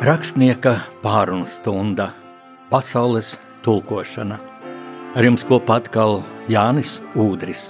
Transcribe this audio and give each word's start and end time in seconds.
Rakstnieka 0.00 0.78
pārunu 1.02 1.44
stunda– 1.44 2.06
pasaules 2.72 3.34
tulkošana. 3.60 4.38
Ar 5.12 5.26
jums 5.26 5.44
kopā 5.44 5.76
atkal 5.76 6.22
Jānis 6.48 6.94
Ūdris. 7.12 7.66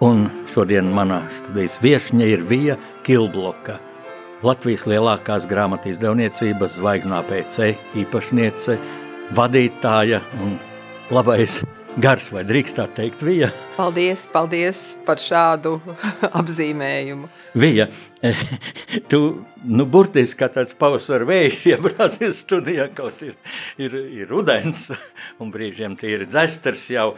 Un 0.00 0.22
šodien 0.48 0.88
manā 0.96 1.18
studijas 1.28 1.76
viešņa 1.84 2.30
ir 2.32 2.46
Vija 2.48 2.78
Kilbloka, 3.04 3.76
Latvijas 4.40 4.86
lielākās 4.88 5.44
grāmatu 5.50 5.92
izdevniecības 5.92 6.78
zvaigznā 6.78 7.20
PC 7.28 7.74
īpašniece, 8.06 8.78
vadītāja 9.36 10.24
un 10.40 10.56
labais 11.12 11.60
gars, 12.00 12.26
vai 12.34 12.42
drīkst 12.46 12.78
tā 12.78 12.84
teikt, 12.90 13.22
Vija? 13.24 13.50
Paldies, 13.76 14.24
paldies 14.32 14.80
par 15.06 15.20
šādu 15.22 15.76
apzīmējumu. 16.40 17.28
Vija, 17.60 17.86
tu, 19.10 19.20
nu, 19.62 19.86
burtiski 19.86 20.40
kā 20.42 20.48
tāds 20.56 20.76
pavasara 20.78 21.26
vējš, 21.28 21.58
iebrācies 21.74 22.40
studijā, 22.44 22.88
kaut 22.96 23.22
ir, 23.26 23.36
ir, 23.78 23.94
ir 24.22 24.30
rudens, 24.30 24.88
un 25.42 25.52
brīžiem 25.54 25.94
tie 26.00 26.16
ir 26.16 26.26
dzesters 26.30 26.86
jau. 26.94 27.12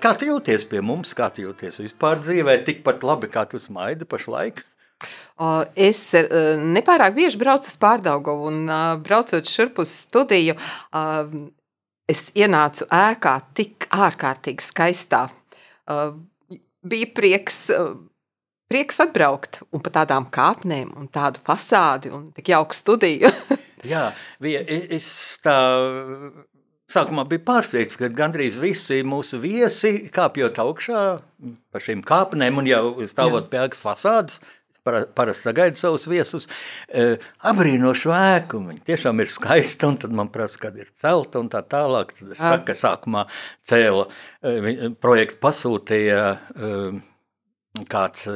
Kā 0.00 0.14
tu 0.16 0.30
jūties 0.30 0.64
pie 0.70 0.80
mums, 0.84 1.12
kā 1.16 1.28
tu 1.34 1.44
jūties 1.44 1.82
vispār 1.84 2.22
dzīvē, 2.24 2.60
tikpat 2.66 3.04
labi, 3.06 3.30
kā 3.32 3.44
tu 3.50 3.60
smaidi 3.62 4.08
pašlaik? 4.08 4.64
Es 5.76 6.00
nepārāk 6.16 7.12
bieži 7.18 7.36
braucu 7.36 7.68
uz 7.68 7.76
Pārdaugovu 7.76 8.48
un 8.48 8.62
braucot 9.04 9.44
šurp 9.44 9.82
uz 9.84 9.92
studiju, 10.06 10.56
es 12.10 12.28
ienācu 12.38 12.88
ēkā 12.92 13.36
tik 13.56 13.88
ārkārtīgi 13.94 14.64
skaistā. 14.64 15.26
Uh, 15.86 16.16
bija 16.86 17.10
prieks, 17.14 17.66
uh, 17.74 17.94
prieks 18.70 19.00
atbraukt 19.04 19.62
un 19.70 19.82
pa 19.84 19.92
tādām 20.00 20.28
kāpnēm 20.32 20.94
un 20.98 21.10
tādu 21.12 21.42
fasādi 21.46 22.12
un 22.14 22.30
tik 22.36 22.52
jauku 22.54 22.76
studiju. 22.76 23.30
Jā, 23.92 24.10
bija, 24.42 24.62
es 24.66 25.08
tā 25.44 25.56
Sākumā 26.86 27.24
bija 27.26 27.42
pārsteigts, 27.42 27.96
ka 27.98 28.06
gandrīz 28.14 28.60
visi 28.62 29.00
mūsu 29.02 29.40
viesi 29.42 30.04
kāpjot 30.14 30.60
augšā 30.62 31.00
pa 31.74 31.80
šīm 31.82 32.04
kāpnēm 32.06 32.60
un 32.62 32.68
jau 32.70 32.82
stāvot 33.10 33.48
pie 33.50 33.58
ēkas 33.64 33.82
fasādes, 33.82 34.38
parasti 34.86 35.48
sagaidu 35.48 35.80
savus 35.80 36.06
viesus, 36.10 36.48
e, 36.88 37.16
abrīno 37.50 37.92
šo 37.96 38.14
ēku. 38.16 38.60
Viņa 38.70 38.84
tiešām 38.86 39.22
ir 39.24 39.30
skaista, 39.32 39.90
un 39.90 39.98
tad 40.02 40.14
man 40.16 40.30
prasa, 40.32 40.60
kad 40.62 40.78
ir 40.78 40.90
celta 40.96 41.42
un 41.42 41.50
tā 41.52 41.62
tālāk. 41.66 42.14
Tad 42.16 42.34
es 42.34 42.40
saku, 42.40 42.68
ka 42.70 42.78
sākumā 42.78 43.26
cēla 43.68 44.06
e, 44.06 44.90
projektu 45.02 45.40
pasūtīja 45.42 46.24
e, 46.32 46.72
kāds 47.92 48.28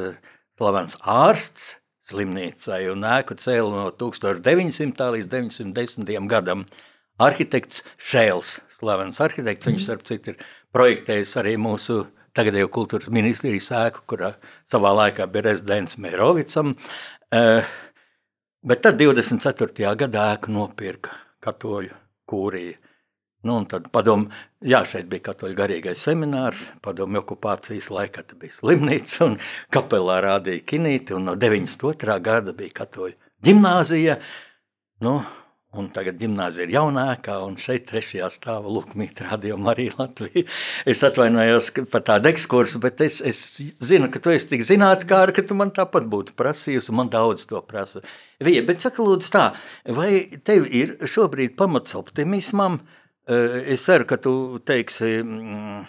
slavens 0.61 0.97
ārsts 1.01 1.75
slimnīcai 2.11 2.83
un 2.91 3.05
ēku 3.07 3.37
cēla 3.39 3.71
no 3.71 3.89
1900. 3.95 5.11
līdz 5.17 5.29
910. 5.33 6.15
gadam. 6.29 6.65
Arhitekts 7.21 7.83
Šēls, 8.01 8.59
slavens 8.79 9.19
arhitekts, 9.21 9.69
viņš 9.69 9.83
starp 9.85 10.07
citu 10.09 10.33
ir 10.33 10.43
projektējis 10.73 11.35
arī 11.37 11.53
mūsu 11.61 11.99
uh, 12.01 12.20
tagad 12.37 12.57
jau 12.59 12.67
kultūras 12.71 13.11
ministrijas 13.13 13.71
ēku, 13.77 14.05
kurā 14.09 14.33
savā 14.71 14.93
laikā 14.97 15.27
bija 15.31 15.49
rezidents 15.49 15.97
Mērovicam. 16.01 16.75
Eh, 17.31 17.73
bet 18.63 18.83
tad 18.85 19.01
24. 19.01 19.95
gadā 20.03 20.29
ēku 20.35 20.53
nopirka 20.55 21.15
katoļu 21.43 21.95
kūrija. 22.29 22.77
Nu, 23.41 23.55
tad 23.65 23.87
padomu, 23.89 24.29
jā, 24.61 24.83
šeit 24.85 25.07
bija 25.09 25.31
katoļu 25.31 25.57
garīgais 25.57 26.03
seminārs, 26.05 26.67
padomu 26.85 27.23
okupācijas 27.23 27.87
laikā 27.89 28.21
bija 28.35 28.53
slimnīca 28.53 29.25
un 29.25 29.37
kapelā 29.73 30.19
rādīja 30.27 30.61
kinīti, 30.73 31.15
un 31.17 31.25
no 31.25 31.33
92. 31.33 32.19
gada 32.21 32.53
bija 32.53 32.75
katoļu 32.83 33.17
ģimnāzija. 33.47 34.19
Nu, 35.01 35.15
Un 35.71 35.85
tagad 35.95 36.17
gimnāzija 36.19 36.65
ir 36.67 36.73
jaunākā, 36.73 37.37
un 37.47 37.53
šeit 37.55 37.85
trešajā 37.87 38.27
stāvā 38.33 38.67
Lukmīta 38.75 39.23
radio 39.29 39.55
Marija 39.55 39.93
Latvija. 40.01 40.43
Es 40.83 40.99
atvainojos 41.07 41.69
par 41.93 42.03
tādu 42.09 42.27
ekskursu, 42.27 42.81
bet 42.83 42.99
es, 43.05 43.21
es 43.23 43.39
zinu, 43.79 44.09
ka 44.11 44.19
tu 44.19 44.33
esi 44.33 44.49
tik 44.49 44.65
zinātkāra, 44.67 45.31
ka 45.31 45.45
tu 45.47 45.55
man 45.55 45.71
tāpat 45.71 46.09
būtu 46.11 46.35
prasījusi, 46.35 46.91
man 46.97 47.07
daudz 47.13 47.47
to 47.47 47.61
prasa. 47.63 48.03
Vija, 48.43 48.65
bet 48.67 48.83
saka 48.83 48.99
lūdzu 48.99 49.31
tā, 49.31 49.45
vai 49.95 50.11
tev 50.43 50.67
ir 50.67 50.97
šobrīd 51.07 51.55
pamats 51.55 51.95
optimismam? 51.95 52.81
Eh, 53.31 53.71
es 53.77 53.87
ceru, 53.87 54.09
ka 54.11 54.19
tu 54.19 54.35
teiksi... 54.67 55.21
Mm, 55.23 55.87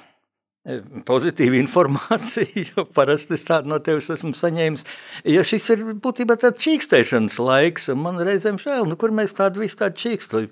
pozitīva 1.08 1.58
informācija, 1.58 2.66
jo 2.70 2.84
parasti 2.94 3.34
es 3.34 3.46
tādu 3.48 3.72
no 3.72 3.80
tevis 3.82 4.10
esmu 4.14 4.34
saņēmis. 4.36 4.86
Ja 5.28 5.42
šis 5.46 5.68
ir 5.74 5.82
būtībā 6.02 6.36
tāds 6.40 6.62
čīkstēšanas 6.62 7.38
laiks, 7.42 7.88
un 7.92 8.02
man 8.04 8.22
reizēm 8.22 8.60
žēl, 8.62 8.86
nu, 8.90 8.98
kur 8.98 9.14
mēs 9.14 9.34
tādu 9.38 9.64
visu 9.64 9.80
tādu 9.82 9.98
čīkstu 10.04 10.46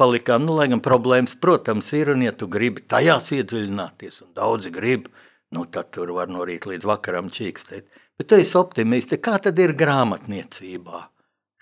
palikām, 0.00 0.44
nu, 0.44 0.56
lai 0.58 0.68
gan 0.72 0.82
problēmas, 0.84 1.36
protams, 1.40 1.92
ir, 1.96 2.12
un 2.12 2.26
ja 2.26 2.34
tu 2.36 2.48
gribi 2.50 2.84
tajās 2.90 3.32
iedziļināties, 3.36 4.20
un 4.26 4.34
daudzi 4.36 4.72
grib, 4.74 5.08
nu, 5.54 5.64
tad 5.64 5.92
tur 5.94 6.12
var 6.16 6.32
no 6.32 6.44
rīta 6.44 6.72
līdz 6.72 6.88
vakaram 6.90 7.30
čīkstēt. 7.32 7.88
Bet 8.18 8.28
tu 8.30 8.38
esi 8.38 8.54
optimisti, 8.58 9.18
kā 9.22 9.38
tad 9.42 9.58
ir 9.58 9.72
grāmatniecībā? 9.78 11.06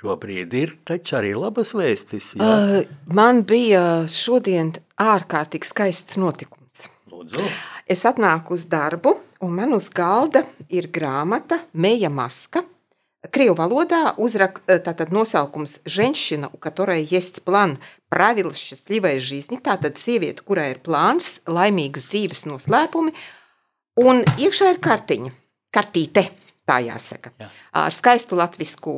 Šobrīd 0.02 0.54
ir 0.58 0.72
taču 0.88 1.14
arī 1.20 1.30
labas 1.38 1.70
vēstis. 1.78 2.32
Jā? 2.34 2.48
Uh, 2.82 3.04
man 3.14 3.44
bija 3.46 4.02
šodien 4.10 4.72
ārkārtīgi 4.98 5.70
skaists 5.70 6.18
notikums. 6.18 6.88
Lūdzu. 7.12 7.46
Es 7.91 8.03
atnāku 8.07 8.55
uz 8.57 8.65
darbu, 8.67 9.13
un 9.43 9.53
man 9.55 9.75
uz 9.77 9.87
galda 9.93 10.43
ir 10.69 10.89
grāmata 10.91 11.61
Meja 11.73 12.09
Maska. 12.09 12.63
Крievu 13.33 13.55
valodā 13.57 14.13
uzrak, 14.21 14.61
tātad 14.67 15.11
nosaukums 15.11 15.79
ženšina, 15.85 16.49
у 16.53 16.57
которой 16.57 17.03
есть 17.03 17.43
план 17.43 17.77
правил 18.09 18.53
счастливой 18.53 19.19
жизни, 19.19 19.57
tātad 19.57 19.97
sieviete, 19.97 20.43
kurai 20.43 20.71
ir 20.75 20.79
plāns, 20.79 21.41
laimīgas 21.47 22.07
dzīves 22.11 22.45
noslēpumi, 22.47 23.11
un 24.03 24.23
iekšā 24.37 24.69
ir 24.75 24.79
kartiņa, 24.79 25.31
kartīte, 25.73 26.27
tā 26.67 26.79
jāsaka, 26.85 27.33
Jā. 27.39 27.49
ar 27.73 27.91
skaistu 27.91 28.37
latvisku 28.37 28.93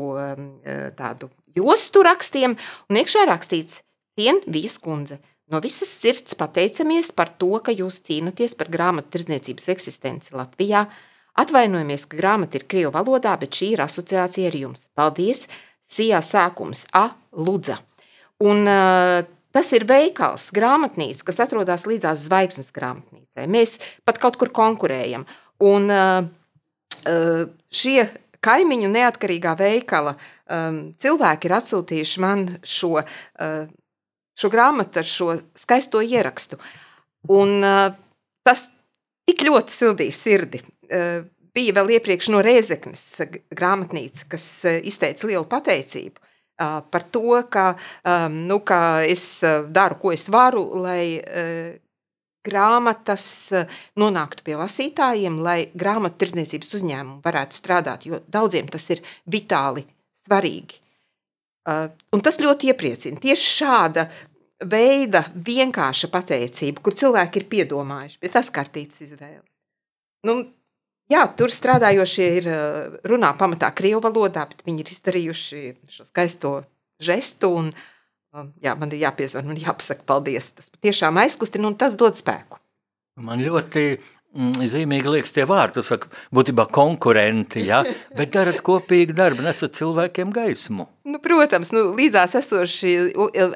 tādu 0.99 1.31
jostu 1.55 2.03
rakstiem, 2.03 2.57
un 2.89 3.01
iekšā 3.01 3.25
rakstīts 3.29 3.81
Cien 4.19 4.43
Vijas 4.45 4.77
kundze – 4.77 5.29
No 5.52 5.60
visas 5.60 5.90
sirds 5.92 6.36
pateicamies 6.40 7.10
par 7.12 7.28
to, 7.40 7.50
ka 7.64 7.72
jūs 7.74 8.00
cīnāties 8.06 8.56
par 8.56 8.70
grāmatu 8.72 9.12
tirdzniecības 9.12 9.68
eksistenci 9.74 10.36
Latvijā. 10.36 10.86
Atvainojamies, 11.40 12.06
ka 12.08 12.16
grāmata 12.16 12.60
ir 12.60 12.64
krievu 12.70 12.94
valodā, 12.94 13.34
bet 13.40 13.58
šī 13.58 13.74
ir 13.74 13.84
asociācija 13.84 14.48
ar 14.48 14.56
jums. 14.56 14.88
Paldies! 14.96 15.48
Sijā 15.84 16.22
sākums 16.24 16.86
A. 16.96 17.10
Ludza. 17.36 17.76
Un, 18.40 18.64
uh, 18.64 19.20
tas 19.52 19.72
ir 19.76 19.84
veikals, 19.84 20.48
grāmatnīca, 20.56 21.26
kas 21.28 21.42
atrodas 21.44 21.84
līdzās 21.90 22.24
zvaigznes 22.24 22.72
grāmatnīcai. 22.72 23.44
Mēs 23.52 23.76
pat 24.08 24.18
kaut 24.22 24.38
kur 24.40 24.48
konkurējam. 24.54 25.26
Un, 25.60 25.92
uh, 25.92 26.24
šie 27.68 28.08
kaimiņu 28.44 28.90
neatkarīgā 28.92 29.54
veikala 29.60 30.14
um, 30.16 30.80
cilvēki 31.00 31.48
ir 31.48 31.56
atsūtījuši 31.58 32.22
man 32.24 32.46
šo 32.64 32.96
uh, 33.00 33.64
šo 34.38 34.50
grāmatu 34.52 35.00
ar 35.02 35.08
šo 35.08 35.34
skaisto 35.58 36.02
ierakstu. 36.04 36.58
Un, 37.32 37.60
uh, 37.64 37.94
tas 38.44 38.68
tik 39.28 39.46
ļoti 39.46 39.74
sildīja 39.74 40.16
sirdi. 40.16 40.60
Uh, 40.90 41.24
bija 41.54 41.76
vēl 41.78 41.94
iepriekš 41.96 42.30
no 42.34 42.42
Rēzeknes 42.44 43.04
grāmatnīca, 43.54 44.28
kas 44.34 44.46
uh, 44.68 44.78
izteica 44.82 45.30
lielu 45.30 45.46
pateicību 45.50 46.20
par 46.54 47.02
to, 47.10 47.42
ka, 47.50 47.72
nu, 48.30 48.60
ka 48.62 49.02
es 49.02 49.42
daru, 49.74 49.96
ko 49.98 50.12
es 50.14 50.28
varu, 50.30 50.62
lai 50.84 51.18
grāmatas 52.46 53.26
nonāktu 53.98 54.46
pie 54.46 54.54
lasītājiem, 54.60 55.40
lai 55.42 55.56
grāmatu 55.74 56.20
tirdzniecības 56.22 56.70
uzņēmumi 56.78 57.24
varētu 57.26 57.58
strādāt, 57.58 58.06
jo 58.06 58.22
daudziem 58.30 58.70
tas 58.70 58.86
ir 58.94 59.02
vitāli 59.26 59.82
svarīgi. 60.26 60.83
Uh, 61.64 61.88
un 62.12 62.20
tas 62.20 62.36
ļoti 62.42 62.68
iepriecina. 62.68 63.20
Tieši 63.22 63.50
šāda 63.62 64.04
veida 64.68 65.24
vienkārša 65.32 66.10
pateicība, 66.12 66.82
kur 66.84 66.96
cilvēki 66.96 67.40
ir 67.40 67.48
piedomājuši 67.52 68.20
pie 68.20 68.30
tas 68.32 68.50
kārtītas 68.52 69.00
izvēles. 69.06 69.62
Nu, 70.28 70.36
jā, 71.12 71.22
tur 71.38 71.52
strādājošie 71.52 72.28
ir 72.40 72.50
uh, 72.52 72.98
runā 73.08 73.32
pamatā 73.40 73.72
krievu 73.76 74.02
valodā, 74.04 74.44
bet 74.50 74.60
viņi 74.68 74.84
ir 74.84 74.92
izdarījuši 74.92 75.64
šo 75.96 76.06
skaisto 76.10 76.52
žestu. 77.02 77.54
Un, 77.62 77.72
um, 78.36 78.52
jā, 78.64 78.76
man 78.76 78.92
ir 78.92 79.06
jāpiezvan 79.06 79.48
un 79.54 79.60
jāpasaka 79.60 80.04
paldies. 80.08 80.52
Tas 80.58 80.68
tiešām 80.84 81.22
aizkustina 81.24 81.70
un 81.70 81.78
tas 81.80 81.96
dod 81.96 82.20
spēku. 82.20 82.60
Man 83.24 83.40
ļoti 83.46 83.86
zīmīgi 84.34 85.10
liekas 85.10 85.34
tie 85.34 85.44
vārdi, 85.46 85.78
tu 85.78 85.84
saki, 85.86 86.08
būtībā 86.34 86.66
konkurenti, 86.74 87.62
ja? 87.68 87.82
bet 88.18 88.32
darat 88.34 88.60
kopīgi 88.66 89.14
darbu, 89.16 89.44
nesat 89.46 89.76
cilvēkiem 89.78 90.32
gaismu. 90.34 90.88
Nu, 91.06 91.20
protams, 91.22 91.70
nu, 91.74 91.84
līdzās 91.94 92.34
esoši, 92.40 92.94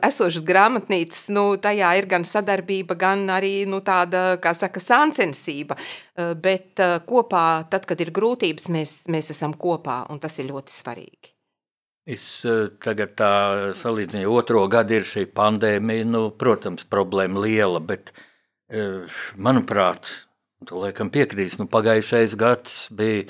esošas 0.06 0.44
grāmatnīcas, 0.46 1.24
nu, 1.34 1.46
tajā 1.62 1.94
ir 1.98 2.06
gan 2.10 2.26
sadarbība, 2.28 2.98
gan 2.98 3.24
arī 3.34 3.64
nu, 3.70 3.80
tāda, 3.84 4.36
kā 4.42 4.52
saka, 4.54 4.82
sāncensība, 4.82 5.78
eh, 5.78 6.34
bet 6.38 6.78
eh, 6.84 6.98
kopā, 7.08 7.64
tad, 7.72 7.88
kad 7.88 7.98
ir 8.04 8.14
grūtības, 8.14 8.70
mēs, 8.74 8.94
mēs 9.10 9.32
esam 9.34 9.56
kopā, 9.58 10.04
un 10.12 10.22
tas 10.22 10.38
ir 10.38 10.50
ļoti 10.52 10.74
svarīgi. 10.74 11.34
Es 12.08 12.24
tagad 12.80 13.18
tā 13.18 13.32
salīdzinu, 13.76 14.30
otro 14.32 14.62
gadu 14.72 14.96
ir 14.96 15.04
šī 15.04 15.26
pandēmija, 15.36 16.06
nu, 16.08 16.22
protams, 16.32 16.86
problēma 16.88 17.42
liela, 17.44 17.82
bet, 17.84 18.14
manuprāt, 19.36 20.08
tu 20.66 20.80
laikam 20.82 21.12
piekrīst, 21.14 21.60
nu, 21.60 21.68
pagājušais 21.70 22.34
gads 22.38 22.80
bija 22.90 23.28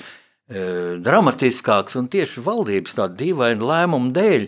dramatiskāks 1.05 1.99
un 1.99 2.07
tieši 2.09 2.41
valdības 2.41 2.97
tāda 2.97 3.13
dīvaina 3.19 3.69
lēmuma 3.69 4.09
dēļ, 4.15 4.47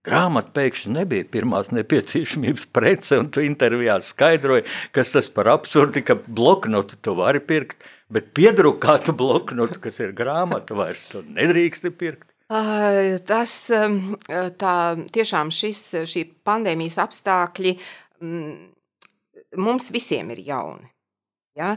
Grāmata 0.00 0.54
pēkšņi 0.56 0.94
nebija 0.94 1.26
pirmās 1.28 1.68
nepieciešamības 1.76 2.62
prece, 2.72 3.18
un 3.20 3.26
tu 3.28 3.42
intervijā 3.44 3.98
skaidroji, 4.00 4.64
kas 4.96 5.12
tas 5.12 5.26
par 5.28 5.50
absurdi, 5.52 6.00
ka 6.00 6.16
bloknotu 6.24 6.96
tu 7.04 7.12
vari 7.18 7.42
pirkt, 7.44 7.84
bet 8.08 8.30
piedrukātu 8.36 9.12
bloknotu, 9.12 9.76
kas 9.84 10.00
ir 10.00 10.14
grāmata, 10.16 10.72
vairs 10.78 11.02
tu 11.10 11.20
nedrīksti 11.26 11.92
pirkt. 12.00 12.32
Tas 13.28 13.52
tā 14.62 14.76
tiešām 15.18 15.52
šis, 15.52 15.82
šī 16.08 16.24
pandēmijas 16.48 16.96
apstākļi 17.04 17.74
mums 19.60 19.92
visiem 19.92 20.32
ir 20.32 20.40
jauni. 20.48 20.88
Ja? 21.58 21.72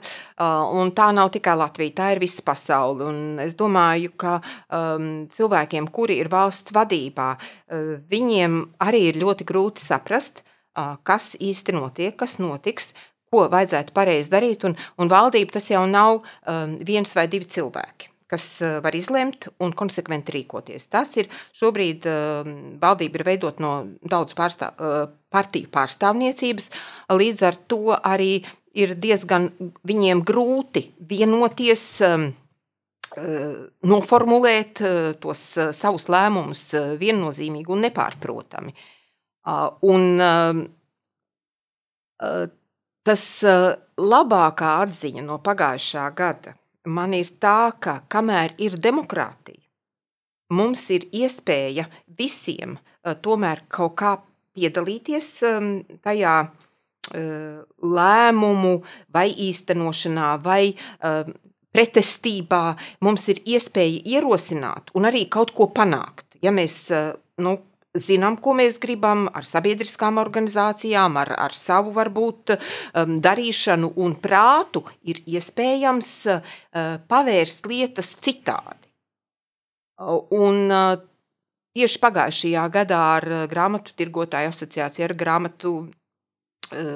Un 0.73 0.91
tā 0.95 1.09
nav 1.15 1.31
tikai 1.33 1.55
Latvija, 1.57 1.95
tā 1.97 2.11
ir 2.13 2.21
visa 2.21 2.43
pasaule. 2.45 3.07
Un 3.09 3.41
es 3.43 3.57
domāju, 3.59 4.13
ka 4.19 4.37
um, 4.39 5.25
cilvēkiem, 5.33 5.89
kuri 5.93 6.19
ir 6.21 6.29
valsts 6.33 6.75
vadībā, 6.75 7.33
uh, 7.33 7.95
viņiem 8.11 8.59
arī 8.85 9.07
ir 9.09 9.19
ļoti 9.23 9.47
grūti 9.49 9.83
saprast, 9.83 10.43
uh, 10.43 10.95
kas 11.03 11.33
īsti 11.41 11.75
notiek, 11.77 12.15
kas 12.19 12.37
notiks, 12.41 12.93
ko 13.33 13.47
vajadzētu 13.49 13.95
pareizi 13.97 14.33
darīt. 14.33 14.65
Un, 14.69 14.77
un 15.01 15.11
valdība 15.11 15.57
tas 15.57 15.71
jau 15.73 15.85
nav 15.89 16.21
um, 16.21 16.79
viens 16.85 17.17
vai 17.17 17.27
divi 17.31 17.49
cilvēki 17.49 18.11
kas 18.33 18.63
var 18.81 18.95
izlemt 18.97 19.45
un 19.61 19.75
konsekventi 19.77 20.33
rīkoties. 20.33 20.87
Tas 20.89 21.11
ir 21.21 21.27
šobrīd 21.53 22.07
valdība 22.81 23.19
ir 23.19 23.25
veidot 23.27 23.59
no 23.61 23.73
daudz 24.09 24.33
pārstāv, 24.33 24.79
partiju 25.29 25.69
pārstāvniecības, 25.69 26.71
līdz 27.13 27.43
ar 27.45 27.59
to 27.69 27.93
arī 27.93 28.31
ir 28.73 28.95
diezgan 28.99 29.49
viņiem 29.85 30.23
grūti 30.25 30.87
vienoties, 31.09 31.85
um, 32.07 32.27
uh, 33.17 33.53
noformulēt 33.89 34.81
uh, 34.83 35.11
tos 35.21 35.43
uh, 35.57 35.71
savus 35.75 36.09
lēmumus 36.11 36.65
viennozīmīgi 37.01 37.73
un 37.73 37.85
nepārprotami. 37.87 38.75
Un 39.83 40.03
um, 40.23 40.59
tas 43.03 43.23
labākā 43.99 44.69
atziņa 44.85 45.25
no 45.25 45.35
pagājušā 45.43 46.05
gada 46.15 46.53
man 46.85 47.13
ir 47.15 47.33
tā, 47.43 47.73
ka 47.79 47.97
kamēr 48.11 48.55
ir 48.61 48.77
demokrātija, 48.79 49.61
mums 50.55 50.85
ir 50.95 51.07
iespēja 51.11 51.89
visiem 52.07 52.77
tomēr 53.03 53.65
kaut 53.67 53.95
kā 53.99 54.13
piedalīties 54.55 55.29
um, 55.49 55.71
tajā 56.03 56.35
lēmumu 57.11 58.77
vai 59.13 59.27
īstenošanā 59.31 60.29
vai 60.43 60.71
eh, 60.71 61.33
pretestībā 61.73 62.63
mums 63.03 63.27
ir 63.33 63.41
iespēja 63.55 64.01
ierosināt 64.15 64.93
un 64.95 65.09
arī 65.09 65.27
kaut 65.29 65.53
ko 65.57 65.69
panākt. 65.73 66.25
Ja 66.41 66.53
mēs 66.55 66.77
eh, 66.91 67.13
nu, 67.43 67.57
zinām, 67.93 68.37
ko 68.41 68.55
mēs 68.57 68.79
gribam 68.81 69.27
ar 69.33 69.45
sabiedriskām 69.45 70.17
organizācijām, 70.21 71.17
ar, 71.21 71.35
ar 71.37 71.53
savu 71.53 71.93
varbūt 71.93 72.55
darīšanu 73.21 73.91
un 74.01 74.15
prātu, 74.17 74.81
ir 75.05 75.19
iespējams 75.29 76.09
pavērst 77.05 77.69
lietas 77.69 78.15
citādi. 78.17 78.89
Un 80.33 80.73
tieši 81.77 82.01
pagājušajā 82.01 82.63
gadā 82.73 83.03
ar 83.19 83.29
grāmatu 83.51 83.93
tirgotāju 83.93 84.49
asociāciju, 84.55 85.05
ar 85.05 85.13
grāmatu 85.13 85.75
Eh, 85.85 86.02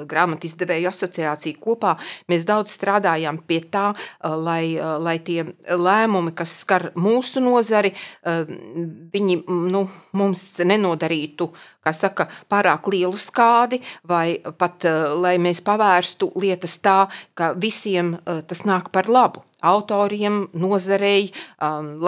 grāmatu 0.08 0.48
izdevēju 0.48 0.88
asociācija 0.90 1.58
kopā. 1.62 1.94
Mēs 2.30 2.46
daudz 2.48 2.72
strādājām 2.74 3.40
pie 3.46 3.60
tā, 3.70 3.92
lai, 4.24 4.78
lai 4.78 5.16
tie 5.24 5.44
lēmumi, 5.68 6.34
kas 6.38 6.58
skar 6.62 6.90
mūsu 6.98 7.42
nozari, 7.44 7.92
viņi 8.24 9.40
nu, 9.48 9.84
mums 10.18 10.46
nenodarītu 10.64 11.50
saka, 11.88 12.26
pārāk 12.50 12.90
lielu 12.92 13.16
skādi, 13.16 13.80
vai 14.04 14.38
pat 14.58 14.84
lai 15.16 15.38
mēs 15.40 15.62
pavērstu 15.64 16.32
lietas 16.36 16.78
tā, 16.84 16.98
ka 17.38 17.54
visiem 17.56 18.16
tas 18.24 18.66
nāk 18.68 18.90
par 18.92 19.08
labu 19.08 19.44
autoriem, 19.64 20.44
nozarei, 20.54 21.30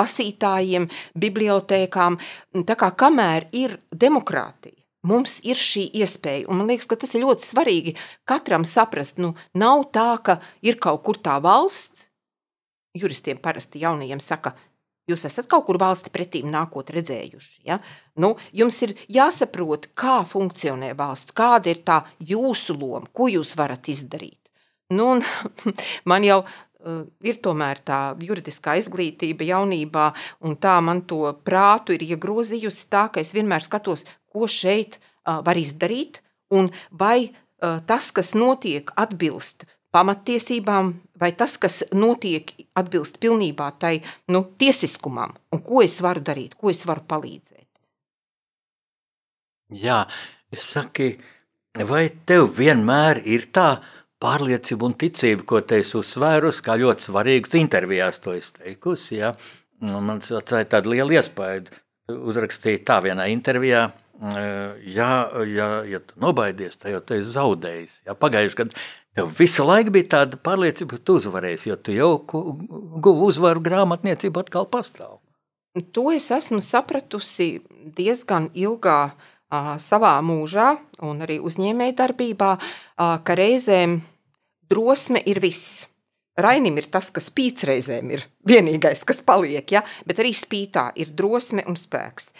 lasītājiem, 0.00 0.86
bibliotēkām. 1.18 2.18
Tā 2.66 2.76
kā 2.78 2.90
kamēr 2.94 3.48
ir 3.56 3.76
demokrātija, 3.90 4.79
Mums 5.06 5.38
ir 5.48 5.56
šī 5.56 5.86
iespēja, 6.02 6.44
un 6.52 6.60
man 6.60 6.68
liekas, 6.68 6.88
ka 6.90 6.98
tas 7.00 7.14
ir 7.16 7.24
ļoti 7.24 7.46
svarīgi 7.46 7.94
katram 8.28 8.66
saprast. 8.68 9.20
Nu, 9.22 9.32
nav 9.56 9.86
tā, 9.94 10.10
ka 10.20 10.40
ir 10.60 10.76
kaut 10.82 11.00
kur 11.06 11.16
tā 11.16 11.38
valsts, 11.40 12.10
juristiem 12.96 13.40
parasti 13.40 13.80
jaunajiem 13.80 14.20
saka, 14.20 14.52
jūs 15.10 15.24
esat 15.28 15.48
kaut 15.50 15.66
kur 15.68 15.78
valsti 15.80 16.12
pretīm 16.12 16.50
nākot 16.52 16.92
redzējuši. 16.94 17.62
Ja? 17.68 17.80
Nu, 18.20 18.34
jums 18.52 18.80
ir 18.86 18.96
jāsaprot, 19.08 19.90
kā 19.98 20.20
funkcionē 20.28 20.92
valsts, 20.98 21.34
kāda 21.36 21.72
ir 21.72 21.84
tā 21.86 22.02
jūsu 22.32 22.76
loma, 22.76 23.08
ko 23.12 23.30
jūs 23.32 23.56
varat 23.58 23.88
izdarīt. 23.92 24.38
Nu, 24.90 25.14
man 26.10 26.26
jau 26.26 26.40
uh, 26.44 27.04
ir 27.22 27.40
tomēr 27.42 27.82
tā 27.86 28.00
juridiskā 28.20 28.76
izglītība 28.80 29.46
jaunībā, 29.52 30.10
un 30.46 30.56
tā 30.60 30.76
man 30.84 31.04
to 31.08 31.22
prātu 31.46 31.94
ir 31.96 32.06
iegrozījusi 32.10 32.88
tā, 32.90 33.06
ka 33.14 33.22
es 33.22 33.32
vienmēr 33.36 33.64
skatos, 33.66 34.06
ko 34.32 34.48
šeit 34.50 34.98
var 35.26 35.58
izdarīt, 35.60 36.22
un 36.54 36.70
vai 36.90 37.30
tas, 37.60 38.10
kas 38.14 38.32
notiek, 38.38 38.88
atbilst 38.96 39.66
pamatiesībām, 39.92 40.92
vai 41.20 41.32
tas, 41.36 41.56
kas 41.60 41.82
notiek, 41.92 42.52
atbilst 42.78 43.18
pilnībā 43.20 43.72
tai 43.82 43.98
nu, 44.30 44.44
tiesiskumam, 44.58 45.34
un 45.52 45.62
ko 45.66 45.82
es 45.82 45.98
varu 46.00 46.22
darīt, 46.24 46.54
ko 46.54 46.70
es 46.70 46.84
varu 46.86 47.02
palīdzēt. 47.10 47.66
Jā, 49.76 50.04
es 50.50 50.64
saku, 50.72 51.12
vai 51.86 52.04
tev 52.26 52.48
vienmēr 52.56 53.20
ir 53.26 53.50
tā 53.54 53.80
pārliecība 54.22 54.86
un 54.88 54.94
ticība, 54.98 55.46
ko 55.46 55.60
te 55.62 55.78
es 55.82 55.90
uzsvērusi, 55.98 56.64
kā 56.66 56.76
ļoti 56.80 57.06
svarīgu 57.06 57.58
intervijās 57.60 58.18
to 58.22 58.34
es 58.38 58.50
teikusi, 58.56 59.20
ja? 59.20 59.34
Man 59.80 60.18
atstāja 60.20 60.66
tādu 60.76 60.94
lielu 60.94 61.14
iespēju. 61.16 61.70
Uzrakstīja 62.10 62.82
tā 62.84 62.98
vienā 63.04 63.28
intervijā, 63.32 63.86
ja, 64.20 65.10
ja, 65.48 65.68
ja 65.88 66.00
tu 66.04 66.18
nobaidies, 66.20 66.76
tad 66.76 66.92
jau 66.92 67.00
esi 67.16 67.32
zaudējis. 67.32 67.94
Ja, 68.08 68.16
Pagājušajā 68.18 68.58
gadā 68.58 68.84
tev 69.16 69.32
visu 69.38 69.64
laiku 69.66 69.94
bija 69.94 70.08
tāda 70.16 70.38
pārliecība, 70.40 70.96
ka 70.96 71.04
tu 71.04 71.18
uzvarēsi, 71.20 71.70
jo 71.70 71.76
tu 71.76 71.94
jau 71.96 72.12
guvi 72.26 73.26
uzvaru 73.30 73.62
grāmatniecību 73.64 74.44
atkal 74.44 74.68
pastāv. 74.70 75.18
To 75.94 76.08
es 76.10 76.30
esmu 76.34 76.60
sapratusi 76.64 77.60
diezgan 77.96 78.48
ilgā 78.58 78.98
uh, 79.10 79.74
savā 79.78 80.16
mūžā 80.26 80.72
un 81.06 81.22
arī 81.22 81.38
uzņēmēja 81.46 81.96
darbībā, 82.02 82.56
uh, 82.58 83.16
ka 83.22 83.36
reizēm 83.38 84.00
drosme 84.70 85.22
ir 85.26 85.40
viss. 85.42 85.86
Rainim 86.40 86.78
ir 86.80 86.86
tas, 86.90 87.10
kas 87.12 87.28
spīd 87.28 87.62
reizēm 87.68 88.10
ir 88.14 88.24
vienīgais, 88.48 89.02
kas 89.06 89.20
paliek, 89.26 89.66
ja? 89.70 89.82
bet 90.06 90.22
arī 90.22 90.32
spītā 90.34 90.90
ir 90.98 91.10
drosme 91.14 91.66
un 91.68 91.76
spēks. 91.76 92.30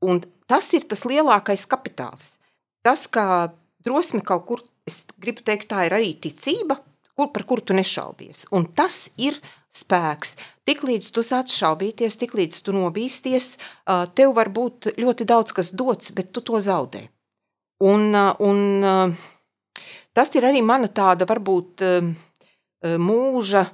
Un 0.00 0.22
Tas 0.50 0.72
ir 0.74 0.82
tas 0.90 1.04
lielākais 1.06 1.62
kapitāls. 1.70 2.34
Tas, 2.82 3.06
kā 3.06 3.52
drosme 3.86 4.18
kaut 4.26 4.48
kur, 4.48 4.62
es 4.88 5.04
gribu 5.22 5.44
teikt, 5.46 5.68
tā 5.70 5.84
ir 5.86 5.94
arī 5.94 6.10
ticība, 6.18 6.80
kur, 7.14 7.30
par 7.30 7.44
kuru 7.46 7.62
tu 7.62 7.76
nešaubies. 7.78 8.48
Un 8.56 8.66
tas 8.74 9.12
ir 9.20 9.38
spēks. 9.70 10.34
Tiklīdz 10.66 11.12
tu 11.14 11.22
sāc 11.22 11.54
šaubīties, 11.54 12.18
tiklīdz 12.18 12.64
tu 12.66 12.74
nobīsties, 12.74 13.52
tev 14.18 14.34
var 14.40 14.50
būt 14.50 14.90
ļoti 14.98 15.28
daudz 15.30 15.54
kas 15.54 15.70
dots, 15.70 16.10
bet 16.18 16.34
tu 16.34 16.42
to 16.42 16.58
zaudē. 16.58 17.04
Un, 17.86 18.10
un 18.42 18.58
tas 20.10 20.34
ir 20.34 20.50
arī 20.50 20.64
mana 20.66 20.90
tāda 20.90 21.30
varbūt 21.30 21.86
mūža 23.06 23.64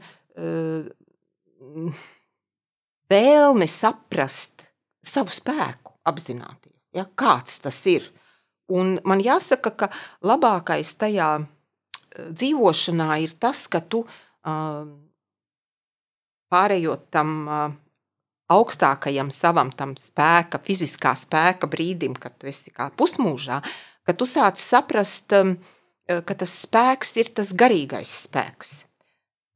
vēlme 3.16 3.72
saprast 3.80 4.68
savu 5.00 5.32
spēku 5.32 5.85
apzināties, 6.06 6.90
ja, 6.94 7.06
kāds 7.18 7.60
tas 7.64 7.80
ir. 7.90 8.06
Un 8.72 8.96
man 9.06 9.22
jāsaka, 9.22 9.72
ka 9.78 9.90
labākais 10.26 10.94
tajā 10.98 11.30
eh, 11.40 12.30
dzīvošanā 12.30 13.10
ir 13.22 13.36
tas, 13.38 13.66
ka 13.70 13.80
tu 13.80 14.02
uh, 14.02 14.86
pārējot 16.50 17.04
tam 17.14 17.36
uh, 17.46 17.76
augstākajam 18.50 19.30
savam 19.34 19.70
spēka, 19.98 20.62
fiziskā 20.62 21.14
spēka 21.18 21.70
brīdim, 21.70 22.18
kad 22.18 22.34
tu 22.38 22.50
esi 22.50 22.74
kā 22.74 22.90
pusmūžā, 22.90 23.60
ka 24.06 24.14
tu 24.14 24.26
sāc 24.26 24.58
saprast, 24.58 25.32
um, 25.34 25.56
ka 26.06 26.34
tas 26.38 26.52
spēks 26.62 27.16
ir 27.18 27.32
tas 27.34 27.50
garīgais 27.50 28.10
spēks. 28.26 28.84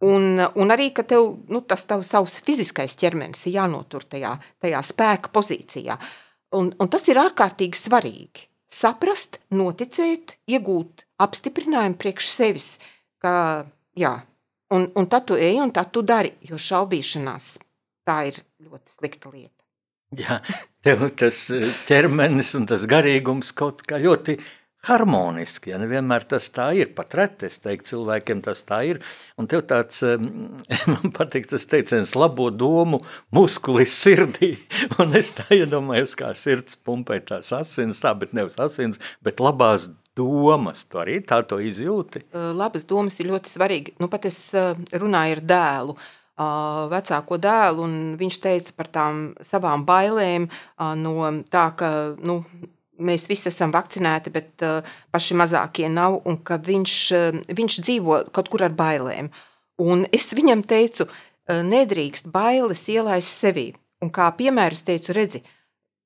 Un, 0.03 0.41
un 0.41 0.73
arī, 0.73 0.89
ka 0.97 1.05
tev 1.07 1.37
nu, 1.53 1.61
tas 1.61 1.85
tavs 1.87 2.09
savs 2.11 2.39
fiziskais 2.43 2.97
ķermenis 2.99 3.45
ir 3.47 3.61
jānotur 3.61 4.03
tajā, 4.09 4.33
tajā 4.59 4.81
spēka 4.91 5.31
pozīcijā. 5.31 5.95
Uh, 5.95 6.30
Un, 6.57 6.73
un 6.83 6.91
tas 6.91 7.07
ir 7.09 7.21
ārkārtīgi 7.21 7.79
svarīgi. 7.79 8.47
Saprast, 8.71 9.41
noticēt, 9.55 10.37
iegūt 10.51 11.05
apstiprinājumu 11.23 11.99
priekš 11.99 12.29
sevis, 12.31 12.69
ka 13.23 13.33
jā, 13.99 14.13
un, 14.75 14.87
un 14.95 15.09
tad 15.11 15.27
tu 15.31 15.39
ej 15.39 15.59
un 15.63 15.73
tad 15.75 15.91
tu 15.95 16.05
dari, 16.07 16.33
jo 16.47 16.59
šaubīšanās 16.59 17.57
tā 18.07 18.21
ir 18.31 18.39
ļoti 18.63 18.95
slikta 18.95 19.33
lieta. 19.35 19.57
Jā, 20.19 20.41
tev 20.83 21.05
tas 21.19 21.45
eh, 21.55 21.67
ķermenis 21.87 22.55
un 22.59 22.67
tas 22.71 22.87
garīgums 22.91 23.53
kaut 23.55 23.85
kā 23.87 24.01
ļoti 24.03 24.39
harmoniski. 24.89 25.73
Ja 25.75 25.79
nevienmēr 25.81 26.25
tas 26.31 26.49
tā 26.55 26.71
ir. 26.79 26.93
Pat 26.97 27.15
reti 27.19 27.49
es 27.51 27.59
teiktu, 27.63 27.95
cilvēkiem 27.95 28.43
tas 28.45 28.63
tā 28.69 28.81
ir. 28.89 29.01
Un 29.41 29.49
tev 29.51 29.65
tāds, 29.71 30.03
man 30.93 31.15
patīk 31.17 31.51
tas 31.51 31.67
teiciens, 31.71 32.17
labo 32.19 32.51
domu 32.51 33.03
muskulis 33.37 33.95
sirdī. 34.01 34.55
Un 35.03 35.17
es 35.19 35.35
tā 35.37 35.49
iedomājos, 35.61 36.17
kā 36.19 36.33
sirds 36.39 36.79
pumpē 36.81 37.21
tās 37.27 37.53
asins, 37.57 38.01
tā, 38.03 38.15
bet 38.19 38.37
nevis 38.37 38.59
asins, 38.61 39.01
bet 39.25 39.43
labās 39.43 39.91
domas. 40.17 40.87
Tu 40.89 41.01
arī 41.01 41.21
tā 41.25 41.43
to 41.49 41.61
izjūti? 41.63 42.25
Labas 42.35 42.89
domas 42.89 43.21
ir 43.21 43.31
ļoti 43.33 43.53
svarīgi. 43.53 43.99
Nu, 44.01 44.09
pat 44.13 44.27
es 44.31 44.49
runāju 44.93 45.39
ar 45.39 45.45
dēlu 45.53 46.01
vecāko 46.91 47.37
dēlu, 47.37 47.85
un 47.85 47.97
viņš 48.21 48.37
teica 48.41 48.73
par 48.77 48.89
tām 48.89 49.19
savām 49.45 49.85
bailēm 49.85 50.47
no 51.03 51.15
tā, 51.53 51.67
ka 51.77 51.91
nu, 52.17 52.41
mēs 53.01 53.27
visi 53.31 53.49
esam 53.51 53.73
vakcinēti, 53.75 54.33
bet 54.35 54.65
uh, 54.67 54.95
paši 55.13 55.37
mazākie 55.41 55.89
nav, 55.93 56.21
un 56.29 56.39
ka 56.45 56.61
viņš, 56.63 56.97
uh, 57.17 57.41
viņš 57.57 57.81
dzīvo 57.87 58.21
kaut 58.37 58.51
kur 58.53 58.67
ar 58.67 58.77
bailēm. 58.77 59.31
Un 59.81 60.05
es 60.15 60.31
viņam 60.37 60.65
teicu, 60.69 61.09
uh, 61.09 61.63
nedrīkst 61.67 62.31
bailes 62.33 62.87
ielaist 62.93 63.33
sevī. 63.43 63.71
Un 64.01 64.13
kā 64.15 64.31
piemēru 64.37 64.77
es 64.77 64.85
teicu, 64.87 65.13
redzi, 65.17 65.43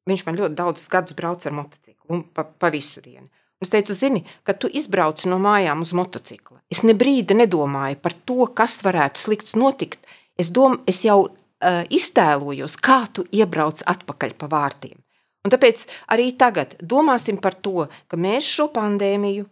viņš 0.08 0.24
man 0.26 0.38
ļoti 0.40 0.58
daudz 0.58 0.88
gadus 0.90 1.16
brauc 1.16 1.46
ar 1.46 1.54
motociklu 1.54 2.16
un 2.16 2.24
pa, 2.34 2.44
pa 2.44 2.70
visurieni. 2.74 3.30
Es 3.62 3.70
teicu, 3.72 3.94
zini, 3.96 4.24
kad 4.44 4.58
tu 4.60 4.68
izbrauc 4.68 5.22
no 5.30 5.38
mājām 5.40 5.84
uz 5.84 5.94
motocikla, 5.96 6.58
es 6.72 6.82
ne 6.84 6.92
brīdi 6.98 7.36
nedomāju 7.38 8.00
par 8.02 8.16
to, 8.26 8.44
kas 8.52 8.80
varētu 8.84 9.22
slikts 9.22 9.54
notikt. 9.56 10.02
Es, 10.36 10.50
dom, 10.50 10.80
es 10.90 11.04
jau 11.06 11.20
uh, 11.28 11.80
iztēlojos, 11.88 12.76
kā 12.82 13.04
tu 13.14 13.24
iebrauc 13.32 13.80
atpakaļ 13.94 14.34
pa 14.40 14.50
vārtiem. 14.50 14.98
Un 15.44 15.52
tāpēc 15.52 15.84
arī 16.14 16.30
tagad 16.40 16.72
domāsim 16.80 17.36
par 17.36 17.56
to, 17.60 17.84
ka 18.08 18.16
mēs 18.16 18.48
šo 18.48 18.70
pandēmiju 18.72 19.44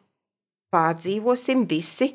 pārdzīvosim 0.72 1.66
visi, 1.68 2.14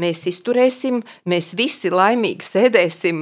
mēs 0.00 0.24
izturēsim, 0.30 1.02
mēs 1.28 1.52
visi 1.58 1.92
laimīgi 1.92 2.46
sēdēsim 2.48 3.18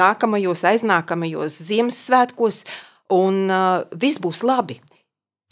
nākamajos, 0.00 0.64
aiznākamajos 0.72 1.60
Ziemassvētkos, 1.68 2.64
un 3.12 3.52
viss 3.92 4.20
būs 4.24 4.42
labi. 4.46 4.80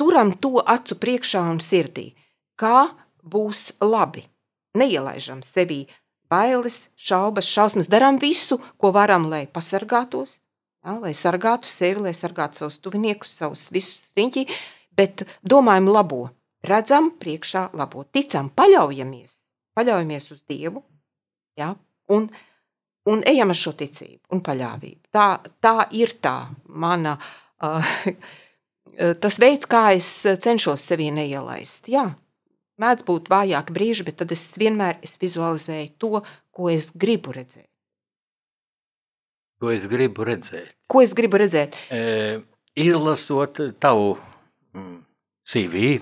Turam 0.01 0.33
to 0.41 0.57
acu 0.65 0.97
priekšā 0.99 1.45
un 1.53 1.61
sirdī, 1.61 2.09
kā 2.57 2.89
būs 3.23 3.75
labi. 3.85 4.25
Neielaižam 4.81 5.45
sevī 5.45 5.85
bailes, 6.33 6.89
šaubas, 6.97 7.45
šausmas, 7.45 7.93
darām 7.93 8.17
visu, 8.17 8.57
ko 8.81 8.91
varam, 8.97 9.29
lai 9.29 9.45
pasargātos, 9.45 10.41
Ja, 10.83 10.97
lai 10.99 11.13
sargātu 11.15 11.71
sevi, 11.71 12.01
lai 12.03 12.13
sargātu 12.17 12.59
savus 12.59 12.81
tuviniekus, 12.83 13.37
savus 13.39 13.69
visus 13.71 14.11
riņķi, 14.19 14.43
bet 14.99 15.23
domājam 15.47 15.87
labo, 15.95 16.25
redzam 16.67 17.13
priekšā 17.23 17.69
labo, 17.79 18.03
ticam, 18.11 18.49
paļaujamies, 18.51 19.37
paļaujamies 19.79 20.27
uz 20.35 20.43
Dievu, 20.51 20.83
ja, 21.61 21.71
un, 22.11 22.27
un 23.07 23.23
ejam 23.31 23.55
ar 23.55 23.61
šo 23.63 23.77
ticību 23.79 24.35
un 24.35 24.43
paļāvību. 24.43 25.13
Tā, 25.15 25.29
tā 25.63 25.77
ir 25.95 26.17
tā 26.19 26.37
mana, 26.67 27.15
uh, 27.63 27.95
tas 29.23 29.39
veids, 29.39 29.71
kā 29.71 29.89
es 29.95 30.11
cenšos 30.43 30.89
sevī 30.91 31.13
neielaist. 31.15 31.93
Jā, 31.95 32.09
mēdz 32.83 33.07
būt 33.07 33.31
vājāki 33.31 33.79
brīži, 33.79 34.11
bet 34.11 34.19
tad 34.25 34.35
es 34.35 34.49
vienmēr 34.59 34.99
es 35.05 35.15
vizualizēju 35.23 35.93
to, 36.03 36.27
ko 36.51 36.73
es 36.75 36.91
gribu 36.91 37.39
redzēt. 37.39 37.72
Ko 39.63 39.71
es 39.71 39.85
gribu 39.87 40.25
redzēt? 40.27 40.73
Ko 40.91 41.05
es 41.07 41.13
gribu 41.15 41.39
redzēt? 41.39 41.77
E, 41.95 42.41
izlasot 42.83 43.61
tavu 43.79 44.17
mm, 44.75 44.97
CV, 45.47 46.01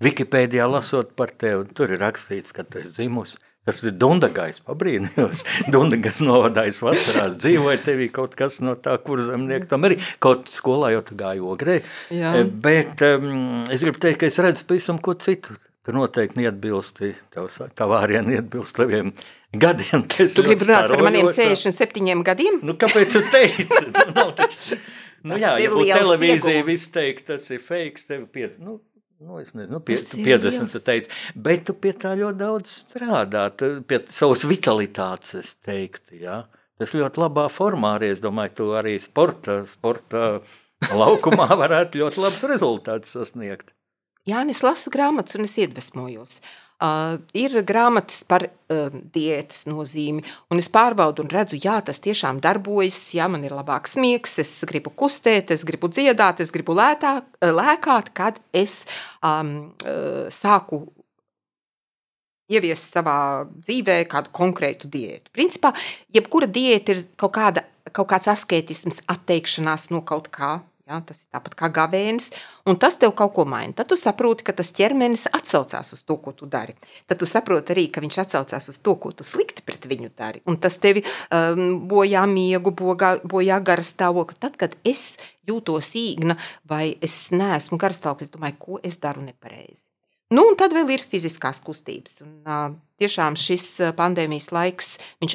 Wikipēdijā 0.00 0.68
lasot 0.70 1.10
par 1.18 1.32
tevi, 1.34 1.66
tur 1.76 1.90
ir 1.90 1.98
rakstīts, 2.00 2.54
ka 2.54 2.62
tu 2.62 2.78
esi 2.78 2.94
dzimusi. 2.94 3.40
Tas 3.66 3.82
ir 3.82 3.96
Dundagais, 3.98 4.62
pabrīnījos. 4.64 5.42
Dundagas 5.74 6.22
novadājis 6.22 6.78
vasarās, 6.86 7.34
dzīvoja 7.42 7.82
tevī 7.88 8.06
kaut 8.14 8.38
kas 8.38 8.60
no 8.62 8.76
tā, 8.78 8.94
kur 9.02 9.20
zemnieki 9.26 9.68
tam 9.68 9.84
arī. 9.90 9.98
Kaut 10.22 10.46
skolā 10.54 10.94
jau 10.94 11.02
tu 11.10 11.18
gāji 11.18 11.42
ogrē. 11.42 11.80
Jā. 12.14 12.36
E, 12.38 12.46
bet 12.68 13.02
um, 13.04 13.66
es 13.66 13.82
gribu 13.82 13.98
teikt, 14.06 14.22
ka 14.22 14.30
es 14.30 14.38
redzu 14.40 14.64
pavisam 14.70 15.02
ko 15.02 15.18
citu. 15.18 15.58
Tu 15.84 15.96
noteikti 15.96 16.38
neatbilsti, 16.38 17.12
tavā 17.74 18.02
arī 18.04 18.22
neatbilst 18.30 18.78
taviem 18.78 19.10
gadiem. 19.52 20.04
Tu 20.10 20.44
gribi 20.44 20.66
runāt 20.66 20.92
par 20.92 21.02
maniem 21.04 21.28
67 21.30 22.22
gadiem? 22.26 22.60
Nu, 22.66 22.76
kāpēc 22.78 23.16
tu 23.16 23.22
teici? 23.32 23.80
nu, 23.88 24.04
nav 24.14 24.32
taču, 24.38 24.78
nu, 25.26 25.40
jā, 25.40 25.56
ja 25.62 25.72
būtu 25.72 25.90
televīzija, 25.90 26.62
viss 26.68 26.92
teikt, 26.94 27.26
tas 27.32 27.50
ir 27.50 27.62
fake, 27.64 28.04
tev 28.06 28.28
pie, 28.32 28.46
nu, 28.62 28.78
nu, 29.18 29.40
es 29.42 29.52
nezinu, 29.56 29.78
nu, 29.78 29.82
pie, 29.84 29.98
tu 29.98 30.22
50 30.22 30.76
tu 30.76 30.84
teici, 30.86 31.10
bet 31.34 31.66
tu 31.68 31.74
pie 31.74 31.92
tā 31.98 32.14
ļoti 32.20 32.40
daudz 32.40 32.78
strādā, 32.86 33.48
tu 33.56 33.72
pie 33.86 34.02
savas 34.14 34.46
vitalitātes, 34.48 35.34
es 35.42 35.52
teiktu, 35.66 36.20
jā. 36.22 36.44
Tas 36.80 36.96
ļoti 36.96 37.20
labā 37.20 37.50
formā 37.52 37.98
arī, 37.98 38.14
es 38.14 38.22
domāju, 38.24 38.54
tu 38.56 38.70
arī 38.78 38.94
sporta, 39.02 39.60
sporta 39.68 40.38
laukumā 40.88 41.50
varētu 41.60 42.00
ļoti 42.00 42.22
labs 42.22 42.46
rezultāts 42.48 43.12
sasniegt. 43.18 43.74
Jā, 44.28 44.42
es 44.52 44.60
lasu 44.60 44.92
grāmatas 44.92 45.36
un 45.36 45.46
es 45.46 45.54
iedvesmojos. 45.60 46.38
Uh, 46.40 46.69
ir 47.36 47.56
grāmatas 47.66 48.22
par 48.28 48.46
uh, 48.46 48.94
diētas 49.14 49.66
nozīmi, 49.68 50.24
un 50.50 50.62
es 50.62 50.70
pārbaudu 50.72 51.24
un 51.24 51.32
redzu, 51.32 51.58
jā, 51.60 51.76
tas 51.84 52.00
tiešām 52.00 52.40
darbojas, 52.44 52.98
jā, 53.16 53.28
man 53.28 53.44
ir 53.44 53.56
labāks 53.56 53.98
miegs, 54.00 54.38
es 54.40 54.52
gribu 54.68 54.92
kustēt, 54.92 55.52
es 55.52 55.66
gribu 55.68 55.90
dziedāt, 55.92 56.40
es 56.40 56.52
gribu 56.54 56.76
lētāk, 56.78 57.26
lēkāt, 57.44 58.14
kad 58.16 58.40
es 58.56 58.84
um, 59.20 59.74
uh, 59.84 60.30
sāku 60.32 60.86
ieviest 62.50 62.96
savā 62.96 63.46
dzīvē 63.52 64.00
kādu 64.10 64.32
konkrētu 64.34 64.90
diētu. 64.90 65.30
Principā, 65.36 65.74
jebkura 66.14 66.48
diēta 66.50 66.96
ir 66.96 67.04
kaut, 67.20 67.34
kāda, 67.36 67.64
kaut 67.92 68.10
kāds 68.10 68.30
asketisms, 68.32 69.04
atteikšanās 69.10 69.90
no 69.94 70.02
kaut 70.06 70.30
kā, 70.34 70.58
Ja, 70.90 70.98
tas 71.06 71.20
ir 71.22 71.28
tāpat 71.30 71.52
kā 71.54 71.68
gavēnis, 71.70 72.32
un 72.66 72.74
tas 72.82 72.96
tev 72.98 73.12
kaut 73.14 73.30
ko 73.36 73.44
maina. 73.46 73.70
Tad 73.78 73.92
tu 73.92 73.98
saproti, 73.98 74.42
ka 74.48 74.54
tas 74.58 74.72
ķermenis 74.74 75.28
atsaucās 75.30 75.92
uz 75.94 76.00
to, 76.02 76.16
ko 76.18 76.32
tu 76.34 76.48
dari. 76.50 76.74
Tad 77.06 77.20
tu 77.20 77.28
saproti 77.30 77.70
arī, 77.76 77.84
ka 77.94 78.02
viņš 78.02 78.18
atsaucās 78.24 78.66
uz 78.72 78.80
to, 78.82 78.96
ko 78.98 79.12
tu 79.14 79.26
slikti 79.26 79.62
pret 79.62 79.86
viņu 79.86 80.10
dari. 80.18 80.42
Un 80.50 80.58
tas 80.58 80.80
tevi 80.82 81.04
um, 81.06 81.78
bojā 81.92 82.24
miegu, 82.26 82.74
bojā, 82.74 83.12
bojā 83.22 83.60
garstāvokli. 83.70 84.40
Tad, 84.42 84.58
kad 84.58 84.74
es 84.82 85.14
jūtos 85.46 85.92
īgna 85.94 86.34
vai 86.66 86.96
es 86.98 87.20
neesmu 87.30 87.78
garstāvoklis, 87.78 88.34
domāju, 88.34 88.58
ko 88.58 88.82
es 88.82 88.98
daru 88.98 89.22
nepareizi. 89.22 89.86
Nu, 90.30 90.44
un 90.46 90.54
tad 90.54 90.70
vēl 90.76 90.92
ir 90.94 91.02
fiziskās 91.10 91.58
kustības. 91.66 92.20
Un, 92.22 92.34
uh, 92.46 92.74
tiešām 93.02 93.34
šis 93.40 93.66
pandēmijas 93.98 94.50
laiks 94.54 94.92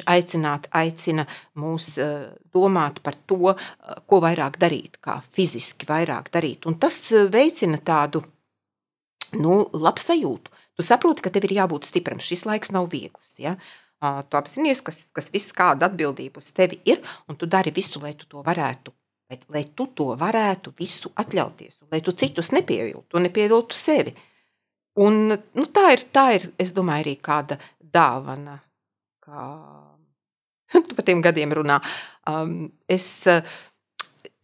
aicināt, 0.08 0.70
aicina 0.72 1.26
mūs 1.60 1.90
uh, 2.00 2.30
domāt 2.54 3.02
par 3.04 3.18
to, 3.28 3.52
uh, 3.52 3.98
ko 4.08 4.22
vairāk 4.24 4.56
darīt, 4.62 4.96
kā 5.04 5.18
fiziski 5.36 5.88
vairāk 5.88 6.30
darīt. 6.32 6.64
Un 6.64 6.78
tas 6.80 6.96
veicina 7.32 7.76
tādu 7.76 8.22
nu, 9.36 9.66
labsajūtu. 9.72 10.54
Tu 10.76 10.84
saproti, 10.84 11.24
ka 11.24 11.32
tev 11.34 11.44
ir 11.48 11.58
jābūt 11.58 11.88
stipram. 11.88 12.22
Šis 12.22 12.46
laiks 12.48 12.72
nav 12.72 12.88
viegls. 12.92 13.34
Ja? 13.42 13.52
Uh, 14.00 14.22
tu 14.24 14.38
apzinājies, 14.40 14.80
kas, 14.86 15.00
kas 15.16 15.28
viss 15.34 15.52
kāda 15.56 15.90
atbildība 15.90 16.40
uz 16.40 16.48
tevi 16.56 16.78
ir, 16.88 17.02
un 17.28 17.36
tu 17.36 17.48
dari 17.48 17.72
visu, 17.74 18.00
lai 18.00 18.14
tu 18.16 18.28
to 18.30 18.40
varētu. 18.46 18.94
Lai, 19.28 19.38
lai 19.50 19.62
tu 19.74 19.88
to 19.98 20.12
varētu 20.16 20.72
visu 20.78 21.10
atļauties, 21.18 21.80
lai 21.90 21.98
tu 22.04 22.14
citus 22.14 22.52
nepieviltu, 22.54 23.18
nepieviltu 23.18 23.74
sevi. 23.74 24.12
Un, 25.02 25.28
nu, 25.28 25.64
tā, 25.76 25.90
ir, 25.92 26.04
tā 26.14 26.26
ir, 26.38 26.48
es 26.62 26.72
domāju, 26.76 27.04
arī 27.04 27.16
kāda 27.20 27.58
dāvana. 27.80 28.60
Kā... 29.24 29.46
Tu 30.86 30.96
par 30.96 31.06
tiem 31.06 31.20
gadiem 31.22 31.52
runā. 31.54 31.76
Um, 32.26 32.70
es, 32.90 33.06
uh, 33.30 33.44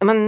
man 0.07 0.21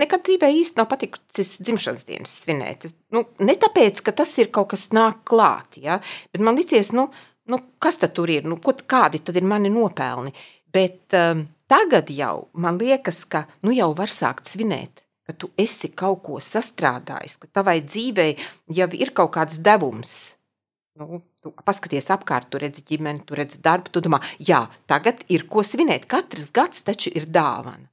nekad 0.00 0.24
dzīvē 0.26 0.48
īsti 0.60 0.80
nav 0.80 0.88
patikusis 0.92 1.58
dzimšanas 1.66 2.06
dienas 2.08 2.38
svinēt. 2.44 2.86
Es, 2.88 2.96
nu, 3.14 3.24
ne 3.42 3.58
tāpēc, 3.60 4.00
ka 4.06 4.14
tas 4.22 4.32
ir 4.40 4.52
kaut 4.54 4.70
kas 4.72 4.88
nāk 4.96 5.22
klāt, 5.28 5.80
ja? 5.82 5.98
bet 6.32 6.44
man 6.44 6.56
licies, 6.58 6.94
nu, 6.96 7.08
nu, 7.50 7.60
kas 7.82 8.00
tad 8.02 8.14
tur 8.16 8.32
ir, 8.32 8.46
nu, 8.48 8.60
ko, 8.62 8.76
kādi 8.88 9.22
tad 9.24 9.38
ir 9.38 9.48
mani 9.48 9.72
nopelni. 9.72 10.32
Bet 10.72 11.16
um, 11.18 11.44
tagad 11.68 12.08
jau 12.14 12.48
man 12.54 12.78
liekas, 12.80 13.24
ka 13.28 13.44
nu, 13.66 13.74
jau 13.76 13.92
var 13.98 14.12
sākt 14.12 14.48
svinēt 14.48 15.04
ka 15.32 15.38
tu 15.40 15.48
esi 15.56 15.88
kaut 15.96 16.22
ko 16.26 16.38
sastrādājis, 16.44 17.38
ka 17.40 17.48
tavai 17.60 17.80
dzīvei 17.80 18.36
jau 18.76 18.88
ir 19.00 19.12
kaut 19.16 19.32
kāds 19.38 19.62
devums. 19.64 20.36
Nu, 21.00 21.22
tu 21.40 21.54
paskaties 21.64 22.10
apkārt, 22.12 22.50
tu 22.52 22.60
redzi 22.60 22.84
ģimeni, 22.84 23.24
tu 23.24 23.36
redzi 23.38 23.62
darbu, 23.64 23.88
tu 23.88 24.02
domā, 24.04 24.20
jā, 24.36 24.66
tagad 24.90 25.24
ir 25.32 25.46
ko 25.48 25.64
svinēt. 25.64 26.04
Katrs 26.10 26.50
gads 26.52 26.84
taču 26.84 27.14
ir 27.16 27.30
dāvana. 27.32 27.88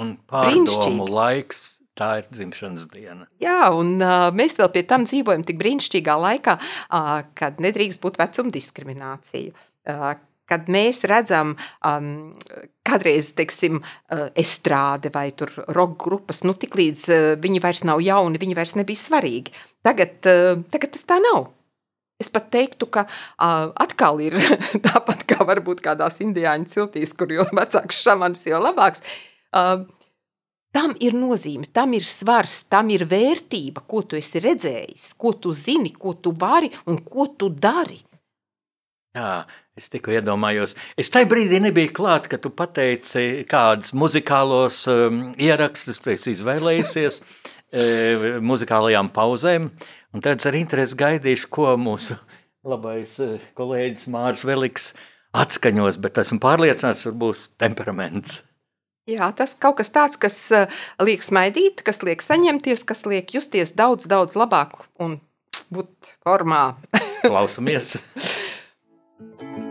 Un 0.00 0.16
pārdomu 0.30 1.10
laiks. 1.10 1.74
Tā 1.98 2.12
ir 2.20 2.28
dzimšanas 2.30 2.84
diena. 2.92 3.24
Jā, 3.42 3.72
un 3.74 3.96
uh, 3.98 4.28
mēs 4.30 4.54
vēl 4.60 4.68
pie 4.70 4.84
tam 4.86 5.02
dzīvojam 5.02 5.42
tik 5.42 5.56
brīnišķīgā 5.58 6.14
laikā, 6.22 6.54
uh, 6.94 7.08
kad 7.34 7.58
nedrīkst 7.58 7.98
būt 8.04 8.20
vecuma 8.20 8.54
diskriminācija. 8.54 9.50
Uh, 9.82 10.12
kad 10.48 10.70
mēs 10.72 11.04
redzam, 11.08 11.54
um, 11.86 12.08
kādreiz, 12.86 13.34
teiksim, 13.38 13.82
uh, 13.82 14.26
estrāde 14.38 15.12
vai 15.14 15.28
roka 15.68 15.98
grupas, 16.06 16.42
nu, 16.48 16.56
tik 16.56 16.78
līdz 16.78 17.04
uh, 17.12 17.28
viņi 17.42 17.62
vairs 17.64 17.84
nav 17.88 18.02
jauni, 18.04 18.40
viņi 18.40 18.58
vairs 18.58 18.74
nebija 18.78 19.04
svarīgi. 19.04 19.54
Tagad, 19.86 20.18
uh, 20.24 20.64
tagad 20.72 20.96
tas 20.96 21.06
tā 21.08 21.20
nav. 21.22 21.50
Es 22.18 22.32
pat 22.34 22.48
teiktu, 22.50 22.88
ka 22.90 23.04
uh, 23.06 23.68
atkal 23.78 24.18
ir 24.24 24.34
tāpat 24.88 25.22
kā 25.28 25.44
varbūt 25.46 25.84
kādās 25.84 26.18
indiāņu 26.24 26.66
ciltīs, 26.72 27.14
kur 27.14 27.30
jo 27.30 27.46
vecāks 27.54 28.02
šamans, 28.02 28.42
jo 28.48 28.58
labāks. 28.62 29.04
Uh, 29.54 29.86
tam 30.74 30.96
ir 31.04 31.14
nozīme, 31.16 31.68
tam 31.72 31.94
ir 31.96 32.04
svars, 32.06 32.64
tam 32.70 32.90
ir 32.94 33.06
vērtība, 33.08 33.84
ko 33.88 34.02
tu 34.02 34.18
esi 34.18 34.42
redzējis, 34.42 35.12
ko 35.20 35.34
tu 35.38 35.54
zini, 35.54 35.94
ko 35.94 36.16
tu 36.18 36.34
vari 36.38 36.70
un 36.90 37.00
ko 37.06 37.30
tu 37.38 37.52
dari. 37.54 37.98
Jā, 39.16 39.46
es 39.78 39.88
tikko 39.92 40.12
iedomājos. 40.16 40.74
Es 40.98 41.10
tajā 41.14 41.28
brīdī 41.30 41.60
nebiju 41.62 41.92
klāt, 41.96 42.26
ka 42.30 42.40
tu 42.42 42.50
pateici, 42.54 43.44
kādus 43.48 43.94
muzikālos 43.96 44.82
um, 44.90 45.20
ierakstus 45.38 46.02
tu 46.02 46.12
esi 46.14 46.34
izvēlējusies 46.34 47.20
e, 47.22 47.84
muzikālajām 48.44 49.12
pauzēm. 49.14 49.70
Un 50.16 50.24
tad 50.24 50.42
ar 50.48 50.56
interesi 50.58 50.98
gaidīšu, 50.98 51.50
ko 51.52 51.70
mūsu 51.80 52.18
labais 52.68 53.14
e, 53.22 53.36
kolēģis 53.58 54.10
Mārs 54.12 54.44
Veliks 54.48 54.92
atskaņos, 55.38 56.00
bet 56.02 56.20
esmu 56.24 56.40
pārliecināts, 56.42 57.06
ka 57.06 57.14
būs 57.14 57.48
temperaments. 57.60 58.42
Jā, 59.08 59.30
tas 59.32 59.54
kaut 59.56 59.78
kas 59.78 59.92
tāds, 59.94 60.18
kas 60.20 60.36
e, 60.52 60.66
liek 61.04 61.24
smaidīt, 61.24 61.84
kas 61.86 62.02
liek 62.04 62.24
saņemties, 62.24 62.84
kas 62.88 63.06
liek 63.08 63.32
justies 63.36 63.72
daudz, 63.78 64.08
daudz 64.10 64.36
labāk 64.36 64.82
un 65.00 65.20
būt 65.72 66.16
formā. 66.26 66.74
Klausamies! 67.24 67.96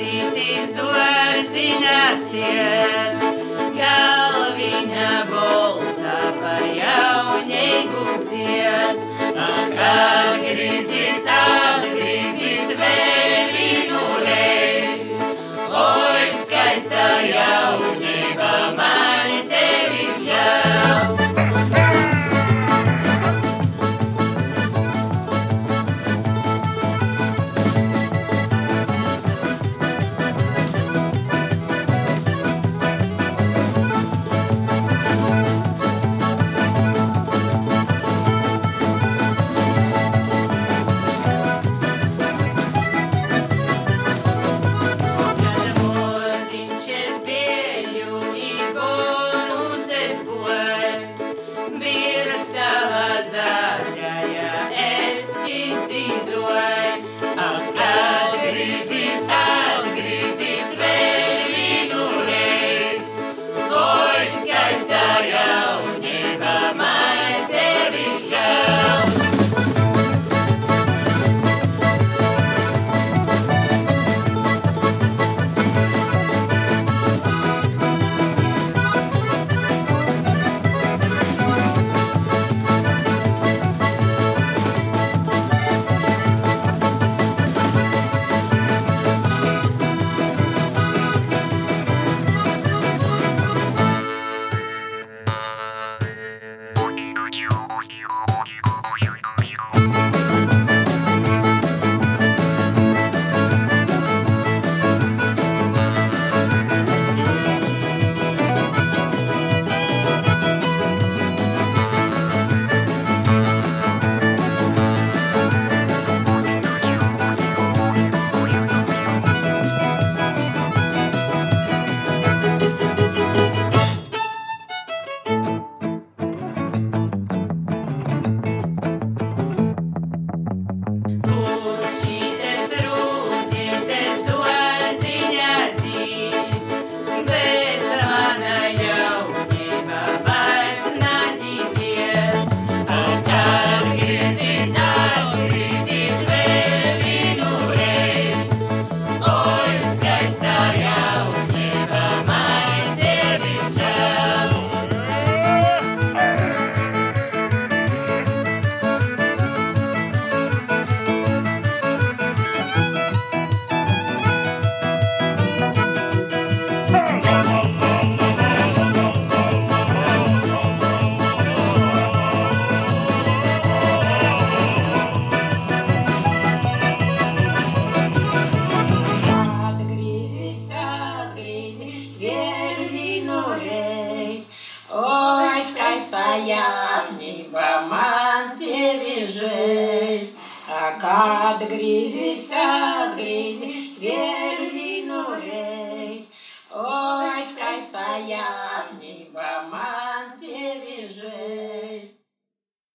svecītīs 0.00 0.70
dārziņās 0.76 2.30
iet, 2.40 3.24
galviņa 3.76 4.39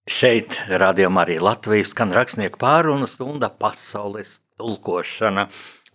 Šeit 0.06 0.60
rādījumā 0.70 1.24
arī 1.26 1.40
Latvijas 1.42 1.90
skan 1.90 2.12
rakstnieku 2.14 2.60
pārunu 2.62 3.08
stunda 3.10 3.48
pasaules 3.50 4.36
tulkošana. 4.62 5.48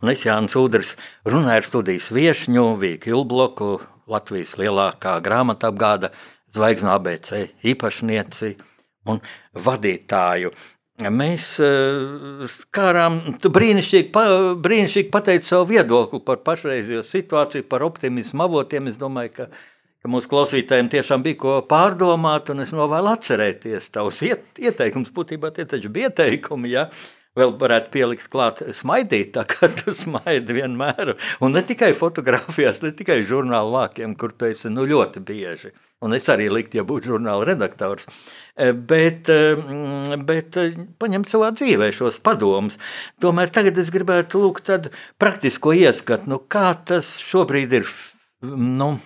Un 0.03 0.11
es 0.11 0.25
Jānis 0.27 0.57
Udrs 0.59 0.97
runāju 1.23 1.61
ar 1.61 1.67
studijas 1.69 2.09
viešņu 2.11 2.65
Vīku 2.81 3.13
Ilbloku, 3.13 3.69
Latvijas 4.11 4.57
lielākā 4.59 5.15
grāmata 5.23 5.71
apgāda 5.71 6.11
Zvaigzno 6.51 6.91
ABC 6.97 7.53
īpašnieci 7.71 8.57
un 9.07 9.23
vadītāju. 9.55 10.51
Mēs 11.07 11.47
eh, 11.63 12.51
skārām, 12.51 13.21
tu 13.39 13.55
brīnišķīgi, 13.55 14.11
pa, 14.11 14.27
brīnišķīgi 14.59 15.13
pateici 15.15 15.53
savu 15.55 15.71
viedokli 15.71 16.19
par 16.27 16.43
pašreizējo 16.45 17.07
situāciju, 17.07 17.71
par 17.71 17.87
optimismu 17.87 18.49
avotiem. 18.49 18.91
Es 18.91 18.99
domāju, 18.99 19.37
ka, 19.39 19.47
ka 20.01 20.11
mūsu 20.11 20.31
klausītājiem 20.33 20.91
tiešām 20.93 21.25
bija 21.25 21.39
ko 21.45 21.55
pārdomāt, 21.69 22.53
un 22.53 22.65
es 22.65 22.75
novēlu 22.77 23.13
atcerēties 23.13 23.91
tavus 23.95 24.23
iet, 24.27 24.47
ieteikumus. 24.61 25.13
Būtībā 25.17 25.53
tie 25.57 25.69
taču 25.69 25.93
bija 25.93 26.11
ieteikumi. 26.11 26.73
Ja? 26.73 26.89
Vēl 27.39 27.53
varētu 27.61 27.93
pielikt 27.95 28.27
klāt, 28.33 28.59
smaidīt, 28.75 29.29
tā 29.37 29.45
kā 29.47 29.69
tu 29.79 29.93
smaidi 29.95 30.57
vienmēr. 30.57 31.13
Un 31.45 31.55
ne 31.55 31.63
tikai 31.63 31.93
fotografijās, 31.95 32.81
ne 32.83 32.91
tikai 32.97 33.21
žurnāla 33.29 33.71
vākiem, 33.77 34.17
kur 34.19 34.35
tu 34.35 34.49
esi 34.49 34.73
nu, 34.73 34.83
ļoti 34.89 35.23
bieži. 35.29 35.71
Un 36.03 36.17
es 36.17 36.27
arī 36.33 36.49
liktu, 36.51 36.81
ja 36.81 36.85
būtu 36.89 37.13
žurnāla 37.13 37.47
redaktors. 37.53 38.09
Eh, 38.57 38.73
Bet, 38.73 39.31
eh, 39.31 40.17
bet 40.27 40.59
eh, 40.59 40.75
paņemt 40.99 41.31
savā 41.31 41.53
dzīvē 41.55 41.93
šos 41.95 42.19
padomus. 42.25 42.81
Tomēr 43.23 43.53
tagad 43.55 43.79
es 43.79 43.93
gribētu 43.95 44.43
lūgt 44.43 44.67
tādu 44.67 44.91
praktisko 45.21 45.77
ieskatu, 45.77 46.33
nu, 46.33 46.41
kā 46.41 46.73
tas 46.85 47.15
šobrīd 47.31 47.79
ir. 47.79 47.87
Nu, 48.43 48.97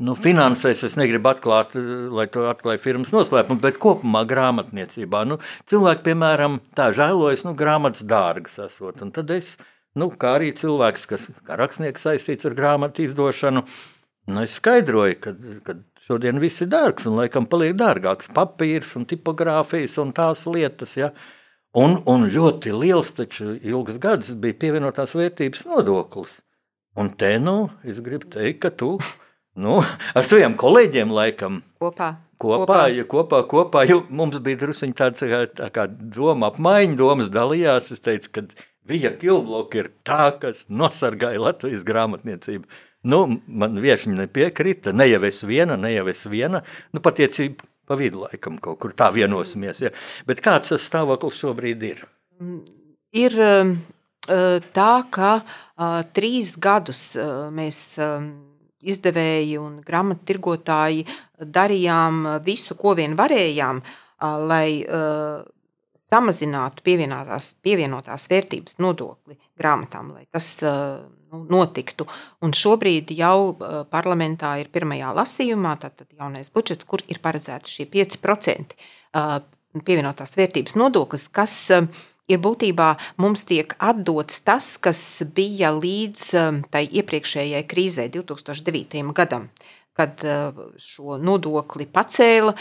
Nu, 0.00 0.14
finansēs 0.16 0.86
es 0.86 0.94
negribu 0.96 1.28
atklāt, 1.28 1.74
lai 1.76 2.24
to 2.32 2.46
atklāja 2.48 2.80
firmas 2.80 3.10
noslēpumu, 3.12 3.60
bet 3.60 3.76
kopumā 3.80 4.22
grāmatniecībā. 4.28 5.20
Nu, 5.28 5.36
cilvēki, 5.68 6.06
piemēram, 6.06 6.62
tā 6.78 6.88
žēlojas, 6.96 7.44
nu, 7.44 7.52
grāmatas 7.58 8.06
dārgas 8.08 8.56
esot. 8.64 9.02
Un 9.04 9.10
tad 9.12 9.28
es, 9.34 9.58
nu, 9.98 10.08
kā 10.16 10.38
arī 10.38 10.54
cilvēks, 10.56 11.04
kas 11.10 11.26
kā 11.44 11.58
rakstnieks 11.60 12.08
saistīts 12.08 12.48
ar 12.48 12.56
grāmatu 12.56 13.04
izdošanu, 13.04 13.66
nu, 14.32 14.44
es 14.46 14.56
skaidroju, 14.56 15.18
ka, 15.20 15.34
ka 15.66 15.76
šodien 16.08 16.40
viss 16.40 16.64
ir 16.64 16.72
dārgs 16.72 17.04
un 17.10 17.18
laikam 17.20 17.44
paliek 17.50 17.76
dārgāks 17.76 18.32
papīrs 18.32 18.94
un 18.96 19.04
tipogrāfijas 19.10 19.98
un 20.00 20.14
tās 20.16 20.46
lietas, 20.48 20.96
ja. 20.96 21.12
Un, 21.76 21.98
un 22.08 22.30
ļoti 22.32 22.72
liels, 22.72 23.12
taču 23.16 23.58
ilgas 23.60 24.00
gadus 24.00 24.32
bija 24.40 24.56
pievienotās 24.64 25.12
vērtības 25.16 25.68
nodoklis. 25.68 26.40
Un 26.96 27.12
te, 27.16 27.36
nu, 27.40 27.68
es 27.88 28.00
gribu 28.04 28.28
teikt, 28.32 28.60
ka 28.64 28.72
tu 28.72 28.96
Nu, 29.60 29.80
ar 30.16 30.24
saviem 30.24 30.54
kolēģiem, 30.56 31.10
laikam, 31.12 31.60
Kopā. 31.82 32.14
kopā, 32.40 32.86
ja 32.88 33.04
kopā, 33.04 33.42
kopā 33.48 33.82
jo 33.84 33.98
mums 34.08 34.38
bija 34.40 34.62
druskuļi 34.62 34.94
tāds 34.96 35.24
kā, 35.28 35.42
tā 35.58 35.68
kā 35.74 35.84
doma 35.88 36.48
apmaiņa, 36.48 36.96
domas 36.96 37.28
dalījās. 37.32 37.90
Es 37.92 38.00
teicu, 38.00 38.30
ka 38.32 38.46
Vija 38.88 39.12
Kilbloka 39.18 39.82
ir 39.82 39.90
tā, 40.08 40.30
kas 40.40 40.64
nosargāja 40.72 41.42
Latvijas 41.42 41.84
grāmatniecību. 41.84 42.64
Nu, 43.12 43.20
man 43.46 43.76
viesiņi 43.82 44.16
nepiekrita, 44.22 44.94
ne 44.96 45.08
jau 45.10 45.20
es 45.28 45.42
viena, 45.44 45.76
ne 45.76 45.90
jau 45.92 46.06
es 46.08 46.22
viena, 46.30 46.62
nu, 46.94 47.02
patiecība 47.04 47.66
pa 47.86 47.98
vidu 47.98 48.22
laikam 48.22 48.56
kaut 48.62 48.78
kur 48.80 48.94
tā 48.96 49.10
vienosimies. 49.12 49.82
Ja. 49.84 49.90
Bet 50.26 50.40
kāds 50.40 50.72
tas 50.72 50.86
stāvoklis 50.86 51.40
šobrīd 51.42 51.84
ir? 51.84 52.00
Ir 53.12 53.36
um, 53.42 53.74
uh, 54.30 54.62
tā, 54.72 54.92
ka 55.12 55.34
uh, 55.42 56.00
trīs 56.16 56.54
gadus 56.62 57.10
mēs 57.52 57.82
izdevēji 58.82 59.58
un 59.60 59.80
grāmatu 59.86 60.26
tirgotāji 60.32 61.06
darījām 61.38 62.26
visu, 62.46 62.76
ko 62.78 62.96
vien 62.98 63.16
varējām, 63.18 63.82
lai 64.50 64.82
samazinātu 65.98 66.84
pievienotās, 66.84 67.54
pievienotās 67.64 68.28
vērtības 68.30 68.78
nodokli 68.82 69.38
grāmatām, 69.58 70.12
lai 70.16 70.26
tas 70.30 70.50
nu, 71.32 71.44
notiktu. 71.48 72.06
Un 72.44 72.54
šobrīd 72.56 73.12
jau 73.16 73.54
parlamentā 73.92 74.54
ir 74.60 74.70
pirmajā 74.72 75.12
lasījumā, 75.16 75.74
tātad 75.80 76.08
jaunais 76.18 76.52
budžets, 76.54 76.86
kur 76.88 77.04
ir 77.08 77.22
paredzēts 77.24 77.72
šie 77.72 77.88
5% 77.92 78.76
uh, 78.76 79.38
pievienotās 79.86 80.36
vērtības 80.36 80.76
nodoklis, 80.76 81.28
kas 81.32 81.56
uh, 81.72 81.88
ir 82.30 82.40
būtībā 82.42 82.88
mums 83.22 83.46
tiek 83.48 83.74
atdots 83.82 84.42
tas, 84.46 84.76
kas 84.82 85.02
bija 85.34 85.72
līdz 85.76 86.26
um, 86.40 86.62
tai 86.70 86.84
iepriekšējai 86.86 87.64
krīzē, 87.68 88.08
2009. 88.14 89.02
gadam, 89.16 89.48
kad 89.96 90.22
uh, 90.26 90.64
šo 90.78 91.18
nodokli 91.20 91.88
pacēla. 91.90 92.54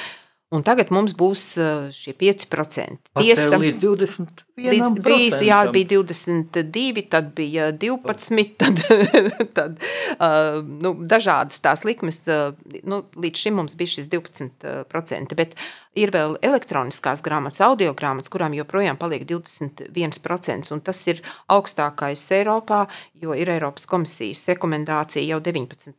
Un 0.52 0.66
tagad 0.68 0.90
mums 0.92 1.14
būs 1.16 1.44
uh, 1.64 1.86
šie 1.96 2.12
5%. 2.20 3.14
Tiesa, 3.16 3.56
līdz 3.56 3.78
20. 3.80 4.42
Līdz, 4.60 4.98
bija, 5.00 5.38
jā, 5.48 5.60
bija 5.72 5.88
22, 5.94 7.04
tad 7.08 7.30
bija 7.38 7.70
12, 7.72 8.52
tad, 8.60 8.82
tad 9.58 9.78
uh, 10.18 10.60
nu, 10.60 10.92
dažādas 11.08 11.64
tās 11.64 11.86
likmes. 11.88 12.20
Uh, 12.28 12.52
nu, 12.84 13.00
līdz 13.16 13.46
šim 13.46 13.58
mums 13.62 13.78
bija 13.80 13.94
šis 13.94 14.12
12%, 14.12 15.38
bet 15.40 15.56
ir 15.96 16.12
vēl 16.12 16.36
elektroniskās 16.44 17.24
grāmatas, 17.24 17.64
audio 17.64 17.96
grāmatas, 17.96 18.34
kurām 18.34 18.58
joprojām 18.60 19.00
paliek 19.00 19.24
21%, 19.32 20.76
un 20.76 20.84
tas 20.84 21.00
ir 21.08 21.24
augstākais 21.48 22.28
Eiropā, 22.42 22.84
jo 23.24 23.40
ir 23.40 23.56
Eiropas 23.56 23.88
komisijas 23.88 24.44
rekomendācija 24.52 25.24
jau 25.32 25.40
19. 25.48 25.96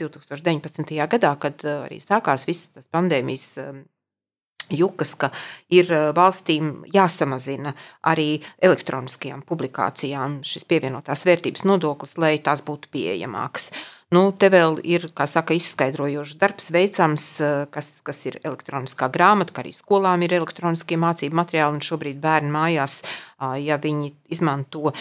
2019. 0.00 0.94
gadā, 1.14 1.32
kad 1.40 1.64
uh, 1.66 1.84
arī 1.86 2.00
sākās 2.02 2.46
visas 2.48 2.72
tas 2.76 2.90
pandēmijas 2.92 3.48
um, 3.64 3.82
jukas, 4.76 5.14
ka 5.18 5.30
ir 5.72 5.90
uh, 5.92 6.10
valstīm 6.16 6.82
jāsamazina 6.92 7.74
arī 8.08 8.42
elektroniskajām 8.62 9.44
publikācijām 9.48 10.40
šis 10.46 10.68
pievienotās 10.68 11.26
vērtības 11.28 11.66
nodoklis, 11.68 12.18
lai 12.22 12.36
tās 12.44 12.64
būtu 12.66 12.92
pieejamākas. 12.92 13.70
Nu, 14.12 14.26
te 14.36 14.50
vēl 14.52 14.76
ir 14.84 15.06
saka, 15.08 15.54
izskaidrojošs 15.56 16.36
darbs 16.40 16.68
veicams, 16.74 17.26
uh, 17.40 17.52
kas, 17.72 17.94
kas 18.04 18.20
ir 18.28 18.36
elektroniskā 18.44 19.08
grāmata, 19.12 19.54
kā 19.56 19.64
arī 19.64 19.72
skolām 19.72 20.24
ir 20.26 20.36
elektroniskie 20.36 20.98
mācību 21.00 21.38
materiāli. 21.38 21.80
Šobrīd 21.82 22.20
bērni 22.22 22.52
mājās, 22.52 23.00
ja 23.58 23.78
viņi 23.80 24.12
izmanto 24.32 24.92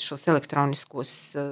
šos 0.00 0.24
elektroniskos 0.32 1.10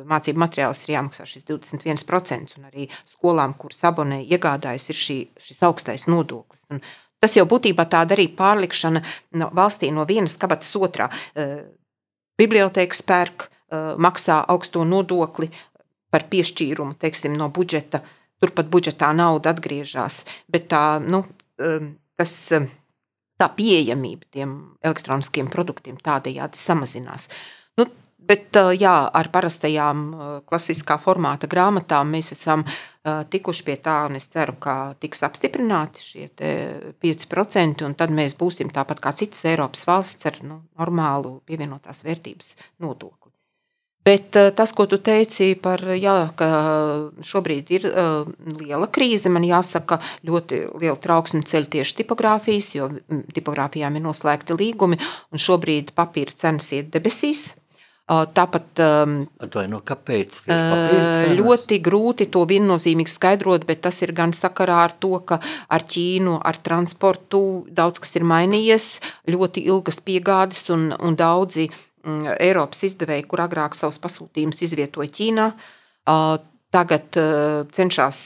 mācību 0.08 0.42
materiālus, 0.42 0.84
ir 0.86 0.94
jāmaksā 0.96 1.26
šis 1.28 1.46
21%. 1.50 2.58
Un 2.58 2.68
arī 2.70 2.88
skolām, 3.08 3.56
kuras 3.58 3.82
abonē, 3.88 4.22
iegādājas, 4.24 4.88
ir 4.92 4.98
šī, 4.98 5.18
šis 5.42 5.62
augstais 5.68 6.08
nodoklis. 6.10 6.66
Un 6.72 6.82
Tas 7.22 7.36
jau 7.38 7.44
būtībā 7.46 7.86
tāda 7.86 8.16
arī 8.16 8.26
pārlikšana 8.34 9.02
no 9.38 9.50
valstī 9.54 9.92
no 9.94 10.02
vienas 10.08 10.34
kabatas 10.42 10.72
otrā. 10.74 11.06
Bibliotēkas 12.40 13.04
pērk, 13.06 13.46
maksā 14.02 14.40
augsto 14.50 14.82
nodokli 14.84 15.46
par 16.10 16.26
piešķīrumu 16.32 16.98
teiksim, 16.98 17.36
no 17.38 17.46
budžeta. 17.54 18.02
Turpat 18.42 18.66
budžetā 18.66 19.12
nauda 19.14 19.52
atgriežas, 19.54 20.24
bet 20.50 20.66
tā, 20.72 20.98
nu, 20.98 21.22
tas, 22.18 22.32
tā 23.38 23.48
pieejamība 23.54 24.26
tiem 24.34 24.56
elektroniskiem 24.82 25.46
produktiem 25.52 26.00
tādējādi 26.02 26.58
samazinās. 26.58 27.28
Nu, 27.30 27.61
Bet 28.32 28.56
jā, 28.80 28.94
ar 29.12 29.28
parastajām 29.28 30.04
klasiskā 30.48 30.96
formāta 31.00 31.50
grāmatām 31.50 32.14
mēs 32.14 32.32
esam 32.32 32.62
tikuši 33.04 33.66
pie 33.66 33.76
tā, 33.84 33.96
un 34.08 34.16
es 34.16 34.30
ceru, 34.32 34.54
ka 34.62 34.76
tiks 35.02 35.20
apstiprināti 35.26 36.06
šie 36.06 36.28
5%, 37.04 37.84
un 37.84 37.96
tad 37.98 38.14
mēs 38.14 38.38
būsim 38.40 38.72
tāpat 38.72 39.02
kā 39.04 39.12
citas 39.18 39.44
Eiropas 39.52 39.84
valsts 39.90 40.30
ar 40.30 40.40
nu, 40.46 40.62
normālu 40.80 41.40
pievienotās 41.44 42.06
vērtības 42.06 42.54
nodokli. 42.80 43.22
Bet 44.02 44.34
tas, 44.58 44.72
ko 44.74 44.88
tu 44.90 44.98
teici 44.98 45.52
par 45.62 45.78
jā, 45.94 46.16
ka 46.34 46.48
šobrīd 47.22 47.68
ir 47.70 47.84
uh, 47.86 48.24
liela 48.58 48.88
krīze, 48.90 49.30
man 49.30 49.46
jāsaka, 49.46 50.00
ļoti 50.26 50.58
liela 50.82 50.98
trauksme 50.98 51.44
ceļ 51.46 51.68
tieši 51.76 52.00
tipogrāfijas, 52.00 52.72
jo 52.80 52.88
tipogrāfijām 53.36 54.00
ir 54.00 54.02
noslēgti 54.08 54.58
līgumi, 54.58 54.98
un 55.30 55.44
šobrīd 55.46 55.94
papīra 55.94 56.34
cenas 56.34 56.72
iet 56.74 56.90
debesīs. 56.96 57.52
Tāpat 58.10 58.80
no 59.70 59.78
kāpēc, 59.86 60.40
ļoti 61.38 61.78
grūti 61.86 62.26
to 62.34 62.42
viennozīmīgi 62.50 63.12
skaidrot, 63.12 63.62
bet 63.68 63.84
tas 63.86 64.02
ir 64.02 64.12
gan 64.12 64.34
sakarā 64.36 64.80
ar 64.88 64.96
to, 65.00 65.14
ka 65.24 65.38
ar 65.70 65.86
Ķīnu, 65.86 66.34
ar 66.42 66.58
transportu 66.66 67.62
daudz 67.70 68.02
kas 68.02 68.18
ir 68.18 68.26
mainījies, 68.26 68.88
ļoti 69.30 69.64
ilgas 69.70 70.02
piegādes 70.02 70.66
un, 70.74 70.90
un 70.98 71.16
daudzi 71.16 71.70
Eiropas 72.42 72.82
izdevēji, 72.90 73.28
kur 73.30 73.46
agrāk 73.46 73.78
savus 73.78 74.02
pasūtījumus 74.02 74.64
izvietoja 74.66 75.14
Ķīnā, 75.20 75.48
tagad 76.72 77.18
cenšas 77.70 78.20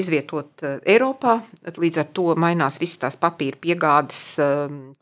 izvietot 0.00 0.64
Eiropā. 0.82 1.38
Līdz 1.76 2.02
ar 2.02 2.08
to 2.16 2.32
mainās 2.34 2.80
visas 2.82 3.06
tās 3.06 3.20
papīra 3.20 3.60
piegādes 3.62 4.24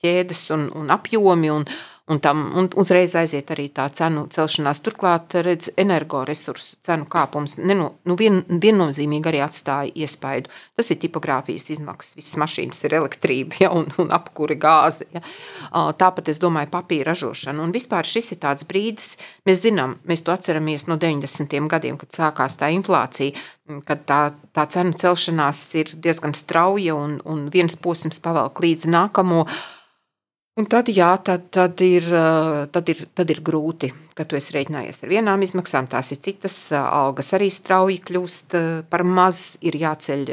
ķēdes 0.03 0.51
un, 0.55 0.69
un 0.77 0.93
apjomi. 0.93 1.55
Un, 1.55 1.65
un 2.09 2.21
tam 2.21 2.45
un 2.57 2.69
uzreiz 2.81 3.15
aiziet 3.19 3.51
arī 3.53 3.69
tā 3.75 3.89
cenu 3.93 4.27
celšanās. 4.33 4.81
Turklāt, 4.85 5.37
redz, 5.45 5.71
energoresursu 5.79 6.79
cenu 6.85 7.09
kāpums 7.11 7.59
neno, 7.61 7.91
nu 8.09 8.17
vien, 8.19 8.41
viennozīmīgi 8.49 9.31
arī 9.31 9.43
atstāja 9.45 9.93
iespaidu. 10.05 10.53
Tas 10.79 10.91
ir 10.93 11.01
tipogrāfijas 11.03 11.69
izmaksas, 11.75 12.17
visas 12.19 12.39
mašīnas 12.41 12.83
ir 12.87 12.97
elektrība 13.01 13.63
ja, 13.65 13.73
un, 13.77 13.89
un 14.01 14.13
apkuri 14.15 14.59
gāze. 14.61 15.09
Ja. 15.15 15.23
Tāpat 15.99 16.33
es 16.33 16.41
domāju 16.43 16.73
papīra 16.73 17.13
ražošana. 17.13 17.63
Un 17.65 17.75
vispār 17.77 18.09
šis 18.09 18.33
ir 18.37 18.43
tāds 18.43 18.67
brīdis, 18.69 19.17
mēs 19.49 19.63
zinām, 19.67 19.99
mēs 20.09 20.25
to 20.25 20.35
atceramies 20.35 20.89
no 20.89 20.99
90. 21.01 21.59
gadiem, 21.69 22.01
kad 22.01 22.15
sākās 22.15 22.57
tā 22.61 22.73
inflācija, 22.75 23.37
kad 23.89 24.05
tā, 24.09 24.21
tā 24.57 24.65
cenu 24.73 24.97
celšanās 24.97 25.61
ir 25.81 25.93
diezgan 26.01 26.35
strauja 26.37 26.97
un, 26.97 27.19
un 27.29 27.49
viens 27.53 27.77
posms 27.77 28.23
pavelk 28.25 28.63
līdz 28.65 28.89
nākamo. 28.89 29.45
Un 30.59 30.67
tad, 30.67 30.89
jā, 30.91 31.13
tad, 31.23 31.45
tad, 31.55 31.79
ir, 31.87 32.03
ā, 32.11 32.67
tad, 32.75 32.89
ir, 32.91 33.05
tad 33.15 33.31
ir 33.31 33.39
grūti, 33.47 33.93
ka 34.19 34.25
tu 34.27 34.35
esi 34.35 34.57
rēķinājies 34.57 35.05
ar 35.05 35.13
vienām 35.13 35.45
izmaksām, 35.47 35.87
tās 35.87 36.11
ir 36.11 36.19
citas. 36.25 36.57
ā, 36.75 36.81
Algas 36.99 37.31
arī 37.39 37.47
strauji 37.55 38.01
kļūst 38.03 38.57
ā, 38.59 38.63
par 38.91 39.05
maz, 39.07 39.53
ir 39.63 39.79
jāceļ 39.79 40.25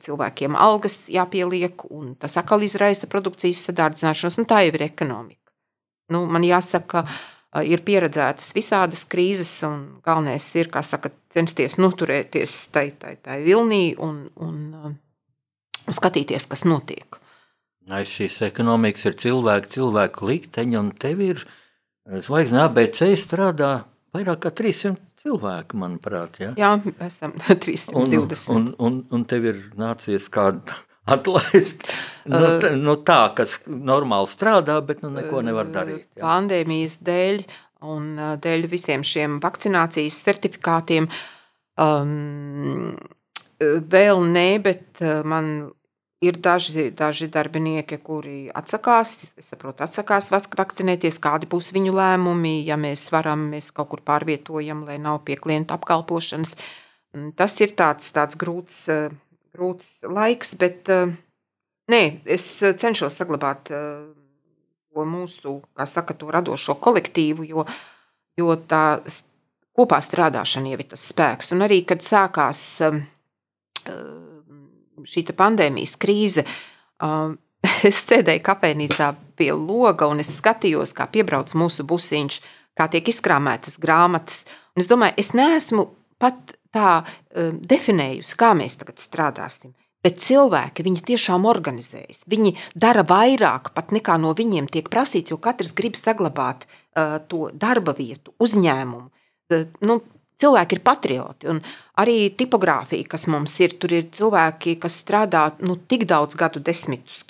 cilvēkiem 0.00 0.56
algas, 0.56 1.02
jāpieliek, 1.12 1.84
un 1.92 2.14
tas 2.16 2.38
atkal 2.40 2.64
izraisa 2.64 3.10
produkcijas 3.12 3.66
sadārdzināšanos. 3.68 4.40
Nu, 4.40 4.48
tā 4.48 4.62
jau 4.64 4.72
ir 4.72 4.86
ekonomika. 4.88 5.52
Nu, 6.16 6.24
man 6.24 6.48
jāsaka, 6.48 7.04
ir 7.68 7.84
pieredzētas 7.84 8.54
visādas 8.56 9.04
krīzes, 9.04 9.52
un 9.68 10.00
galvenais 10.00 10.48
ir, 10.56 10.72
kā 10.72 10.80
saka, 10.80 11.12
censties 11.28 11.76
noturēties 11.76 12.56
tai, 12.72 12.88
tai, 12.96 13.18
tai 13.20 13.42
vilnī 13.44 13.92
un, 14.00 14.22
un, 14.40 14.60
un 14.88 16.00
skatīties, 16.00 16.48
kas 16.48 16.64
notiek. 16.64 17.20
Aiz 17.88 18.10
šīs 18.12 18.40
ekonomikas 18.44 19.06
ir 19.08 19.14
cilvēki, 19.22 19.70
cilvēku 19.78 20.26
likteņi, 20.28 20.76
un 20.76 20.90
tev 21.00 21.22
ir 21.24 21.44
zvaigzne 22.24 22.60
ABC 22.66 23.06
strādā 23.20 23.70
vairāk 24.16 24.42
kā 24.44 24.52
300 24.60 24.96
cilvēku, 25.22 25.78
manuprāt. 25.80 26.36
Ja? 26.42 26.50
Jā, 26.58 26.72
esam 27.06 27.32
320. 27.46 28.52
Un, 28.52 28.68
un, 28.68 28.68
un, 28.78 28.98
un 29.14 29.24
tev 29.28 29.48
ir 29.50 29.62
nācies 29.80 30.28
kādu 30.32 30.76
atlaist 31.14 31.88
no, 32.28 32.42
tā- 32.60 32.74
no 32.76 32.98
tā, 33.08 33.20
kas 33.38 33.58
normāli 33.66 34.28
strādā, 34.32 34.76
bet 34.84 35.00
nu 35.04 35.12
neko 35.14 35.40
nevar 35.46 35.70
darīt. 35.72 36.04
Jā. 36.18 36.26
Pandēmijas 36.26 37.00
dēļ 37.08 37.42
un 37.88 38.12
ā, 38.20 38.34
dēļ 38.42 38.68
visiem 38.68 39.04
šiem 39.06 39.38
vakcinācijas 39.40 40.20
certifikātiem. 40.28 41.08
Um, 41.78 42.96
vēl 43.58 44.22
nē, 44.28 44.48
bet 44.62 45.02
man 45.26 45.70
ir 46.20 46.38
daži, 46.42 46.90
daži 46.90 47.28
darbinieki, 47.30 47.98
kuri 48.02 48.48
atsakās, 48.54 49.14
saprotu, 49.42 49.84
atsakās 49.86 50.30
vak- 50.34 50.56
vakcinēties, 50.58 51.20
kādi 51.22 51.46
būs 51.50 51.70
viņu 51.76 51.94
lēmumi. 51.94 52.64
Ja 52.66 52.76
mēs 52.76 53.08
varam, 53.14 53.48
mēs 53.52 53.70
kaut 53.74 53.92
kur 53.92 54.02
pārvietojam, 54.02 54.84
lai 54.86 54.98
nav 54.98 55.22
pie 55.24 55.38
klienta 55.38 55.78
apkalpošanas. 55.78 56.56
Mm, 57.14 57.32
Tas 57.38 57.60
ir 57.60 57.74
tāds, 57.78 58.10
tāds 58.12 58.36
grūts, 58.36 58.88
ā, 58.90 59.10
grūts 59.54 60.02
laiks, 60.02 60.54
bet 60.58 60.90
ā, 60.90 61.06
nē, 61.88 62.02
es 62.26 62.50
cenšos 62.60 63.14
saglabāt 63.14 63.70
ā, 63.70 63.82
to 64.92 65.04
mūsu, 65.06 65.60
kā 65.78 65.86
saka, 65.86 66.14
to 66.18 66.26
radošo 66.34 66.74
kolektīvu, 66.82 67.46
jo, 67.46 67.64
jo 68.36 68.56
tā 68.66 68.98
kopā 69.78 70.00
strādāšana 70.02 70.72
jau 70.72 70.80
ir 70.82 70.88
tas 70.90 71.04
spēks. 71.12 71.52
Un 71.54 71.62
arī, 71.62 71.84
kad 71.86 72.02
sākās 72.02 72.82
šī 75.06 75.26
pandēmijas 75.38 75.96
krīze, 76.00 76.44
um, 77.02 77.36
es 77.88 78.02
sēdēju 78.08 78.44
kafejnīcā 78.46 79.12
pie 79.38 79.52
loga 79.54 80.08
un 80.10 80.22
es 80.22 80.32
skatījos, 80.38 80.94
kā 80.96 81.08
piebrauc 81.10 81.54
mūsu 81.58 81.86
busiņš, 81.88 82.40
kā 82.78 82.88
tiek 82.90 83.10
izkrāmētas 83.10 83.78
grāmatas. 83.82 84.44
Un 84.74 84.84
es 84.84 84.90
domāju, 84.90 85.18
es 85.18 85.34
neesmu 85.34 85.88
pat 86.22 86.56
tā 86.74 87.00
um, 87.02 87.58
definējusi, 87.58 88.38
kā 88.38 88.54
mēs 88.58 88.78
tagad 88.80 89.02
strādāsim. 89.02 89.74
Bet 90.04 90.20
cilvēki, 90.22 90.84
tiešām 91.08 91.46
organizējas. 91.50 92.22
Viņi 92.30 92.54
dara 92.78 93.02
vairāk, 93.02 93.72
pat 93.74 93.90
nekā 93.90 94.14
no 94.22 94.30
viņiem 94.38 94.68
tiek 94.70 94.86
prasīts, 94.92 95.32
jo 95.34 95.40
katrs 95.42 95.74
grib 95.74 95.98
saglabāt 95.98 96.68
uh, 96.68 97.18
to 97.26 97.48
darba 97.50 97.96
vietu, 97.98 98.32
uzņēmumu. 98.38 99.10
Uh, 99.50 99.66
nu, 99.82 99.98
cilvēki 100.40 100.78
ir 100.78 100.82
patrioti. 100.86 101.48
Un 101.52 101.60
arī 102.00 102.30
tipogrāfija, 102.38 103.08
kas 103.10 103.26
mums 103.32 103.56
ir, 103.64 103.76
tur 103.80 103.94
ir 103.96 104.08
cilvēki, 104.14 104.78
kas 104.82 105.00
strādā 105.02 105.48
nu, 105.66 105.78
tik 105.90 106.06
daudz 106.10 106.38
gadu 106.38 106.62
desmitus. 106.64 107.24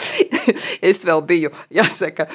es 0.90 1.04
vēl 1.06 1.24
biju, 1.26 1.52
jāsaka, 1.74 2.28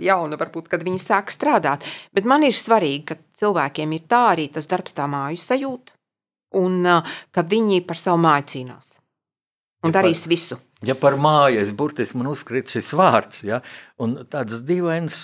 jauna, 0.00 0.38
varbūt, 0.40 0.70
kad 0.72 0.84
viņi 0.86 1.02
sāk 1.02 1.32
strādāt. 1.34 1.86
Bet 2.14 2.28
man 2.28 2.46
ir 2.46 2.56
svarīgi, 2.56 3.04
ka 3.10 3.18
cilvēkiem 3.40 3.96
ir 3.96 4.06
tā 4.10 4.26
arī 4.34 4.48
tas 4.54 4.68
darbs, 4.70 4.96
tā 4.96 5.08
māju 5.10 5.40
sajūta, 5.40 5.94
un 6.60 6.84
ka 7.34 7.48
viņi 7.54 7.82
par 7.88 8.00
savu 8.00 8.22
māju 8.24 8.50
cīnās. 8.54 8.94
Un 9.84 9.92
Ja 9.92 10.00
darīs 10.00 10.24
visu. 10.24 10.56
Ja 10.84 10.94
par 10.96 11.16
māju 11.20 11.60
es 11.60 11.70
burtiski 11.76 12.18
man 12.20 12.30
uzkrīt 12.30 12.72
šis 12.72 12.90
vārds, 12.96 13.42
ja, 13.44 13.60
un 14.00 14.16
tādas 14.28 14.62
dīvainas, 14.64 15.18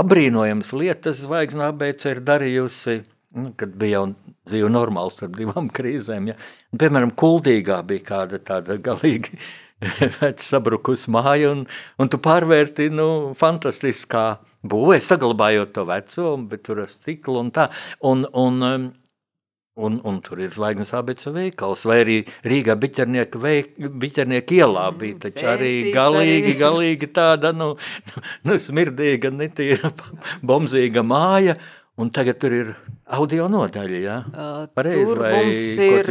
apbrīnojamas 0.00 0.72
lietas 0.74 1.22
zvaigznā 1.22 1.70
ABC 1.72 2.06
ir 2.14 2.22
darījusi, 2.26 2.96
nu, 3.36 3.52
kad 3.58 3.74
bija 3.78 3.98
jau 3.98 4.04
dzīve 4.48 4.70
normāls 4.72 5.16
starp 5.18 5.36
divām 5.38 5.70
krīzēm. 5.78 6.30
Ja. 6.32 6.36
Un, 6.72 6.82
piemēram, 6.82 7.14
Kuldīgā 7.18 7.80
bija 7.88 8.06
kāda 8.12 8.40
tāda 8.44 8.78
galīgi 8.82 9.40
sabrukusi 10.50 11.12
māja, 11.14 11.52
un, 11.54 11.66
un 11.98 12.12
tu 12.12 12.20
pārvērti, 12.22 12.88
nu, 12.94 13.34
fantastiskā 13.38 14.26
būvē, 14.68 14.98
saglabājot 15.04 15.74
to 15.76 15.84
veco, 15.88 16.32
bet 16.50 16.64
tur 16.66 16.82
ar 16.84 16.90
stiklu 16.92 17.44
un 17.44 17.52
tā. 17.54 17.68
Un, 18.06 18.26
un, 18.32 18.64
um, 18.70 18.88
Un, 19.78 20.00
un 20.10 20.16
tur 20.18 20.40
ir 20.42 20.50
zvaigznes 20.50 20.88
ABC 20.98 21.28
veikals, 21.30 21.84
vai 21.86 22.00
arī 22.02 22.14
Rīgā 22.50 22.74
biķernieka, 22.82 23.38
veik, 23.38 23.76
biķernieka 24.02 24.56
ielā 24.56 24.88
bija 24.98 25.20
taču 25.22 25.44
arī 25.52 25.92
galīgi, 25.94 26.56
galīgi 26.58 27.08
tāda, 27.14 27.52
nu, 27.54 27.68
nu 28.50 28.56
smirdīga, 28.58 29.30
netīra, 29.30 29.92
bomzīga 30.42 31.06
māja, 31.06 31.54
un 31.94 32.10
tagad 32.10 32.42
tur 32.42 32.56
ir 32.58 32.74
audio 33.16 33.46
nodaļa, 33.50 34.00
jā? 34.02 34.16
Pareizi, 34.76 35.04
Tur 35.06 35.20
vai 35.22 35.30
mums 35.36 35.62
ir, 35.84 36.10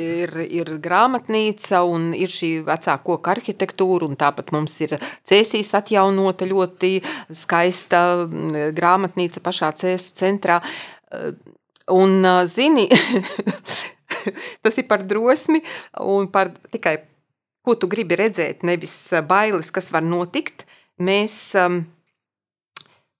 ir, 0.00 0.32
ir 0.60 0.72
grāmatnīca 0.82 1.82
un 1.86 2.10
ir 2.16 2.32
šī 2.32 2.50
vecā 2.66 2.96
koka 3.04 3.34
arhitektūra, 3.34 4.08
un 4.08 4.18
tāpat 4.20 4.50
mums 4.54 4.76
ir 4.82 4.96
cēsīs 5.28 5.72
atjaunota 5.78 6.48
ļoti 6.50 6.96
skaista 7.42 8.02
grāmatnīca 8.76 9.42
pašā 9.44 9.70
cēsu 9.82 10.16
centrā. 10.18 10.60
Un, 11.90 12.26
zini, 12.46 12.86
tas 14.62 14.78
ir 14.78 14.86
par 14.90 15.06
drosmi 15.06 15.62
un 16.02 16.28
par 16.30 16.52
tikai, 16.70 17.00
ko 17.66 17.76
tu 17.78 17.90
gribi 17.90 18.18
redzēt, 18.18 18.64
nevis 18.66 18.96
bailes, 19.28 19.72
kas 19.74 19.90
var 19.94 20.06
notikt. 20.06 20.66
Mēs 21.00 21.34
um, 21.56 21.82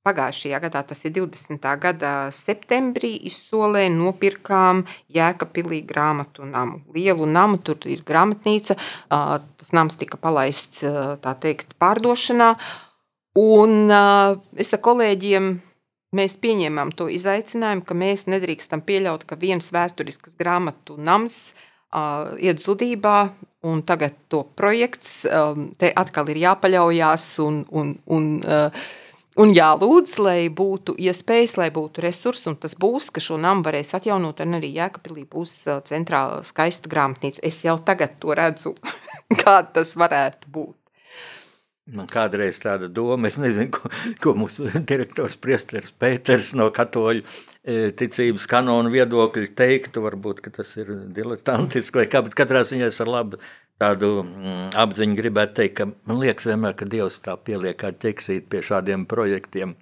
Pagājušajā 0.01 0.59
gadā, 0.65 0.81
tas 0.89 1.03
ir 1.05 1.13
20. 1.13 1.67
gada 1.77 2.11
septembrī, 2.33 3.11
izsolē 3.29 3.83
nopirkām 3.93 4.79
Jēkabpilī 5.13 5.83
grāmatu 5.85 6.47
namu. 6.49 6.79
Lielu 6.95 7.27
namu, 7.29 7.59
tur 7.61 7.77
ir 7.85 8.01
grāmatnīca, 8.09 8.79
tas 9.11 9.75
nams 9.77 10.01
tika 10.01 10.17
palaists, 10.17 10.81
teikt, 11.45 11.75
pārdošanā. 11.77 12.55
Un 13.45 13.93
es 14.57 14.73
ar 14.73 14.81
kolēģiem 14.87 15.51
mēs 16.17 16.39
pieņēmām 16.41 16.95
to 16.97 17.11
izaicinājumu, 17.13 17.85
ka 17.85 17.99
mēs 18.01 18.25
nedrīkstam 18.33 18.81
pieļaut, 18.87 19.29
ka 19.29 19.37
viens 19.37 19.69
vēsturisks 19.69 20.33
grāmatu 20.41 20.97
nams 20.97 21.53
ā, 21.93 22.01
iet 22.41 22.65
zudībā, 22.65 23.19
un 23.69 23.85
tagad 23.85 24.17
to 24.33 24.47
projekts 24.57 25.27
ā, 25.29 25.45
te 25.77 25.93
atkal 25.93 26.33
ir 26.33 26.41
jāpaļaujās 26.47 27.29
un, 27.45 27.63
un, 27.69 27.95
un 28.09 28.33
ā, 28.41 28.65
Un 29.38 29.53
jālūdz, 29.55 30.16
lai 30.19 30.49
būtu 30.51 30.97
iespējas, 30.99 31.55
lai 31.61 31.69
būtu 31.71 32.03
resursi, 32.03 32.49
un 32.51 32.57
tas 32.59 32.75
būs, 32.75 33.12
ka 33.14 33.23
šo 33.23 33.37
namu 33.38 33.62
varēs 33.62 33.95
atjaunot, 33.95 34.43
un 34.43 34.59
arī 34.59 34.73
Jēkabpilī 34.75 35.23
būs 35.31 35.55
centrāla 35.87 36.40
skaista 36.47 36.90
grāmatnīca. 36.90 37.45
Es 37.47 37.61
jau 37.62 37.77
tagad 37.79 38.19
to 38.19 38.35
redzu, 38.35 38.75
kā 39.43 39.61
tas 39.71 39.95
varētu 39.95 40.51
būt. 40.51 40.75
Man 41.95 42.11
kādreiz 42.11 42.59
tāda 42.62 42.90
doma, 42.90 43.31
es 43.31 43.38
nezinu, 43.40 43.71
ko, 43.75 43.90
ko 44.23 44.35
mūsu 44.38 44.66
direktors 44.90 45.38
Priesteris 45.38 45.95
Pēters 45.95 46.53
no 46.59 46.66
katoļu 46.75 47.23
ticības 47.99 48.47
kanonu 48.51 48.90
viedokļa 48.90 49.55
teiktu, 49.59 50.03
varbūt, 50.03 50.43
ka 50.43 50.53
tas 50.59 50.75
ir 50.81 50.90
diletantiski 51.14 52.03
vai 52.03 52.07
kā, 52.11 52.23
bet 52.27 52.35
katrā 52.38 52.64
ziņā 52.66 52.90
es 52.90 53.01
ar 53.05 53.11
labu 53.11 53.40
tādu 53.81 54.11
mm, 54.25 54.66
apziņu 54.77 55.16
gribētu 55.19 55.57
teikt, 55.61 55.77
ka 55.81 55.87
man 56.09 56.21
liekas 56.21 56.47
vienmēr, 56.51 56.75
ka 56.77 56.88
Dievs 56.90 57.21
tā 57.25 57.37
pieliek 57.40 57.79
kā 57.81 57.93
ķeksīt 57.97 58.51
pie 58.53 58.61
šādiem 58.66 59.07
projektiem, 59.09 59.75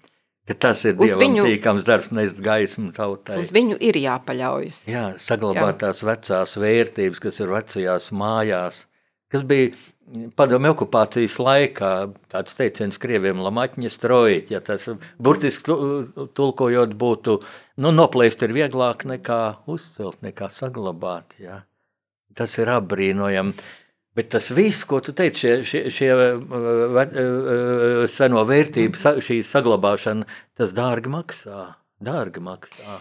ka 0.49 0.55
tas 0.55 0.85
ir 0.89 0.97
Uz 1.03 1.17
viņu- 1.19 1.45
tīkams 1.49 1.85
darbs, 1.89 2.13
nest 2.15 2.39
gaismu 2.45 2.93
tautai. 2.97 3.41
Uz 3.43 3.51
viņu 3.53 3.77
ir 3.85 3.99
jāpaļaujas. 4.01 4.85
Jā, 4.89 5.05
saglabāt 5.21 5.75
Jā. 5.75 5.79
tās 5.87 6.03
vecās 6.07 6.55
vērtības, 6.63 7.21
kas 7.21 7.41
ir 7.43 7.51
vecajās 7.53 8.11
mājās, 8.15 8.85
kas 9.35 9.43
bija 9.43 9.75
padomju 10.39 10.71
okupācijas 10.73 11.35
laikā. 11.43 11.91
Tāds 12.33 12.55
teiciens 12.57 12.97
krieviem 13.03 13.43
lamaķņa 13.45 13.91
strojīt, 13.93 14.55
ja 14.55 14.61
tas 14.65 14.87
burtiski 15.21 15.65
tu- 15.69 16.29
tulkojot 16.39 16.95
būtu, 16.97 17.43
nu, 17.83 17.91
noplēst 17.93 18.47
ir 18.47 18.55
vieglāk 18.57 19.05
nekā 19.05 19.41
uzcelt, 19.69 20.23
nekā 20.23 20.49
saglabāt, 20.55 21.37
jā. 21.43 21.65
Tas 22.39 22.57
ir 22.63 22.67
apbrīnojami. 22.71 23.53
Bet 24.19 24.33
tas 24.35 24.49
viss, 24.57 24.83
ko 24.89 24.99
tu 25.05 25.13
teici, 25.15 25.39
šie, 25.45 25.53
šie, 25.69 25.83
šie 25.95 26.09
uh, 26.15 26.41
ve- 26.97 27.11
uh, 27.23 28.01
seno 28.11 28.43
vērtību, 28.49 28.99
šī 29.23 29.37
saglabāšana, 29.47 30.27
tas 30.59 30.75
dārgi 30.75 31.13
maksā. 31.13 31.69
Dārgi 32.03 32.43
maksā. 32.43 32.99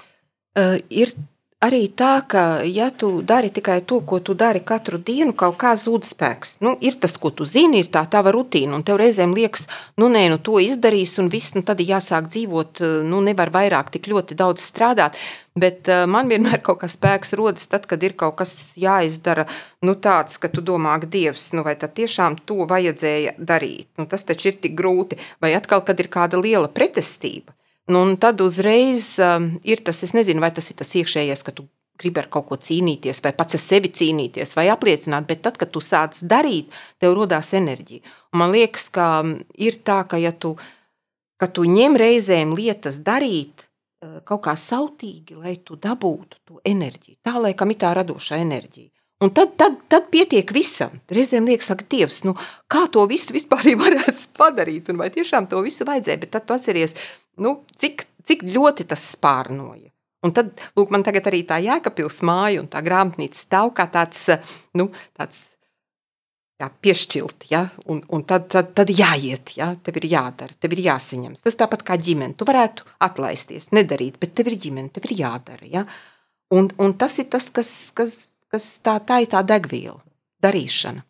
Uh, 0.57 0.75
ir 0.93 1.13
arī 1.63 1.87
tā, 1.89 2.21
ka, 2.29 2.61
ja 2.69 2.89
tu 2.93 3.21
dari 3.25 3.49
tikai 3.53 3.79
to, 3.89 3.99
ko 4.05 4.19
tu 4.21 4.35
dari 4.37 4.61
katru 4.61 4.99
dienu, 5.01 5.33
kaut 5.33 5.57
kā 5.61 5.73
zūd 5.77 6.05
spēks. 6.05 6.59
Nu, 6.61 6.75
ir 6.81 6.99
tas, 7.01 7.17
ko 7.17 7.31
tu 7.33 7.47
zini, 7.49 7.81
ir 7.81 7.89
tā 7.93 8.03
tava 8.09 8.33
rutīna, 8.35 8.77
un 8.77 8.85
tev 8.85 8.99
reizēm 9.01 9.33
liekas, 9.33 9.65
nu, 9.97 10.09
nē, 10.13 10.27
nu, 10.33 10.37
to 10.37 10.61
izdarīs, 10.61 11.17
un 11.21 11.31
viss, 11.33 11.55
nu, 11.57 11.65
tad 11.65 11.81
jāsāk 11.81 12.29
dzīvot, 12.29 12.83
nu, 13.09 13.23
nevar 13.25 13.51
vairāk 13.53 13.91
tik 13.95 14.09
ļoti 14.11 14.37
daudz 14.37 14.69
strādāt. 14.69 15.17
Bet 15.57 15.89
uh, 15.89 16.03
man 16.05 16.29
vienmēr 16.29 16.61
kaut 16.61 16.83
kas 16.83 16.93
spēks 16.93 17.33
rodas 17.39 17.65
tad, 17.71 17.87
kad 17.89 18.03
ir 18.05 18.13
kaut 18.13 18.35
kas 18.37 18.53
jāizdara, 18.77 19.47
nu, 19.81 19.97
tāds, 19.97 20.37
ka 20.37 20.51
tu 20.53 20.61
domā, 20.61 20.99
ka 21.01 21.09
Dievs, 21.09 21.49
nu, 21.57 21.65
vai 21.65 21.73
tad 21.81 21.95
tiešām 21.97 22.37
to 22.45 22.67
vajadzēja 22.69 23.39
darīt. 23.41 23.89
Nu, 23.97 24.05
tas 24.05 24.27
taču 24.29 24.51
ir 24.51 24.61
tik 24.61 24.77
grūti. 24.77 25.17
Vai 25.41 25.55
atkal, 25.57 25.81
kad 25.81 25.97
ir 25.97 26.13
kāda 26.13 26.37
liela 26.37 26.69
pretestība, 26.69 27.56
Nu, 27.87 28.01
un 28.03 28.17
tad 28.19 28.41
uzreiz 28.43 29.13
um, 29.23 29.53
ir 29.63 29.79
tas, 29.87 30.01
es 30.03 30.11
nezinu, 30.15 30.43
vai 30.43 30.51
tas 30.51 30.67
ir 30.71 30.75
tas 30.79 30.89
iekšējais, 30.99 31.43
ka 31.47 31.53
tu 31.55 31.67
gribi 31.97 32.21
ar 32.21 32.27
kaut 32.31 32.49
ko 32.49 32.57
cīnīties, 32.61 33.21
vai 33.23 33.33
pats 33.35 33.57
ar 33.57 33.63
sevi 33.63 33.91
cīnīties, 33.95 34.53
vai 34.57 34.67
apliecināt, 34.73 35.27
bet 35.29 35.41
tad, 35.45 35.57
kad 35.57 35.71
tu 35.73 35.81
sāc 35.81 36.19
darīt, 36.29 36.73
tev 37.01 37.15
radās 37.17 37.53
enerģija. 37.57 38.03
Un 38.33 38.43
man 38.43 38.51
liekas, 38.53 38.89
ka 38.93 39.07
um, 39.23 39.37
ir 39.55 39.79
tā, 39.87 40.01
ka 40.09 40.19
ja 40.21 40.33
tu, 40.35 40.53
ka 41.39 41.49
tu 41.49 41.65
ņem 41.69 41.97
reizēm 41.97 42.53
lietas 42.57 42.99
darīt 43.07 43.65
uh, 43.65 44.19
kaut 44.27 44.43
kā 44.49 44.57
sautīgi, 44.59 45.39
lai 45.39 45.57
tu 45.63 45.79
dabūtu 45.79 46.43
to 46.43 46.61
enerģiju. 46.67 47.21
Tā 47.25 47.37
laikam 47.39 47.73
ir 47.73 47.81
tā 47.81 47.95
radošā 47.97 48.43
enerģija. 48.43 48.91
Un 49.23 49.31
tad, 49.33 49.55
tad, 49.57 49.79
tad 49.89 50.11
pietiek 50.13 50.51
visam. 50.53 50.91
Reizēm 51.09 51.47
liekas, 51.49 51.71
ka 51.73 51.85
Dievs, 51.89 52.19
nu, 52.27 52.35
kā 52.69 52.83
to 52.93 53.01
visu 53.09 53.33
vispār 53.33 53.65
varētu 53.85 54.27
padarīt, 54.37 54.91
un 54.93 55.01
vai 55.01 55.09
tiešām 55.13 55.49
to 55.49 55.63
visu 55.65 55.87
vajadzēja. 55.87 56.21
Bet 56.21 56.35
tad 56.35 56.45
tu 56.45 56.53
atceries, 56.53 56.93
nu, 57.43 57.59
cik, 57.77 58.05
cik 58.27 58.47
ļoti 58.47 58.87
tas 58.89 59.03
spārnoja. 59.13 59.91
Un 60.25 60.33
tad, 60.33 60.55
lūk, 60.75 60.89
man 60.91 61.05
tagad 61.05 61.29
arī 61.29 61.43
tā 61.47 61.59
jēkapils 61.61 62.23
māja 62.25 62.63
un 62.63 62.71
tā 62.71 62.81
grāmatnīca 62.83 63.37
stāv 63.37 63.71
kā 63.77 63.85
tāds, 63.93 64.25
nu, 64.77 64.89
tāds 65.17 65.43
jā, 66.57 66.69
piešķilt, 66.83 67.47
ja? 67.51 67.63
un, 67.91 68.01
un 68.13 68.23
tad, 68.27 68.47
tad, 68.53 68.73
tad 68.77 68.91
jāiet, 68.91 69.53
ja? 69.59 69.71
tev 69.83 69.99
ir 70.01 70.09
jādara, 70.11 70.57
tev 70.59 70.73
ir 70.75 70.83
jāsaņems. 70.87 71.43
Tas 71.45 71.59
tāpat 71.59 71.85
kā 71.87 71.99
ģimene, 72.01 72.35
tu 72.37 72.47
varētu 72.49 72.87
atlaisties, 73.07 73.69
nedarīt, 73.77 74.17
bet 74.21 74.33
tev 74.37 74.51
ir 74.51 74.57
ģimene, 74.65 74.91
tev 74.93 75.07
ir 75.09 75.17
jādara. 75.21 75.69
Ja? 75.69 75.85
Un, 76.53 76.71
un 76.81 76.97
tas 76.97 77.19
ir 77.21 77.29
tas, 77.31 77.51
kas, 77.53 77.71
kas, 77.95 78.17
kas 78.51 78.67
tā, 78.83 78.97
tā 79.05 79.21
ir 79.23 79.31
tā 79.31 79.43
degviela, 79.45 79.99
darīšana. 80.43 81.05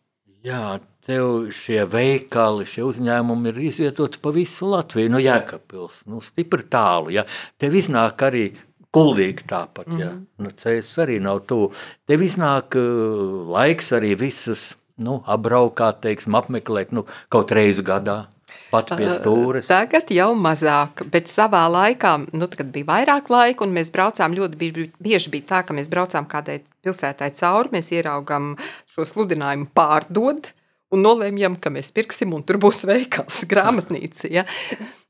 Jā, 0.46 0.62
tev 1.08 1.48
šie 1.56 1.82
veikali, 1.88 2.66
šie 2.68 2.84
uzņēmumi 2.84 3.52
ir 3.52 3.60
izvietoti 3.70 4.20
pa 4.22 4.32
visu 4.34 4.68
Latviju, 4.74 5.12
no 5.14 5.20
Jēkabpils, 5.22 6.04
nu, 6.12 6.20
stipri 6.24 6.66
tālu. 6.68 7.14
Ja. 7.16 7.24
Tev 7.60 7.76
iznāk 7.78 8.26
arī 8.28 8.50
kuldīgi 8.94 9.46
tāpat, 9.48 9.88
ja. 10.00 10.12
nu, 10.42 10.52
cēs 10.62 10.90
arī 11.04 11.18
nav 11.24 11.44
tuvu. 11.48 11.70
Tev 12.08 12.24
iznāk 12.24 12.76
uh, 12.80 13.46
laiks 13.52 13.92
arī 13.96 14.14
visas, 14.20 14.72
nu, 15.00 15.20
apbraukāt, 15.28 16.02
teiksim, 16.04 16.36
apmeklēt, 16.38 16.92
nu, 16.96 17.06
kaut 17.32 17.54
reizi 17.56 17.84
gadā. 17.86 18.26
Pat 18.68 18.88
pie 18.96 19.08
stūres. 19.12 19.66
Tagad 19.68 20.08
jau 20.12 20.30
mazāk, 20.36 21.02
bet 21.12 21.28
savā 21.28 21.66
laikā, 21.68 22.14
nu, 22.32 22.48
kad 22.52 22.70
bija 22.72 22.88
vairāk 22.88 23.28
laika, 23.32 23.64
un 23.64 23.74
mēs 23.76 23.90
braucām 23.92 24.36
ļoti 24.36 24.60
bieži, 24.60 24.86
bieži 25.04 25.32
bija 25.32 25.48
tā, 25.50 25.60
ka 25.68 25.76
mēs 25.76 25.90
braucām 25.92 26.28
kādai 26.28 26.62
pilsētai 26.84 27.28
cauri, 27.36 27.74
mēs 27.76 27.90
ieraugām 27.92 28.54
šo 28.94 29.04
sludinājumu 29.08 29.68
pārdod, 29.76 30.48
un 30.94 31.02
nolēmjam, 31.04 31.58
ka 31.60 31.72
mēs 31.72 31.90
pirksim, 31.96 32.32
un 32.36 32.44
tur 32.46 32.58
būs 32.62 32.84
veikals, 32.88 33.42
grāmatnīca. 33.52 34.30
Ja? 34.32 34.44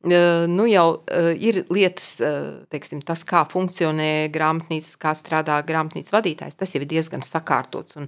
Nu, 0.03 0.67
jau 0.71 0.87
ir 1.35 1.65
lietas, 1.75 2.11
teiksim, 2.73 3.03
tas, 3.07 3.25
kā 3.29 3.45
funkcionē 3.51 4.29
grāmatnīca, 4.35 4.97
kā 5.03 5.15
strādā 5.19 5.59
grāmatnīcas 5.67 6.15
vadītājs, 6.15 6.59
tas 6.59 6.75
jau 6.75 6.83
ir 6.83 6.91
diezgan 6.91 7.25
sakārtots, 7.27 7.99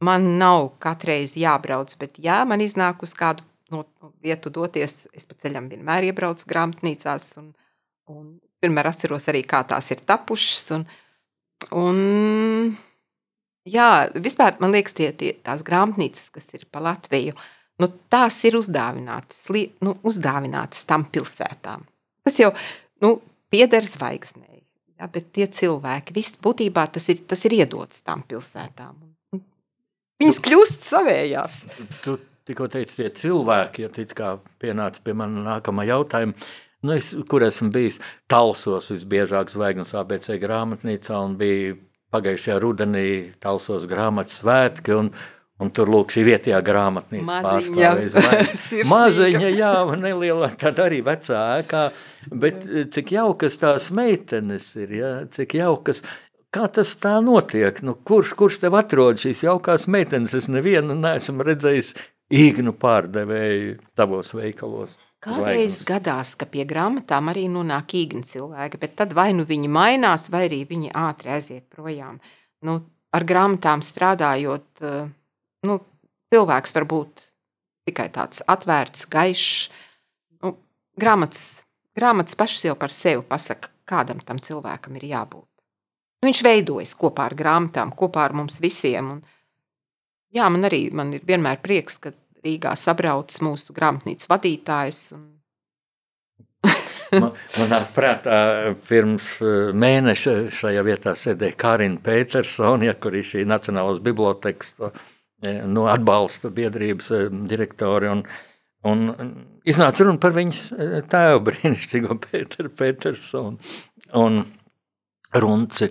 man 0.00 0.28
nav 0.40 0.72
katreiz 0.82 1.34
jābrauc, 1.38 1.94
bet 2.00 2.20
jā, 2.22 2.42
man 2.48 2.62
iznāk 2.64 3.02
uz 3.06 3.14
kādu 3.18 3.46
no 3.70 3.84
vietu 4.22 4.50
doties, 4.50 5.04
es 5.14 5.26
pa 5.26 5.36
ceļam 5.38 5.68
vienmēr 5.70 6.08
iebraucu 6.10 6.48
grāmatnīcās, 6.50 7.32
un, 7.42 7.50
un 8.10 8.30
vienmēr 8.62 8.90
atceros 8.90 9.28
arī, 9.30 9.42
kā 9.46 9.62
tās 9.68 9.90
ir 9.94 10.02
tapušas, 10.06 10.64
un, 10.78 10.86
un 11.78 12.00
Jā, 13.68 14.08
vispār 14.16 14.56
man 14.62 14.72
liekas, 14.72 14.94
tie, 14.96 15.10
tie, 15.12 15.34
tās 15.44 15.64
grāmatnīcas, 15.66 16.30
kas 16.32 16.48
ir 16.56 16.64
pa 16.72 16.80
Latviju, 16.84 17.34
nu, 17.82 17.88
tās 18.12 18.38
ir 18.48 18.56
uzdāvinātas, 18.56 19.42
li, 19.52 19.66
nu, 19.84 19.98
uzdāvinātas 20.06 20.86
tam 20.88 21.04
pilsētām. 21.12 21.84
Tas 22.24 22.38
jau 22.40 22.54
nu, 23.04 23.18
pieder 23.52 23.84
zvaigznēji, 23.84 24.62
ja, 24.96 25.10
bet 25.12 25.28
tie 25.36 25.48
cilvēki, 25.60 26.16
viss 26.16 26.40
būtībā 26.40 26.86
tas 26.94 27.10
ir, 27.12 27.20
tas 27.28 27.44
ir 27.48 27.58
iedots 27.60 28.00
tam 28.06 28.24
pilsētām. 28.28 28.96
Viņas 30.20 30.40
kļūst 30.44 30.88
savējās. 30.88 31.60
Tu 32.04 32.16
tikko 32.48 32.68
teici, 32.72 32.98
tie 33.00 33.12
cilvēki, 33.12 33.86
ja 33.86 33.92
tik 33.92 34.16
kā 34.16 34.34
pienāca 34.60 35.04
pie 35.04 35.14
manas 35.16 35.46
nākamā 35.46 35.86
jautājuma, 35.88 36.34
nu, 36.84 36.96
es, 36.96 37.12
kur 37.28 37.44
esmu 37.44 37.70
bijis, 37.74 38.00
talsos 38.30 38.90
visbiežāk 38.92 39.52
zvaigznes 39.52 39.94
ABC 39.96 40.36
grāmatnīcā 40.42 41.20
un 41.24 41.36
bija 41.40 41.76
pagājušajā 42.14 42.56
rudenī 42.62 43.10
talsos 43.42 43.86
grāmatas 43.90 44.42
svētki. 44.42 44.96
Un, 44.96 45.12
Un 45.60 45.68
tur 45.76 45.90
lūk, 45.92 46.08
šī 46.08 46.22
vietējā 46.24 46.56
grāmatnīca 46.64 47.40
pārstāvēja. 47.44 48.22
Maziņa, 48.94 49.50
jā, 49.52 49.72
neliela, 50.00 50.48
tāda 50.56 50.86
arī 50.86 51.02
vecā 51.04 51.40
ēkā, 51.58 51.82
bet 52.32 52.64
cik 52.96 53.12
jaukas 53.12 53.60
tās 53.60 53.90
meitenes 53.92 54.70
ir, 54.80 54.94
jā, 55.02 55.10
cik 55.36 55.58
jaukas, 55.58 56.00
kā 56.48 56.64
tas 56.72 56.94
tā 57.02 57.18
notiek, 57.20 57.82
nu, 57.84 57.92
kurš, 57.92 58.32
kurš 58.40 58.56
tev 58.64 58.78
atrod 58.80 59.20
šīs 59.20 59.44
jaukās 59.50 59.84
meitenes, 59.84 60.32
es 60.40 60.48
nevienu 60.48 60.96
neesmu 60.96 61.44
redzējis 61.50 61.92
īgnu 62.32 62.72
pārdevēju 62.80 63.76
tavos 64.00 64.32
veikalos. 64.32 64.96
Kādreiz 65.20 65.74
Zvaignes. 65.74 65.84
gadās, 65.84 66.32
ka 66.40 66.46
pie 66.48 66.64
grāmatām 66.64 67.28
arī 67.28 67.44
nonāk 67.52 67.92
īgni 67.98 68.24
cilvēki, 68.24 68.78
bet 68.80 68.94
tad 68.96 69.12
vai 69.12 69.34
nu 69.36 69.44
viņi 69.44 69.68
mainās, 69.68 70.30
vai 70.32 70.46
arī 70.46 70.62
viņi 70.68 70.94
ātri 70.96 71.34
aiziet 71.34 71.66
projām. 71.68 72.16
Nu, 72.64 72.78
ar 73.12 73.26
grāmatām 73.28 73.84
strādājot, 73.84 74.80
nu, 75.68 75.76
cilvēks 76.32 76.72
var 76.72 76.86
būt 76.88 77.26
tikai 77.90 78.08
tāds 78.14 78.40
atvērts, 78.48 79.04
gaišs. 79.12 79.68
Nu, 80.40 80.54
grāmatas, 80.96 81.66
grāmatas 81.96 82.38
pašas 82.40 82.64
jau 82.70 82.76
par 82.80 82.94
sevi 82.94 83.20
pasaka, 83.28 83.68
kādam 83.84 84.24
tam 84.24 84.40
cilvēkam 84.40 84.96
ir 85.00 85.08
jābūt. 85.10 85.48
Nu, 86.20 86.30
viņš 86.30 86.42
veidojas 86.48 86.96
kopā 86.96 87.28
ar 87.28 87.36
grāmatām, 87.36 87.92
kopā 87.96 88.24
ar 88.28 88.36
mums 88.40 88.56
visiem. 88.64 89.18
Un, 89.18 89.20
jā, 90.32 90.48
man 90.48 90.64
arī 90.68 90.86
man 90.96 91.12
ir 91.16 91.28
vienmēr 91.28 91.60
prieks, 91.60 92.00
ka 92.00 92.16
Rīgā 92.44 92.72
sabrauc 92.78 93.34
mūsu 93.44 93.74
grāmatnīcas 93.76 94.30
vadītājs. 94.30 95.00
Un... 95.16 95.26
Man, 97.10 97.32
manā 97.58 97.80
prātā 97.94 98.36
pirms 98.86 99.32
eh, 99.42 99.70
mēneša 99.74 100.34
šajā 100.54 100.84
vietā 100.86 101.14
sēdēja 101.18 101.56
Karina 101.58 101.98
Petersona, 102.04 102.86
ja, 102.86 102.94
kur 102.94 103.16
ir 103.18 103.26
šī 103.26 103.42
Nacionālās 103.50 103.98
bibliotekas 104.04 104.76
eh, 104.78 105.58
no 105.66 105.88
atbalsta 105.90 106.52
biedrības 106.54 107.10
eh, 107.16 107.26
direktori. 107.50 108.12
Un, 108.12 108.22
un 108.86 109.02
iznāca 109.68 110.06
runa 110.06 110.22
par 110.22 110.36
viņas 110.38 110.62
tēvu 111.10 111.44
brīnišķīgo 111.50 112.20
Pēteru 112.28 112.72
Petersonu 112.78 113.74
un 114.22 114.42
Runci. 115.34 115.90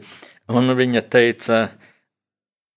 Un 0.50 0.74
viņa 0.76 1.04
teica, 1.12 1.64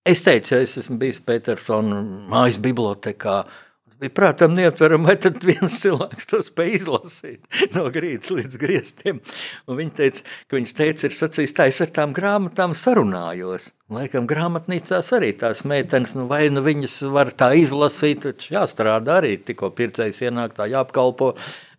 es 0.05 0.21
teicu, 0.23 0.53
ja 0.53 0.65
es 0.67 0.75
esmu 0.83 0.99
bijis 1.01 1.23
Petersona 1.25 2.03
mājas 2.29 2.59
bibliotekā, 2.61 3.39
bija 3.43 3.62
prātam 4.11 4.55
neaptverami, 4.57 5.07
vai 5.07 5.15
tad 5.21 5.43
viens 5.45 5.77
cilvēks 5.83 6.27
to 6.29 6.41
spēj 6.43 6.73
izlasīt 6.79 7.61
no 7.75 7.85
grīdas 7.93 8.33
līdz 8.33 8.59
griestiem. 8.59 9.21
Un 9.67 9.79
viņi 9.79 9.95
teica, 9.99 10.25
ka 10.49 10.57
viņas 10.57 10.75
teica, 10.77 11.07
ir 11.07 11.15
sacījis, 11.17 11.55
tā 11.55 11.69
es 11.71 11.79
ar 11.85 11.93
tām 11.95 12.15
grāmatām 12.17 12.75
sarunājos. 12.77 13.71
Laikam 13.93 14.25
grāmatnīcās 14.25 15.11
arī 15.13 15.33
tās 15.37 15.61
meitenes, 15.69 16.15
nu 16.17 16.25
vai 16.29 16.47
nu 16.49 16.63
viņas 16.65 16.97
var 17.13 17.29
tā 17.37 17.51
izlasīt, 17.59 18.23
taču 18.25 18.55
jāstrādā 18.55 19.19
arī, 19.21 19.35
tikko 19.37 19.69
pircējs 19.75 20.23
ienāk 20.25 20.55
tā 20.57 20.65
jāapkalpo, 20.71 21.33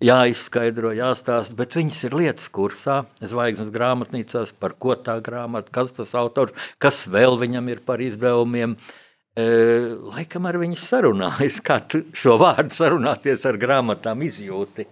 jāizskaidro, 0.04 0.92
jāstāst, 0.94 1.56
bet 1.58 1.74
viņas 1.74 2.02
ir 2.06 2.18
lietas 2.20 2.50
kursā, 2.54 3.02
zvaigznes 3.24 3.72
grāmatnīcās, 3.74 4.54
par 4.60 4.76
ko 4.78 4.94
tā 5.00 5.16
grāmata, 5.24 5.72
kas 5.74 5.96
tas 5.96 6.14
autors, 6.18 6.54
kas 6.78 7.06
vēl 7.10 7.40
viņam 7.40 7.72
ir 7.72 7.82
par 7.88 8.04
izdevumiem, 8.04 8.76
uh, 8.76 9.00
laikam 9.36 10.46
ar 10.46 10.58
viņu 10.60 10.78
sarunājas. 10.78 11.60
Kā 11.64 11.80
tu 11.88 12.04
šo 12.14 12.36
vārdu 12.38 12.74
sarunāties 12.74 13.46
ar 13.48 13.58
grāmatām 13.58 14.22
izjūti? 14.22 14.86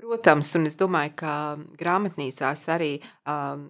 Protams, 0.00 0.54
un 0.56 0.66
es 0.66 0.78
domāju, 0.80 1.12
ka 1.20 1.32
grāmatnīcās 1.78 2.62
arī 2.72 2.94
um, 3.28 3.66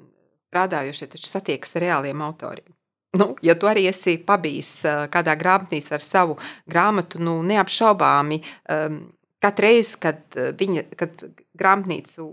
strādājošie 0.50 1.08
taču 1.10 1.26
satiekas 1.28 1.74
ar 1.76 1.84
reāliem 1.84 2.22
autoriem. 2.22 2.70
Nu, 3.18 3.32
ja 3.42 3.56
tu 3.58 3.66
arī 3.66 3.88
esi 3.90 4.14
pabijis 4.22 4.84
kādā 5.10 5.34
grāmatnīcā 5.38 5.96
ar 5.98 6.04
savu 6.04 6.36
grāmatu, 6.70 7.18
nu, 7.18 7.40
neapšaubāmi, 7.46 8.38
um, 8.70 9.00
katru 9.42 9.66
reizi, 9.66 9.98
kad, 10.00 10.22
viņa, 10.36 10.86
kad 11.00 11.24
grāmatnīcu 11.58 12.28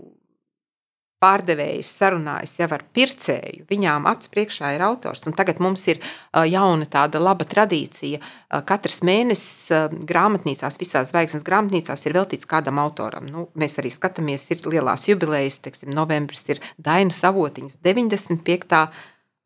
pārdevējs 1.22 1.90
sarunājas 1.98 2.54
jau 2.60 2.68
ar 2.76 2.84
pircēju, 2.94 3.66
viņām 3.70 4.06
acu 4.10 4.30
priekšā 4.34 4.70
ir 4.76 4.84
autors. 4.86 5.24
Un 5.26 5.34
tagad 5.38 5.60
mums 5.62 5.84
ir 5.90 5.98
ā, 6.00 6.44
jauna 6.46 6.86
tāda 6.90 7.20
laba 7.22 7.46
tradīcija. 7.48 8.20
Ā, 8.20 8.62
Katrs 8.68 9.02
mēnesis 9.06 9.68
ā, 9.74 9.82
grāmatnīcās, 10.12 10.78
visās 10.80 11.12
zvaigznes 11.12 11.46
grāmatnīcās 11.46 12.06
ir 12.06 12.16
veltīts 12.18 12.48
kādam 12.48 12.80
autoram. 12.82 13.26
Nu, 13.26 13.48
mēs 13.58 13.78
arī 13.82 13.92
skatāmies, 13.94 14.46
ir 14.54 14.64
lielās 14.70 15.08
jubilejas, 15.10 15.60
teiksim, 15.66 15.92
novembris 15.96 16.46
ir 16.52 16.62
Daina 16.78 17.14
Savotiņas 17.14 17.80
95. 17.84 18.82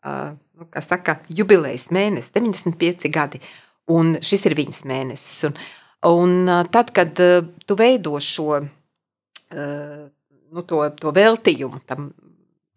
ā, 0.03 0.17
Nu, 0.63 0.69
kā 0.71 0.79
saka, 0.85 1.17
jubilejas 1.33 1.89
mēnesis, 1.91 2.31
95 2.37 3.09
gadi. 3.11 3.41
Un 3.91 4.13
šis 4.23 4.45
ir 4.47 4.55
viņas 4.55 4.85
mēnesis. 4.87 5.39
Un, 5.49 5.57
un 6.07 6.51
tad, 6.71 6.93
kad 6.95 7.19
tu 7.19 7.77
veido 7.79 8.15
šo 8.23 8.61
nu, 10.53 10.65
to, 10.67 10.85
to 11.01 11.13
veltījumu 11.17 11.81
tam 11.89 12.13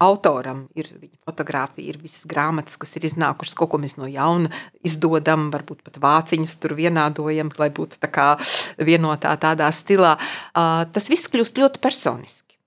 autoram, 0.03 0.65
ir 0.75 0.89
viņa 0.91 1.21
fotografija, 1.23 1.93
ir 1.93 1.99
visas 2.01 2.25
grāmatas, 2.27 2.75
kas 2.79 2.91
ir 2.97 3.07
iznākušas, 3.07 3.55
kaut 3.55 3.71
ko 3.71 3.79
mēs 3.79 3.95
no 3.99 4.09
jauna 4.11 4.51
izdodam, 4.85 5.47
varbūt 5.53 5.85
pat 5.85 5.99
vāciņus 6.03 6.57
tur 6.59 6.75
vienādojam, 6.77 7.51
lai 7.59 7.69
būtu 7.75 8.01
tā 8.03 8.11
kā 8.11 8.33
vienotā 8.75 9.31
tādā 9.39 9.69
stilā. 9.71 10.15
Tas 10.53 11.09
viss 11.11 11.31
kļūst 11.31 11.61
ļoti 11.63 11.83
personiski. 11.83 12.59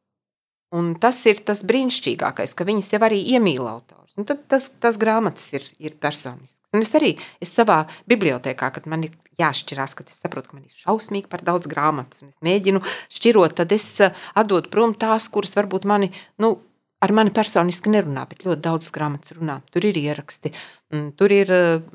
Un 0.76 0.92
tas 1.00 1.20
ir 1.28 1.40
tas 1.48 1.62
brīnišķīgākais, 1.68 2.52
ka 2.56 2.66
viņas 2.68 2.90
jau 2.92 3.00
arī 3.06 3.22
iemīl 3.36 3.64
autors. 3.68 4.16
Un 4.20 4.26
tad 4.28 4.42
tas, 4.52 4.68
tas 4.80 4.98
grāmatas 5.00 5.46
ir, 5.56 5.64
ir 5.80 5.94
personisks. 6.00 6.60
Un 6.76 6.84
es 6.84 6.92
arī 6.96 7.14
es 7.40 7.54
savā 7.56 7.82
bibliotekā, 8.08 8.68
kad 8.74 8.88
man 8.90 9.06
ir 9.06 9.14
jāšķirās, 9.38 9.94
kad 9.98 10.10
es 10.10 10.18
saprotu, 10.22 10.50
ka 10.50 10.58
man 10.58 10.66
ir 10.66 10.80
šausmīgi 10.84 11.30
par 11.30 11.44
daudz 11.46 11.70
grāmatas, 11.70 12.22
un 12.24 12.32
es 12.32 12.40
mēģinu 12.44 12.82
šķirot, 13.14 13.58
tad 13.60 13.74
es 13.74 13.86
eh, 14.04 14.24
atdodu 14.38 14.70
prom 14.72 14.94
tās, 14.98 15.28
kuras 15.32 15.54
varbūt 15.58 15.86
mani, 15.88 16.10
nu, 16.42 16.56
ar 17.04 17.14
mani 17.14 17.34
personiski 17.34 17.92
nerunā, 17.94 18.26
bet 18.30 18.44
ļoti 18.46 18.64
daudz 18.64 18.90
grāmatas 18.94 19.36
runā. 19.36 19.60
Tur 19.70 19.86
ir 19.86 20.00
ieraksti, 20.00 20.52
mm, 20.94 21.12
tur 21.18 21.34
ir 21.34 21.54
eh, 21.54 21.86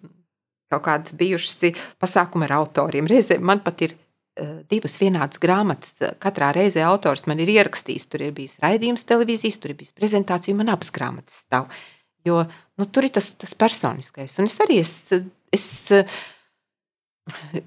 kaut 0.74 0.86
kādas 0.88 1.18
bijušas 1.20 1.84
pasākumi 2.02 2.48
ar 2.48 2.58
autoriem. 2.62 3.10
Reizēm 3.12 3.44
man 3.46 3.62
pat 3.66 3.84
ir 3.86 3.98
eh, 3.98 4.62
divas 4.72 4.96
vienādas 5.02 5.41
grāmatas. 5.44 6.00
Katrā 6.24 6.54
reizē 6.56 6.86
autors 6.88 7.28
man 7.30 7.44
ir 7.44 7.52
ierakstījis. 7.58 8.08
Tur 8.10 8.24
ir 8.24 8.36
bijis 8.38 8.62
raidījums 8.64 9.04
televīzijas, 9.10 9.60
tur 9.60 9.76
ir 9.76 9.82
bijis 9.84 9.96
prezentācija, 9.98 10.56
man 10.58 10.72
abas 10.74 10.94
grāmatas 10.96 11.44
stāv. 11.44 11.68
Jo 12.24 12.46
nu, 12.80 12.88
tur 12.88 13.04
ir 13.04 13.12
tas, 13.12 13.34
tas 13.36 13.52
personiskais. 13.60 14.39
Un 14.39 14.48
es 14.48 14.56
arī 14.64 14.80
es, 14.80 14.94
es 15.52 15.66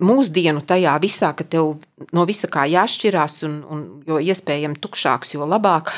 mūsdienu 0.03 0.61
tajā 0.69 0.93
visā, 1.01 1.31
ka 1.37 1.45
tev 1.49 1.77
no 2.13 2.25
visa 2.29 2.49
kā 2.53 2.67
jāšķirās, 2.69 3.39
un, 3.49 3.55
un 3.73 3.85
jo 4.09 4.19
iespējami 4.21 4.77
tukšāks, 4.85 5.33
jo 5.37 5.49
labāk, 5.49 5.93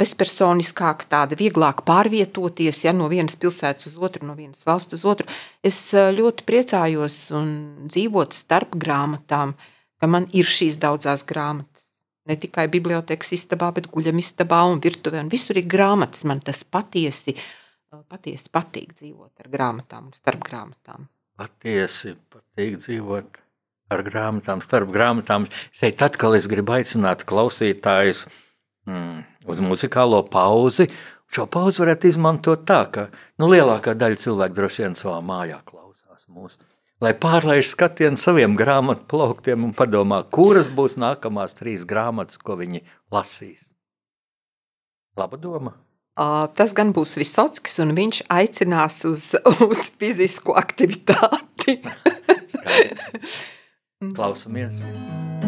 bezpersoniskāk, 0.00 1.04
tāda 1.12 1.36
vieglāk 1.36 1.84
pārvietoties 1.88 2.84
ja, 2.86 2.94
no 2.96 3.10
vienas 3.12 3.36
pilsētas 3.36 3.90
uz 3.90 3.98
otru, 4.00 4.24
no 4.28 4.36
vienas 4.38 4.64
valsts 4.68 4.96
uz 4.96 5.04
otru. 5.08 5.28
Es 5.62 5.92
ļoti 5.92 6.48
priecājos 6.48 7.18
un 7.36 7.52
dzīvot 7.84 8.36
starp 8.36 8.76
grāmatām, 8.80 9.56
ka 10.00 10.08
man 10.10 10.28
ir 10.32 10.48
šīs 10.48 10.80
daudzās 10.80 11.26
grāmatas. 11.28 11.90
Ne 12.30 12.36
tikai 12.38 12.68
bibliotekas 12.70 13.32
istabā, 13.34 13.72
bet 13.74 13.88
guļamistabā 13.92 14.60
un 14.70 14.78
virtuvē. 14.80 15.24
Un 15.24 15.30
visur 15.30 15.58
ir 15.58 15.66
grāmatas. 15.66 16.22
Man 16.30 16.38
tas 16.40 16.62
patiesi, 16.62 17.34
patiesi 18.06 18.52
patīk 18.54 18.94
dzīvot 18.94 19.42
ar 19.42 19.50
grāmatām 19.50 20.06
un 20.06 20.14
starp 20.14 20.46
grāmatām. 20.46 21.10
Patiesi 21.42 22.14
patīk 22.30 22.76
dzīvot 22.84 23.38
ar 23.90 24.02
grāmatām, 24.06 24.62
starp 24.62 24.92
grāmatām. 24.94 25.48
Šeit 25.74 26.02
atkal 26.06 26.36
es 26.38 26.46
gribu 26.50 26.76
aicināt 26.76 27.24
klausītājus 27.26 28.28
mm, 28.86 29.24
uz 29.50 29.62
muzikālo 29.64 30.22
pauzi. 30.30 30.86
Šo 31.32 31.48
pauzi 31.50 31.82
varētu 31.82 32.12
izmantot 32.12 32.62
tā, 32.68 32.82
ka 32.94 33.08
nu, 33.40 33.48
lielākā 33.50 33.96
daļa 33.98 34.20
cilvēku 34.22 34.58
droši 34.60 34.84
vien 34.84 34.96
savā 34.98 35.18
mājā 35.24 35.58
klausās 35.66 36.28
mūsu. 36.30 36.62
Lai 37.02 37.14
pārlaiž 37.18 37.72
skatienu 37.72 38.20
saviem 38.20 38.54
grāmatu 38.54 39.08
plauktiem 39.10 39.64
un 39.66 39.72
padomā, 39.74 40.22
kuras 40.30 40.70
būs 40.70 40.94
nākamās 41.02 41.56
trīs 41.58 41.82
grāmatas, 41.88 42.38
ko 42.38 42.60
viņi 42.60 42.84
lasīs. 43.10 43.66
Laba 45.18 45.40
doma! 45.40 45.74
Ā, 46.12 46.52
Tas 46.52 46.74
gan 46.76 46.92
būs 46.92 47.16
Visockis, 47.16 47.78
un 47.80 47.96
viņš 47.96 48.28
aicinās 48.28 49.00
uz, 49.08 49.32
uz 49.68 49.88
fizisku 49.96 50.52
aktivitāti. 50.52 51.80
Klausamies! 54.16 54.84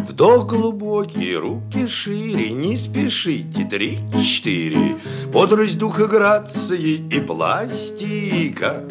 Вдох 0.09 0.47
глубокий, 0.47 1.37
руки 1.37 1.87
шире, 1.87 2.51
не 2.51 2.77
спешите, 2.77 3.65
три-четыре. 3.65 4.97
Бодрость 5.33 5.79
духа 5.79 6.07
грации 6.07 7.01
и 7.11 7.21
пластика. 7.21 8.85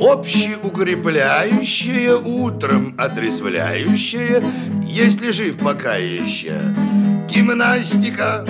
Общеукрепляющая, 0.00 2.16
утром 2.16 2.94
отрезвляющая, 2.98 4.42
если 4.84 5.30
жив 5.30 5.56
пока 5.58 5.96
еще. 5.96 6.60
Гимнастика. 7.28 8.44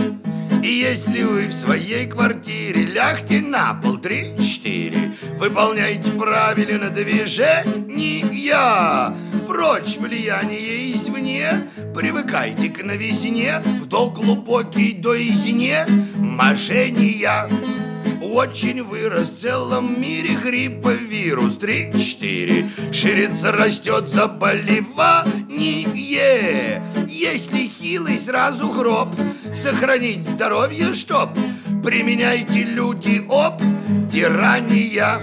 И 0.63 0.69
если 0.69 1.23
вы 1.23 1.49
в 1.49 1.53
своей 1.53 2.07
квартире 2.07 2.85
лягте 2.87 3.41
на 3.41 3.75
пол 3.75 3.99
три-четыре, 3.99 5.13
выполняйте 5.39 6.11
правильно 6.11 6.91
движения, 6.91 7.65
прочь 9.47 9.97
влияние 9.97 10.93
извне, 10.93 11.69
привыкайте 11.95 12.69
к 12.69 12.85
новизне, 12.85 13.63
вдох 13.81 14.15
глубокий 14.15 14.93
до 14.93 15.17
изне, 15.21 15.87
мошения. 16.17 17.49
Очень 18.31 18.83
вырос. 18.83 19.31
В 19.31 19.41
целом 19.41 19.99
мире 20.01 20.35
грипповирус 20.35 21.57
3-4 21.57 22.93
Ширится, 22.93 23.53
растет 23.53 24.09
заболевание 24.09 26.83
Если 27.09 27.69
хилый, 27.69 28.19
сразу 28.19 28.69
гроб. 28.69 29.09
Сохранить 29.55 30.25
здоровье, 30.25 30.93
чтоб. 30.93 31.31
Применяйте 31.83 32.65
люди 32.65 33.25
об 33.31 33.63
тирания. 34.13 35.23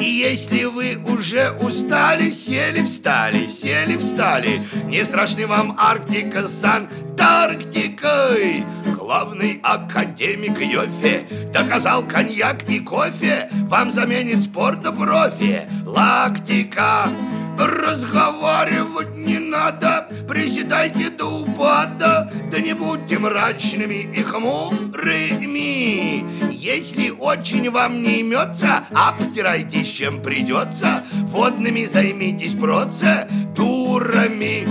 И 0.00 0.04
если 0.04 0.64
вы 0.64 0.96
уже 0.96 1.52
устали, 1.60 2.30
сели, 2.30 2.84
встали, 2.84 3.46
сели, 3.46 3.96
встали, 3.96 4.62
не 4.86 5.04
страшны 5.04 5.46
вам 5.46 5.76
Арктика 5.78 6.48
с 6.48 6.64
Антарктикой. 6.64 8.64
Главный 9.12 9.60
академик 9.62 10.58
Йофе 10.58 11.26
доказал 11.52 12.02
коньяк 12.02 12.66
и 12.70 12.80
кофе 12.80 13.50
вам 13.68 13.92
заменит 13.92 14.42
спорта 14.42 14.90
профи. 14.90 15.68
Лактика. 15.84 17.10
Разговаривать 17.58 19.14
не 19.14 19.38
надо, 19.38 20.08
приседайте 20.26 21.10
до 21.10 21.26
упада, 21.26 22.32
да 22.50 22.58
не 22.58 22.72
будьте 22.72 23.18
мрачными 23.18 24.10
и 24.16 24.22
хмурыми. 24.22 26.24
Если 26.50 27.10
очень 27.10 27.70
вам 27.70 28.02
не 28.02 28.20
имется, 28.20 28.86
обтирайтесь 28.94 29.90
чем 29.90 30.22
придется, 30.22 31.04
водными 31.12 31.84
займитесь 31.84 32.54
процедурами. 32.54 34.66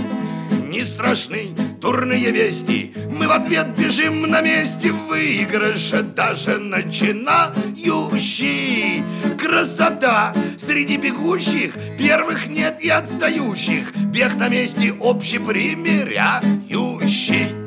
Не 0.72 0.84
страшны 0.84 1.54
дурные 1.82 2.32
вести, 2.32 2.94
мы 3.10 3.28
в 3.28 3.32
ответ 3.32 3.78
бежим 3.78 4.22
на 4.22 4.40
месте 4.40 4.90
выигрыша, 4.90 6.02
даже 6.02 6.58
начинающий. 6.58 9.04
Красота 9.38 10.32
среди 10.56 10.96
бегущих, 10.96 11.74
первых 11.98 12.48
нет 12.48 12.80
и 12.80 12.88
отстающих, 12.88 13.94
бег 13.94 14.34
на 14.36 14.48
месте 14.48 14.94
общепримиряющий. 14.98 17.60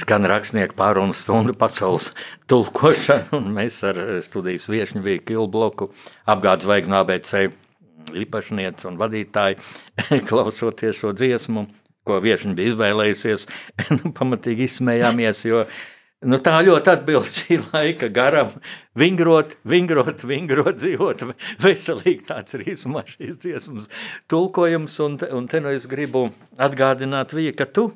Skan 0.00 0.24
rakstnieku 0.24 0.72
pārunu 0.74 1.12
stundu 1.12 1.52
pasaules 1.52 2.14
tulkošana, 2.48 3.36
un 3.36 3.52
mēs 3.52 3.84
ar 3.84 4.24
studijas 4.24 4.64
viešņu 4.72 5.04
bija 5.04 5.20
Kilbloku 5.28 5.92
apgādes 6.24 6.64
zvaigznes 6.64 7.04
ABC 7.04 7.52
īpašniece 8.22 8.88
un 8.90 8.98
vadītāji, 9.00 9.60
klausoties 10.28 10.98
šo 11.00 11.14
dziesmu, 11.16 11.66
ko 12.06 12.20
viešņi 12.22 12.56
bija 12.58 12.74
izvēlējusies, 12.74 13.48
nu, 13.98 14.12
pamatīgi 14.16 14.66
izsmējāmies, 14.68 15.42
jo 15.48 15.64
nu, 16.26 16.38
tā 16.44 16.58
ļoti 16.66 16.92
atbilst 16.94 17.42
šī 17.44 17.60
laika 17.70 18.10
garam. 18.12 18.54
Vingrot, 18.98 19.56
vingrot, 19.68 20.24
vingrot, 20.26 20.80
dzīvot 20.82 21.26
veselīgi. 21.64 22.26
Tāds 22.30 22.56
ir 22.58 22.66
īsumā 22.74 23.04
šīs 23.08 23.36
dziesmas 23.42 23.90
tulkojums, 24.30 24.96
un, 25.06 25.20
un 25.36 25.50
te 25.50 25.62
nu 25.64 25.72
es 25.74 25.88
gribu 25.90 26.28
atgādināt, 26.60 27.36
Vija, 27.36 27.54
ka 27.56 27.68
tu 27.68 27.90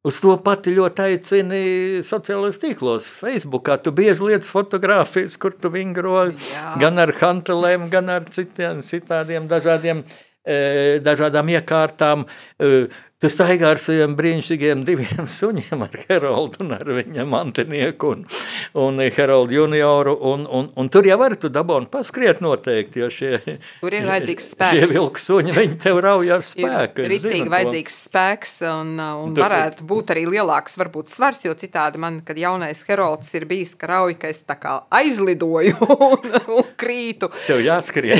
Uz 0.00 0.16
to 0.22 0.32
pati 0.40 0.72
ļoti 0.72 1.02
aicini 1.04 1.64
sociālajos 2.08 2.56
tīklos, 2.62 3.08
Facebookā. 3.20 3.76
Tu 3.84 3.92
bieži 3.92 4.30
lietas 4.30 4.48
fotografijas, 4.48 5.36
kur 5.36 5.52
tu 5.52 5.68
vingro 5.74 6.22
Jā. 6.30 6.70
gan 6.80 7.02
ar 7.02 7.12
hantelēm, 7.20 7.84
gan 7.92 8.08
ar 8.08 8.24
citiem, 8.32 8.80
citādiem 8.80 9.44
dažādiem, 9.50 10.00
eh, 10.46 11.00
dažādām 11.04 11.52
iekārtām. 11.52 12.24
Tu 13.20 13.28
staigā 13.28 13.68
ar 13.74 13.76
saviem 13.76 14.14
brīnišķīgiem 14.16 14.80
diviem 14.86 15.26
suņiem, 15.38 15.82
ar 15.84 15.96
Heroldu 16.08 16.62
un 16.64 16.70
ar 16.72 16.88
viņa 16.96 17.26
mantinieku 17.28 18.14
un, 18.14 18.22
un 18.80 19.00
Heroldu 19.12 19.52
junioru. 19.58 20.14
Un, 20.30 20.46
un, 20.48 20.70
un 20.80 20.88
tur 20.88 21.04
jau 21.04 21.18
var 21.20 21.34
tu 21.36 21.50
dabūni 21.52 21.90
paskriet 21.92 22.40
noteikti, 22.40 23.02
jo 23.02 23.10
šie, 23.12 23.58
Tur 23.82 23.96
ir 23.98 24.06
vajadzīgs 24.08 24.46
šie 24.46 24.54
spēks. 24.54 24.94
vilku 24.94 25.20
suņi, 25.20 25.52
viņi 25.58 25.76
tev 25.82 26.00
rauj 26.06 26.30
ar 26.38 26.46
spēku. 26.48 27.04
Ir 27.04 27.12
es 27.12 27.20
zinu 27.20 27.28
ritīgi 27.34 27.44
to. 27.50 27.52
vajadzīgs 27.58 27.98
spēks, 28.06 28.54
un, 28.70 28.94
uh, 28.96 29.10
un 29.26 29.34
Tu- 29.36 29.44
varētu 29.44 29.84
būt 29.92 30.14
arī 30.16 30.22
lielāks 30.38 30.78
varbūt, 30.80 31.12
svars, 31.12 31.42
jo 31.44 31.52
citādi 31.60 32.00
man, 32.00 32.22
kad 32.24 32.40
jaunais 32.40 32.80
Herolds 32.88 33.34
ir 33.36 33.44
bijis, 33.50 33.74
ka 33.76 33.90
rauj, 33.92 34.16
ka 34.22 34.30
es 34.32 34.40
tā 34.48 34.56
kā 34.62 34.78
aizlidoju 34.96 35.76
un, 36.08 36.24
un 36.56 36.72
krītu. 36.80 37.28
Tev 37.44 37.60
jāskrien. 37.68 38.16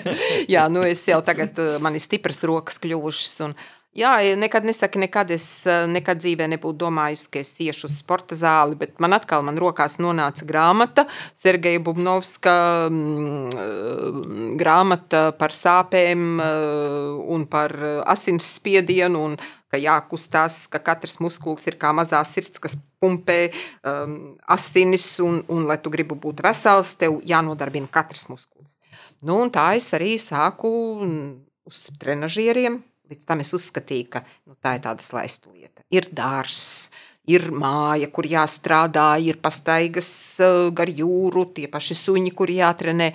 Jā, 0.54 0.64
nu 0.72 0.80
es 0.88 1.04
jau 1.12 1.20
tagad, 1.28 1.60
uh, 1.60 1.76
man 1.84 2.00
ir 2.00 2.04
stipras 2.08 2.40
rokas 2.48 2.80
kļuvušas. 2.80 3.36
Un, 3.50 3.54
jā, 3.96 4.12
nekad 4.38 4.66
nesaki, 4.66 5.00
nekad 5.02 5.30
es 5.34 5.46
uh, 5.68 5.86
nekad 5.90 6.20
dzīvē 6.22 6.48
nebūtu 6.54 6.78
domājusi, 6.84 7.28
ka 7.32 7.42
es 7.42 7.52
iešu 7.62 7.88
uz 7.88 7.98
sporta 8.00 8.38
zāli, 8.38 8.78
bet 8.80 8.98
man 9.02 9.16
atkal 9.16 9.44
man 9.46 9.58
rokās 9.60 9.98
nonāca 10.02 10.46
grāmata, 10.48 11.06
Sergeja 11.36 11.82
Bubnovska 11.84 12.56
mm, 12.90 13.48
uh, 13.54 14.20
grāmata 14.60 15.30
par 15.38 15.54
sāpēm 15.54 16.28
uh, 16.38 17.16
un 17.34 17.46
par 17.50 17.74
uh, 17.78 17.96
asinsspiedienu 18.10 19.24
un 19.30 19.40
ka 19.70 19.78
jākustās, 19.78 20.64
ka 20.70 20.80
katrs 20.82 21.20
muskulis 21.22 21.68
ir 21.70 21.78
kā 21.78 21.92
mazā 21.94 22.20
sirds, 22.26 22.58
kas 22.62 22.76
pumpē 23.00 23.38
um, 23.86 24.34
asinis, 24.50 25.06
un, 25.22 25.40
un, 25.48 25.64
lai 25.70 25.78
tu 25.82 25.92
gribi 25.94 26.18
būt 26.18 26.42
vesels, 26.44 26.96
tev 27.00 27.20
jānodarbina 27.26 27.88
katrs 27.92 28.26
muskulis. 28.30 28.76
Nu, 29.22 29.42
tā 29.52 29.72
es 29.78 29.90
arī 29.96 30.16
sāku 30.20 30.70
mm, 31.04 31.28
uz 31.70 31.82
trenižieriem. 32.02 32.80
Līdz 33.10 33.26
tam 33.26 33.42
es 33.42 33.50
uzskatīju, 33.56 34.08
ka 34.12 34.22
nu, 34.46 34.54
tā 34.62 34.76
ir 34.78 34.84
tāda 34.84 35.02
slaista 35.02 35.50
lieta. 35.50 35.82
Ir 35.90 36.06
dārsts, 36.14 36.92
ir 37.30 37.48
māja, 37.50 38.06
kur 38.14 38.28
jāstrādā, 38.30 39.12
ir 39.22 39.40
pastaigas 39.42 40.10
uh, 40.44 40.68
gar 40.74 40.90
jūru, 40.90 41.48
tie 41.56 41.66
paši 41.70 41.98
suņi, 41.98 42.34
kur 42.38 42.52
jātrenē. 42.54 43.10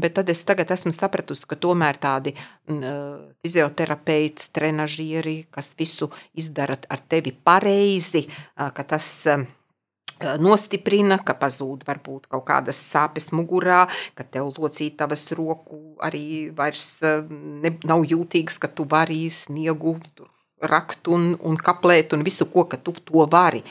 Bet 0.00 0.16
tad 0.16 0.30
es 0.32 0.40
tagad 0.42 0.72
esmu 0.74 0.90
sapratusi, 0.90 1.46
ka 1.46 1.58
tomēr 1.60 2.00
tādi 2.02 2.32
uh, 2.34 3.20
fizioterapeits, 3.44 4.48
trenižieri, 4.56 5.36
kas 5.54 5.74
visu 5.78 6.08
izdara 6.34 6.80
ar 6.90 7.04
tevi 7.06 7.30
pareizi, 7.30 8.24
uh, 8.26 8.72
ka 8.74 8.88
tas 8.96 9.10
uh, 9.30 9.44
nostiprina, 10.42 11.18
ka 11.22 11.36
pazūd 11.38 11.84
varbūt 11.88 12.28
kaut 12.32 12.46
kādas 12.48 12.80
sāpes 12.80 13.30
mugurā, 13.36 13.84
ka 14.18 14.26
tev 14.26 14.52
locītavas 14.56 15.26
roku 15.38 15.80
arī 16.04 16.50
vairs 16.56 16.86
uh, 17.04 17.24
ne, 17.28 17.74
nav 17.84 18.06
jūtīgas, 18.08 18.60
ka 18.62 18.70
tu 18.72 18.86
vari 18.88 19.26
sniegu 19.32 19.98
rakt 20.64 21.08
un, 21.12 21.34
un 21.44 21.56
kaplēt 21.56 22.14
un 22.16 22.24
visu 22.26 22.46
ko, 22.52 22.66
ka 22.68 22.78
tu 22.80 22.94
to 22.96 23.26
vari. 23.30 23.62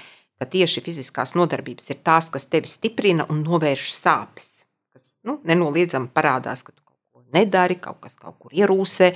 Ka 0.42 0.48
tieši 0.50 0.82
fiziskās 0.84 1.36
nodarbības 1.38 1.92
ir 1.94 2.02
tās, 2.04 2.30
kas 2.34 2.50
tevi 2.52 2.68
stiprina 2.68 3.28
un 3.32 3.44
novērš 3.46 3.92
sāpes. 3.96 4.50
Kas 4.94 5.18
nu, 5.28 5.40
nenoliedzami 5.48 6.12
parādās, 6.14 6.66
ka 6.66 6.74
tu 6.74 6.82
kaut 6.82 7.00
ko 7.14 7.24
nedari, 7.38 7.78
kaut 7.82 8.02
kas 8.04 8.18
kaut 8.20 8.38
kur 8.42 8.54
ierūsē. 8.54 9.14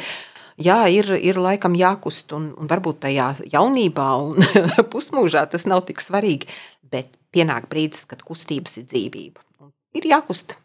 Jā, 0.63 0.79
ir, 0.89 1.09
ir 1.21 1.37
laikam 1.37 1.75
jākust, 1.77 2.31
un, 2.33 2.49
un 2.57 2.69
varbūt 2.69 3.03
tajā 3.03 3.27
jaunībā 3.53 4.07
un 4.23 4.41
pusmūžā 4.93 5.45
tas 5.51 5.67
nav 5.69 5.83
tik 5.89 6.01
svarīgi. 6.01 6.49
Bet 6.87 7.16
pienāk 7.33 7.67
brīdis, 7.71 8.05
kad 8.09 8.23
kustības 8.25 8.79
ir 8.81 8.87
dzīvība. 8.91 9.43
Un 9.63 9.73
ir 9.97 10.07
jākust. 10.11 10.57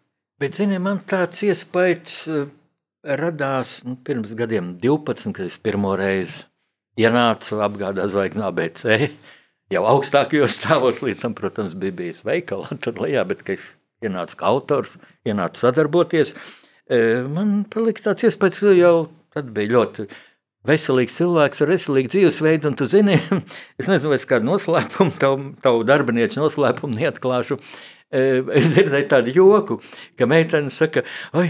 Bet, 0.42 0.56
zini, 0.58 0.80
man 0.82 1.02
tāds 1.08 1.44
iespējas 1.46 2.16
eh, 2.32 2.48
radās 3.22 3.80
nu, 3.86 3.96
pirms 4.06 4.32
gadiem, 4.38 4.72
12, 4.82 5.34
kad 5.36 5.46
es 5.46 5.58
pirmo 5.62 5.94
reizi 5.98 6.46
ienācu 7.00 7.60
apgādā 7.64 8.08
zvaigznā 8.10 8.50
ABC. 8.50 9.12
Jau 9.72 9.84
augstākajos 9.88 10.58
stāvos 10.58 10.98
līdz 11.04 11.22
tam, 11.24 11.36
protams, 11.38 11.76
bija 11.78 11.96
bijis 12.02 12.24
veikalā, 12.26 12.74
tur 12.82 12.98
lejā, 13.04 13.24
bet 13.28 13.46
es 13.54 13.70
ienācu 14.02 14.40
kā 14.40 14.50
autors, 14.50 14.98
ienācu 15.28 15.62
sadarboties, 15.62 16.34
eh, 16.90 17.22
man 17.30 17.62
palika 17.70 18.10
tāds 18.10 18.26
iespējas, 18.28 18.64
ka 18.64 18.74
jau 18.76 18.96
tad 19.32 19.52
bija 19.54 19.76
ļoti 19.78 20.08
veselīgs 20.68 21.16
cilvēks 21.18 21.64
ar 21.64 21.72
veselīgu 21.74 22.12
dzīvesveidu, 22.12 22.70
un 22.70 22.78
tu 22.78 22.88
zini, 22.90 23.18
es 23.80 23.88
nezinu, 23.88 24.12
vai 24.12 24.20
es 24.20 24.28
kādu 24.28 24.50
noslēpumu, 24.50 25.16
tavu, 25.22 25.50
tavu 25.64 25.82
darbinieku 25.88 26.40
noslēpumu 26.42 27.00
neatklāšu. 27.00 27.58
Eh, 28.12 28.40
Es 28.52 28.74
dzirdēju 28.74 29.08
tādu 29.08 29.32
joku, 29.32 29.78
ka 30.20 30.28
meitene 30.28 30.68
saka, 30.70 31.00
oi, 31.38 31.46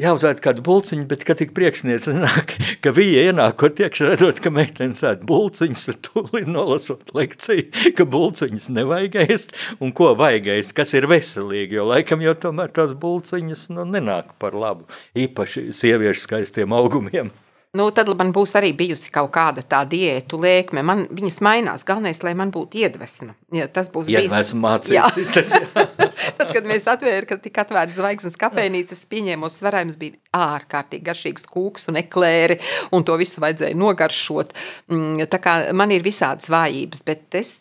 jāuzvērt 0.00 0.40
kādu 0.44 0.64
bulciņu, 0.64 1.04
bet, 1.10 1.24
kad 1.28 1.40
tik 1.40 1.52
priekšniece 1.56 2.14
nāk, 2.16 2.54
ka 2.84 2.92
viņa 2.96 3.26
ienākot 3.30 3.82
iekšā, 3.84 4.08
redzot, 4.12 4.40
ka 4.42 4.52
meitene 4.54 4.96
sēd 4.98 5.26
bulciņus, 5.28 5.84
tad 5.90 6.00
tūlīt 6.08 6.48
nolasot 6.50 7.12
lekciju, 7.16 7.68
ka 7.98 8.08
bulciņus 8.08 8.70
nevajag 8.76 9.20
ēst, 9.26 9.54
un 9.84 9.92
ko 9.96 10.12
vajag 10.18 10.50
ēst, 10.56 10.74
kas 10.78 10.94
ir 10.96 11.08
veselīgi, 11.10 11.78
jo 11.78 11.86
laikam 11.90 12.24
jau 12.24 12.36
tomēr 12.46 12.72
tās 12.76 12.96
bulciņas 13.00 13.68
nu, 13.76 13.86
nenāk 13.92 14.34
par 14.40 14.56
labu, 14.56 14.88
īpaši 15.18 15.70
sieviešu 15.76 16.26
skaistiem 16.26 16.76
augumiem. 16.76 17.32
Nu, 17.78 17.84
tad 17.94 18.08
man 18.18 18.32
būs 18.34 18.56
arī 18.58 18.72
bijusi 18.74 19.12
kaut 19.14 19.30
kāda 19.34 19.62
tā 19.62 19.84
diētu 19.86 20.40
lēkme. 20.42 20.82
Man 20.82 21.04
viņas 21.14 21.36
mainās. 21.46 21.84
Galvenais, 21.86 22.18
lai 22.26 22.32
man 22.34 22.50
būtu 22.50 22.80
iedvesma. 22.82 23.36
Ja, 23.54 23.68
tas 23.70 23.92
būs 23.94 24.08
bijis. 24.10 24.54
mācījis 24.58 24.96
Jā. 24.96 25.06
citas, 25.14 25.54
Tad, 26.38 26.52
kad 26.54 26.66
mēs 26.68 26.86
atvērām, 26.90 27.26
kad 27.28 27.42
tika 27.44 27.64
atvērta 27.64 27.96
zvaigznes 27.96 28.38
kafejnīca, 28.40 28.94
es 28.96 29.06
pieņēmu 29.10 29.48
uz 29.48 29.56
svarējums, 29.60 29.98
bija 30.00 30.18
ārkārtīgi 30.36 31.06
garšīgs 31.06 31.46
kūks 31.50 31.88
un 31.90 32.00
eklēri, 32.00 32.58
un 32.94 33.04
to 33.06 33.16
visu 33.20 33.42
vajadzēja 33.42 33.78
nogaršot. 33.78 34.54
Mm, 34.92 35.26
Tā 35.30 35.38
kā 35.42 35.54
man 35.76 35.92
ir 35.94 36.04
visādas 36.04 36.50
vājības, 36.50 37.02
bet 37.06 37.38
es, 37.38 37.52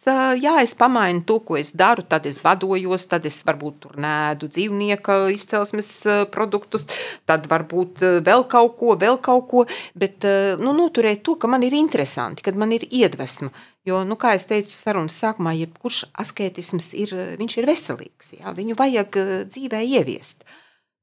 jā, 0.41 0.55
es 0.64 0.74
pamainu 0.78 1.24
to, 1.28 1.39
ko 1.45 1.57
es 1.60 1.72
daru, 1.78 2.05
tad 2.10 2.26
es 2.30 2.39
badojos, 2.43 3.05
tad 3.12 3.28
es 3.30 3.39
varbūt 3.45 3.80
tur 3.86 3.97
nēdu 4.01 4.49
dzīvnieka 4.49 5.20
izcelsmes 5.34 5.91
produktus, 6.34 6.88
tad 7.30 7.49
varbūt 7.51 8.03
vēl 8.26 8.47
kaut 8.49 8.78
ko, 8.80 8.95
vēl 8.99 9.20
kaut 9.24 9.49
ko, 9.51 9.66
bet 9.99 10.26
nu, 10.62 10.74
noturēt 10.78 11.24
to, 11.26 11.38
ka 11.39 11.51
man 11.51 11.66
ir 11.68 11.76
interesanti, 11.78 12.45
kad 12.45 12.57
man 12.60 12.74
ir 12.76 12.88
iedvesma. 12.89 13.53
Jo, 13.90 14.04
nu, 14.06 14.18
kā 14.20 14.36
jau 14.36 14.46
teicu, 14.54 14.76
sarunas 14.78 15.18
sākumā, 15.20 15.56
jebkurš 15.58 16.04
asketisms 16.22 16.92
ir, 16.98 17.14
viņš 17.40 17.60
ir 17.60 17.70
veselīgs. 17.70 18.34
Jā, 18.40 18.54
viņu 18.58 18.78
vajag 18.80 19.20
eh, 19.22 19.36
dzīvē 19.50 19.84
ieviest. 19.98 20.46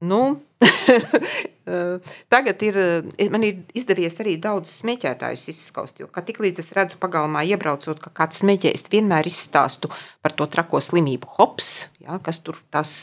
Nu, 0.07 0.21
eh, 0.67 2.13
tagad 2.33 2.63
ir, 2.63 2.79
eh, 2.79 3.31
man 3.33 3.47
ir 3.49 3.63
izdevies 3.77 4.19
arī 4.23 4.37
daudz 4.41 4.73
smēķētājus 4.85 5.49
izskaust. 5.53 6.03
Jo 6.05 6.11
tik 6.17 6.39
līdz 6.45 6.63
es 6.63 6.75
redzu 6.77 7.01
pagalmā, 7.03 7.43
iebraucot, 7.49 8.03
ka 8.03 8.13
kāds 8.23 8.45
smēķē, 8.45 8.75
es 8.77 8.87
vienmēr 8.93 9.27
izstāstu 9.29 9.91
par 10.23 10.37
to 10.37 10.47
trako 10.47 10.83
slimību 10.85 11.37
hops, 11.39 11.89
jā, 11.99 12.21
kas 12.23 12.45
tur 12.45 12.61
tas 12.71 12.95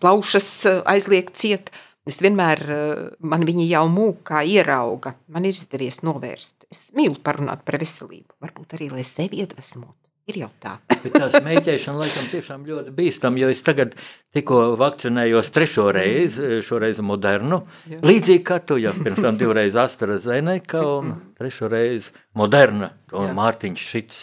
plaušas 0.00 0.48
eh, 0.66 0.82
aizliek 0.84 1.30
ciet. 1.34 1.70
Es 2.08 2.18
vienmēr, 2.18 2.60
eh, 2.66 3.02
man 3.22 3.44
viņi 3.46 3.68
jau 3.70 3.84
mūk 3.86 4.22
kā 4.26 4.42
ierauga, 4.42 5.14
man 5.30 5.44
ir 5.46 5.54
izdevies 5.54 6.00
novērst. 6.02 6.66
Es 6.70 6.90
mīlu 6.98 7.20
parunāt 7.22 7.62
par 7.64 7.78
veselību, 7.78 8.34
varbūt 8.42 8.74
arī, 8.74 8.90
lai 8.90 9.04
sevi 9.06 9.38
iedvesmotu. 9.44 9.94
Ir 10.30 10.38
jau 10.38 10.48
tā. 10.62 10.76
Bet 11.02 11.14
tā 11.18 11.28
smēķēšana 11.30 11.98
laikam 11.98 12.26
tiešām 12.30 12.66
ļoti 12.66 12.92
bīstama, 12.94 13.38
jo 13.42 13.48
es 13.50 13.62
tagad 13.66 13.94
tikko 14.34 14.76
vakcinējos 14.78 15.50
trešo 15.54 15.88
reizi, 15.94 16.60
šoreiz 16.66 17.00
modernu. 17.02 17.60
Jā. 17.90 17.98
Līdzīgi 18.06 18.44
kā 18.46 18.60
tu 18.62 18.78
jau 18.82 18.94
pirms 18.98 19.22
tam 19.22 19.38
divreiz 19.38 19.78
AstraZeneca 19.78 20.84
un 20.96 21.16
trešo 21.38 21.70
reizi 21.70 22.14
moderna. 22.38 22.92
To 23.10 23.26
Jā. 23.26 23.34
Mārtiņš 23.38 23.88
Šits 23.94 24.22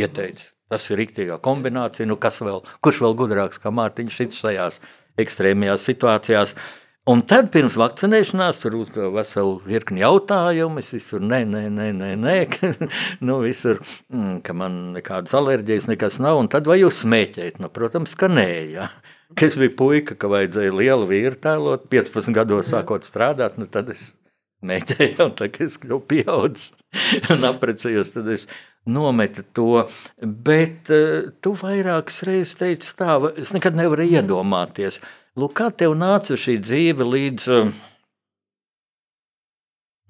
ieteica. 0.00 0.50
Tas 0.72 0.88
ir 0.90 1.00
rīktīgā 1.00 1.36
kombinācija. 1.44 2.08
Nu, 2.08 2.16
kas 2.20 2.40
vēl, 2.42 2.64
kurš 2.84 3.04
vēl 3.04 3.20
gudrāks 3.20 3.60
kā 3.62 3.72
Mārtiņš 3.72 4.18
Šits 4.20 4.40
šajās 4.40 4.80
ekstrēmajās 5.20 5.84
situācijās? 5.92 6.56
Un 7.06 7.20
tad 7.22 7.52
pirms 7.54 7.76
vakcinēšanās 7.78 8.58
tur 8.58 8.74
uzdeva 8.80 9.12
veselu 9.20 9.60
virkni 9.62 10.00
jautājumu. 10.02 10.80
Es 10.82 10.88
visur 10.90 11.22
nē, 11.22 11.44
nē, 11.46 11.60
nē, 11.70 11.84
nē, 11.94 12.08
nē 12.18 12.32
nu, 13.26 13.36
visur, 13.44 13.78
mm, 14.10 14.40
ka 14.42 14.56
man 14.58 14.80
nekādas 14.96 15.36
alerģijas 15.38 15.86
nekas 15.86 16.18
nav. 16.18 16.40
Un 16.40 16.48
tad 16.50 16.66
vai 16.66 16.80
jūs 16.80 17.04
smēķējat? 17.04 17.60
Nu, 17.62 17.70
protams, 17.70 18.16
ka 18.18 18.26
nē. 18.26 18.48
Ja. 18.72 18.88
Kad 19.38 19.46
es 19.52 19.58
biju 19.62 19.76
puika, 19.78 20.16
ka 20.18 20.30
vajadzēja 20.32 20.74
lielu 20.74 21.06
vīru 21.06 21.38
tēlot, 21.46 21.84
15 21.94 22.34
gados 22.34 22.72
sākot 22.74 23.06
strādāt, 23.06 23.54
nu, 23.62 23.68
tad 23.70 23.92
es 23.94 24.08
smēķēju, 24.64 25.20
un 25.28 25.36
tagad 25.38 25.68
es 25.68 25.76
kļuvu 25.84 26.02
pieaudzis 26.10 26.72
un 27.36 27.46
apprecējos. 27.52 28.10
Tad 28.16 28.32
es 28.34 28.48
nometu 28.82 29.44
to, 29.54 29.84
bet 30.18 30.90
uh, 30.90 31.30
tu 31.38 31.54
vairākas 31.62 32.24
reizes 32.26 32.58
teici 32.58 32.90
tā, 32.98 33.14
es 33.38 33.54
nekad 33.54 33.78
nevaru 33.78 34.08
iedomāties. 34.10 34.98
Lūk, 35.36 35.52
kā 35.58 35.68
tev 35.68 35.92
nāca 35.98 36.36
šī 36.40 36.56
dzīve 36.64 37.04
līdz, 37.04 37.48
uh, 37.52 37.72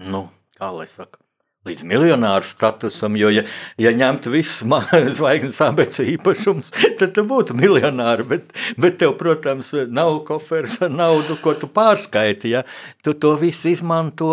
nu, 0.07 0.27
kā 0.55 0.69
lai 0.71 0.87
saka, 0.87 1.19
līdz 1.67 1.83
miljonāru 1.91 2.47
statusam, 2.47 3.17
jo, 3.19 3.33
ja, 3.35 3.43
ja 3.83 3.91
ņemtu 3.97 4.31
visus 4.37 4.63
zvaigznes 5.19 5.59
ABC 5.67 6.05
īpašumus, 6.15 6.71
tad 7.01 7.17
tu 7.17 7.27
būtu 7.27 7.57
miljonāri, 7.59 8.27
bet, 8.37 8.55
bet 8.79 9.01
tev, 9.03 9.17
protams, 9.19 9.73
nav 9.91 10.21
koferis 10.29 10.79
ar 10.87 10.95
naudu, 10.95 11.39
ko 11.43 11.57
tu 11.59 11.67
pārskaiti, 11.67 12.55
ja 12.55 12.63
tu 13.03 13.17
to 13.19 13.35
visu 13.41 13.73
izmanto 13.75 14.31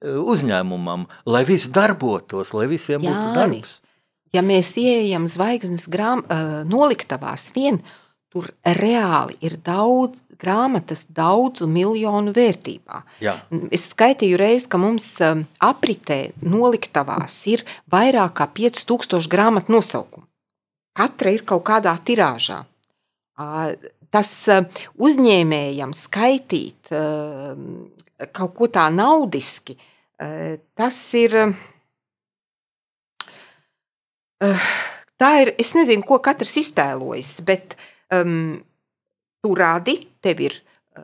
uzņēmumam, 0.00 1.06
lai 1.28 1.44
viss 1.48 1.68
darbotos, 1.72 2.52
lai 2.56 2.68
visiem 2.70 3.04
būtu 3.04 3.12
Jāni. 3.12 3.36
darbs. 3.36 3.80
Ja 4.34 4.42
mēs 4.44 4.74
ieejam 4.80 5.28
zvaigznes 5.32 5.86
grām, 5.88 6.24
uh, 6.24 6.64
noliktavās, 6.68 7.50
vien 7.56 7.80
tur 8.36 8.50
reāli 8.76 9.38
ir 9.46 9.56
daudz 9.64 10.20
grāmatas, 10.36 11.06
daudzu 11.08 11.64
miljonu 11.70 12.34
vērtībā. 12.36 13.00
Jā. 13.24 13.32
Es 13.72 13.88
skaitīju 13.94 14.36
reizi, 14.36 14.68
ka 14.68 14.80
mums 14.80 15.08
um, 15.24 15.46
apritē 15.64 16.18
noliktavās 16.44 17.38
ir 17.48 17.64
vairāk 17.92 18.34
kā 18.36 18.46
5000 18.58 19.30
grāmatu 19.32 19.72
nosaukumu. 19.72 20.26
Katra 20.96 21.32
ir 21.32 21.44
kaut 21.48 21.64
kādā 21.68 21.94
tirāžā. 22.04 22.60
Tas 24.12 24.32
ā, 24.52 24.60
uzņēmējam 25.00 25.92
skaitīt 25.96 26.92
ā, 26.92 27.00
kaut 28.36 28.52
ko 28.56 28.68
tā 28.72 28.90
naudiski, 28.92 29.76
ā, 30.20 30.56
tas 30.76 31.00
ir. 31.16 31.40
ā, 34.44 34.52
Tā 35.16 35.30
ir, 35.40 35.54
es 35.56 35.70
nezinu, 35.72 36.04
ko 36.04 36.18
katrs 36.20 36.58
iztēlojas, 36.60 37.38
bet 37.48 37.72
um, 38.14 38.56
tu 39.42 39.54
radi, 39.56 39.98
tev 40.22 40.42
ir 40.46 40.60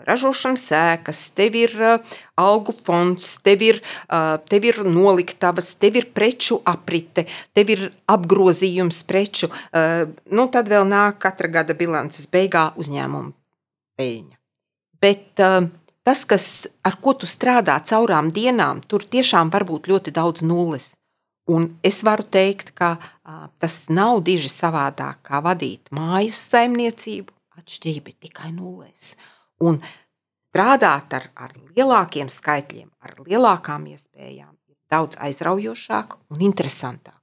ražošanas 0.06 0.64
sēkas, 0.70 1.20
tev 1.36 1.56
ir 1.58 1.74
uh, 1.80 2.14
algu 2.40 2.74
fonds, 2.84 3.34
tev 3.44 3.64
ir, 3.64 3.80
uh, 4.08 4.38
tev 4.48 4.66
ir 4.68 4.80
noliktavas, 4.86 5.74
tev 5.80 5.98
ir 6.00 6.08
preču 6.14 6.60
aprite, 6.68 7.26
tev 7.56 7.72
ir 7.74 7.84
apgrozījums 8.10 9.02
preču. 9.08 9.50
Uh, 9.70 10.08
nu, 10.32 10.48
tad 10.52 10.70
vēl 10.72 10.88
nāk 10.88 11.20
katra 11.22 11.50
gada 11.60 11.76
bilances 11.78 12.28
beigā 12.32 12.70
uzņēmuma 12.80 13.32
peļņa. 14.00 14.40
Bet 15.02 15.42
uh, 15.42 15.68
tas, 16.06 16.24
kas, 16.28 16.48
ar 16.86 16.98
ko 17.02 17.16
tu 17.18 17.28
strādā 17.28 17.78
caurām 17.84 18.32
dienām, 18.32 18.82
tur 18.86 19.04
tiešām 19.04 19.52
var 19.52 19.66
būt 19.68 19.90
ļoti 19.92 20.14
daudz 20.14 20.44
nulles. 20.46 20.92
Un 21.50 21.66
es 21.82 22.02
varu 22.06 22.22
teikt, 22.22 22.70
ka 22.78 22.94
a, 22.98 23.48
tas 23.58 23.88
nav 23.90 24.22
diži 24.22 24.50
savādāk 24.52 25.24
kā 25.26 25.42
vadīt 25.42 25.90
mājas 25.94 26.38
saimniecību. 26.52 27.34
Atšķirība 27.58 28.12
ir 28.12 28.18
tikai 28.28 28.52
nulēs. 28.54 29.12
Un 29.62 29.80
strādāt 30.42 31.14
ar, 31.18 31.26
ar 31.34 31.52
lielākiem 31.76 32.30
skaitļiem, 32.30 32.88
ar 33.02 33.18
lielākām 33.26 33.88
iespējām, 33.90 34.54
ir 34.70 34.78
daudz 34.90 35.18
aizraujošāk 35.20 36.16
un 36.32 36.46
interesantāk. 36.46 37.18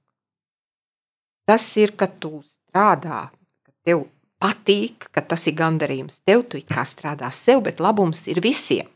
Tas 1.48 1.64
ir, 1.80 1.96
kad 1.98 2.20
tu 2.22 2.38
strādā, 2.46 3.24
ka 3.66 3.72
tev 3.82 4.04
patīk, 4.40 5.08
ka 5.10 5.24
tas 5.24 5.48
ir 5.50 5.56
gandarījums. 5.58 6.20
Tev 6.28 6.44
tu 6.48 6.60
kā 6.68 6.84
strādā 6.86 7.32
sev, 7.34 7.64
bet 7.66 7.80
labums 7.82 8.26
ir 8.30 8.40
visiem. 8.44 8.88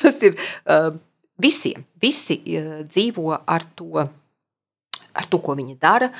Tas 0.00 0.16
ir 0.26 0.34
uh, 0.34 0.94
visiem. 1.38 1.84
Visi 2.00 2.40
uh, 2.40 2.80
dzīvo 2.88 3.34
ar 3.36 3.66
to 3.76 4.06
ar 5.14 5.28
to, 5.30 5.40
ko 5.42 5.56
viņi 5.58 5.78
dara, 5.80 6.10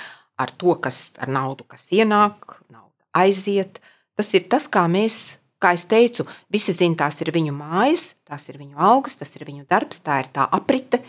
ar 0.40 0.50
to, 0.50 0.74
kas 0.82 1.14
ar 1.22 1.30
naudu, 1.30 1.66
kas 1.68 1.88
ienāk, 1.94 2.58
nauda 2.72 2.94
aiziet. 3.14 3.80
Tas 4.18 4.30
ir 4.34 4.46
tas, 4.50 4.66
kā 4.70 4.84
mēs, 4.90 5.38
kā 5.62 5.74
es 5.74 5.86
teicu, 5.90 6.26
visi 6.52 6.74
zina, 6.76 7.04
tās 7.04 7.20
ir 7.22 7.32
viņu 7.34 7.54
mājas, 7.56 8.12
tās 8.26 8.48
ir 8.50 8.58
viņu 8.60 8.78
algas, 8.78 9.18
tas 9.20 9.34
ir 9.38 9.46
viņu 9.48 9.66
darbs, 9.70 10.02
tā 10.04 10.20
ir 10.22 10.30
tā 10.34 10.46
aprite. 10.54 11.02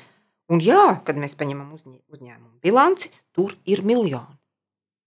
Un 0.50 0.62
jā, 0.62 1.00
kad 1.06 1.18
mēs 1.18 1.34
paņemam 1.38 1.72
uzņē, 1.74 2.00
uzņēmumu 2.14 2.60
bilanci, 2.62 3.10
tur 3.34 3.56
ir 3.66 3.82
miljoni. 3.86 4.38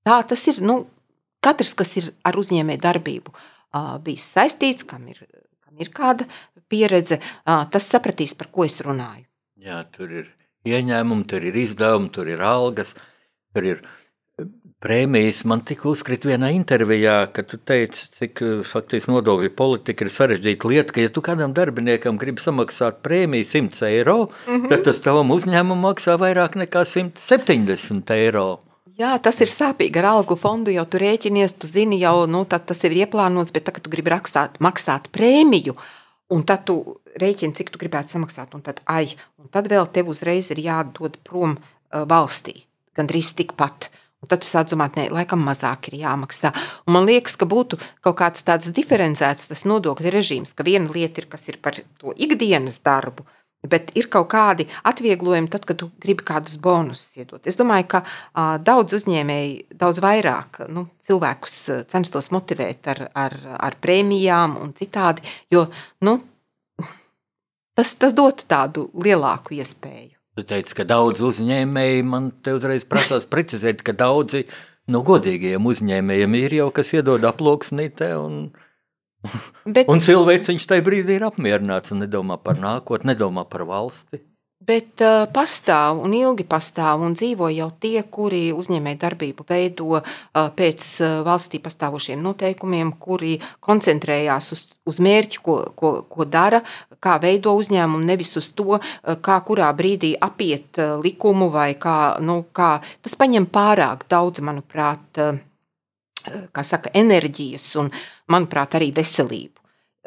Tā 0.07 0.19
tas 0.27 0.43
ir. 0.51 0.59
Nu, 0.65 0.81
katrs, 1.45 1.75
kas 1.79 1.95
ir 2.01 2.11
ar 2.27 2.39
uzņēmēju 2.39 2.83
darbību 2.83 3.35
bijis 4.03 4.25
saistīts, 4.35 4.87
kam 4.89 5.07
ir, 5.13 5.21
kam 5.63 5.79
ir 5.79 5.91
kāda 5.95 6.27
pieredze, 6.69 7.21
tas 7.45 7.87
sapratīs, 7.87 8.35
par 8.39 8.51
ko 8.53 8.67
es 8.67 8.81
runāju. 8.85 9.27
Jā, 9.63 9.83
tur 9.95 10.11
ir 10.23 10.27
ieņēmumi, 10.75 11.27
tur 11.31 11.47
ir 11.49 11.57
izdevumi, 11.59 12.11
tur 12.15 12.29
ir 12.31 12.43
algas, 12.45 12.95
tur 13.55 13.67
ir 13.67 13.81
eh, 13.81 14.47
prēmijas. 14.85 15.45
Man 15.49 15.65
tika 15.69 15.89
uzkrita 15.91 16.31
vienā 16.31 16.53
intervijā, 16.57 17.17
ka 17.33 17.45
tu 17.47 17.59
teici, 17.59 18.07
cik 18.19 18.45
eh, 18.45 18.55
faktiski 18.69 19.15
nodokļu 19.15 19.53
politika 19.59 20.07
ir 20.07 20.13
sarežģīta 20.15 20.73
lieta, 20.73 20.95
ka 20.95 21.05
ja 21.05 21.13
tu 21.15 21.25
kādam 21.25 21.57
darbiniekam 21.57 22.21
gribi 22.21 22.45
samaksāt 22.45 23.03
prēmiju 23.07 23.49
100 23.51 23.91
eiro, 23.91 24.19
mm 24.29 24.55
-hmm. 24.55 24.69
tad 24.73 24.87
tas 24.91 25.03
tavam 25.05 25.31
uzņēmumam 25.37 25.91
maksā 25.91 26.17
vairāk 26.21 26.57
nekā 26.65 26.85
170 26.85 28.17
eiro. 28.17 28.49
Jā, 28.99 29.13
tas 29.23 29.37
ir 29.39 29.47
sāpīgi 29.47 30.01
ar 30.01 30.09
algu 30.11 30.35
fondu. 30.35 30.73
Jau 30.75 30.83
tu 30.91 30.99
rēķinies, 30.99 31.53
tu 31.63 31.69
zini, 31.71 32.01
jau 32.03 32.27
nu, 32.27 32.41
tas 32.51 32.81
ir 32.83 32.97
ieplānots, 32.97 33.53
bet 33.55 33.69
tagad 33.69 33.85
tu 33.87 33.93
gribi 33.93 34.11
rakstāt, 34.11 34.57
maksāt 34.59 35.07
prēmiju. 35.15 35.77
Un 36.35 36.43
tad 36.45 36.67
tu 36.69 36.77
rēķini, 37.21 37.57
cik 37.57 37.71
tu 37.73 37.81
gribētu 37.81 38.13
samaksāt, 38.17 38.53
un 38.57 38.65
tad, 38.65 38.83
ai, 38.93 39.07
un 39.41 39.49
tad 39.53 39.71
vēl 39.71 39.89
tev 39.93 40.11
uzreiz 40.13 40.51
ir 40.53 40.61
jādod 40.61 41.17
prom 41.25 41.55
uh, 41.57 42.05
valstī, 42.09 42.53
gandrīz 42.99 43.33
tikpat. 43.39 43.89
Un 44.19 44.29
tad 44.29 44.43
tu 44.43 44.49
sāc 44.49 44.67
domāt, 44.73 44.97
ka 44.97 45.07
laikam 45.15 45.45
mazāk 45.47 45.89
ir 45.89 46.01
jāmaksā. 46.01 46.51
Un 46.89 46.97
man 46.97 47.07
liekas, 47.07 47.37
ka 47.39 47.47
būtu 47.49 47.79
kaut 48.03 48.19
kāds 48.19 48.43
tāds 48.45 48.73
diferencēts 48.75 49.65
nodokļu 49.71 50.11
režīms, 50.11 50.57
ka 50.59 50.67
viena 50.67 50.91
lieta 50.91 51.23
ir, 51.23 51.29
kas 51.31 51.47
ir 51.49 51.61
par 51.63 51.79
to 52.03 52.13
ikdienas 52.19 52.81
darbu, 52.83 53.25
bet 53.67 53.91
ir 53.99 54.07
kaut 54.13 54.29
kādi 54.33 54.69
atvieglojumi, 54.87 55.51
tad, 55.51 55.65
kad 55.69 55.81
tu 55.81 55.91
gribi 56.03 56.27
kādus 56.27 56.59
bonusus 56.63 57.19
iedot. 57.19 57.43
Es 57.49 57.59
domāju, 57.59 57.89
ka 57.95 58.03
uh, 58.05 58.57
daudz 58.63 58.95
uzņēmēji, 59.01 59.79
daudz 59.81 60.03
vairāk 60.05 60.63
nu, 60.73 60.87
cilvēkus 61.05 61.59
censtos 61.91 62.31
motivēt 62.35 62.91
ar, 62.95 63.05
ar, 63.19 63.37
ar 63.59 63.79
prēmijām 63.83 64.59
un 64.63 64.75
citādi, 64.79 65.27
jo 65.51 65.67
nu, 66.07 66.21
tas, 67.79 67.97
tas 67.99 68.15
dotu 68.15 68.47
tādu 68.49 68.89
lielāku 68.95 69.59
iespēju. 69.59 70.15
Tu 70.39 70.47
teici, 70.47 70.75
ka 70.79 70.87
daudz 70.87 71.23
uzņēmēji, 71.27 72.07
man 72.07 72.31
te 72.47 72.55
uzreiz 72.55 72.85
prasās 72.87 73.27
precizēt, 73.27 73.83
ka 73.83 73.91
daudzi 73.97 74.45
no 74.93 75.03
godīgiem 75.03 75.67
uzņēmējiem 75.67 76.37
ir 76.39 76.55
jau, 76.61 76.69
kas 76.75 76.93
iedod 76.95 77.27
aploksnītē 77.27 78.13
un, 78.21 78.37
Bet, 79.75 79.89
un 79.91 80.03
cilvēks 80.03 80.67
tajā 80.69 80.85
brīdī 80.87 81.19
ir 81.19 81.29
apmierināts 81.29 81.95
un 81.95 82.05
nedomā 82.05 82.39
par 82.43 82.59
nākotni, 82.61 83.13
nedomā 83.13 83.49
par 83.51 83.67
valsti. 83.69 84.23
bet 84.69 85.01
uh, 85.01 85.23
pastāv 85.33 86.03
un 86.05 86.13
ilgi 86.13 86.45
pastāv 86.45 87.01
un 87.07 87.15
dzīvo 87.17 87.49
jau 87.55 87.71
tie, 87.81 88.03
kuri 88.05 88.51
uzņēmēju 88.53 88.99
darbību 89.01 89.47
veido 89.49 89.87
uh, 89.97 90.03
pēc 90.59 90.89
uh, 91.01 91.15
valstī 91.25 91.61
pastāvošiem 91.65 92.21
noteikumiem, 92.21 92.91
kuri 93.01 93.39
koncentrējās 93.65 94.53
uz, 94.53 94.65
uz 94.85 95.01
mērķi, 95.01 95.41
ko, 95.47 95.57
ko, 95.79 95.93
ko 96.11 96.29
dara, 96.29 96.61
kā 97.01 97.17
veido 97.23 97.55
uzņēmumu, 97.57 98.05
nevis 98.11 98.35
uz 98.37 98.53
to, 98.53 98.77
uh, 98.77 99.17
kā 99.25 99.41
kurā 99.49 99.71
brīdī 99.79 100.13
apiet 100.21 100.83
uh, 100.83 100.99
likumu 101.01 101.49
vai 101.55 101.73
kā, 101.81 102.19
nu, 102.21 102.43
kā. 102.53 102.75
Tas 103.01 103.17
paņem 103.17 103.49
pārāk 103.55 104.05
daudz, 104.13 104.45
manuprāt, 104.45 105.09
uh, 105.23 105.39
kā 106.27 106.65
saka, 106.67 106.93
enerģijas 106.99 107.71
un, 107.81 107.91
manuprāt, 108.33 108.77
arī 108.79 108.91
veselību. 108.97 109.55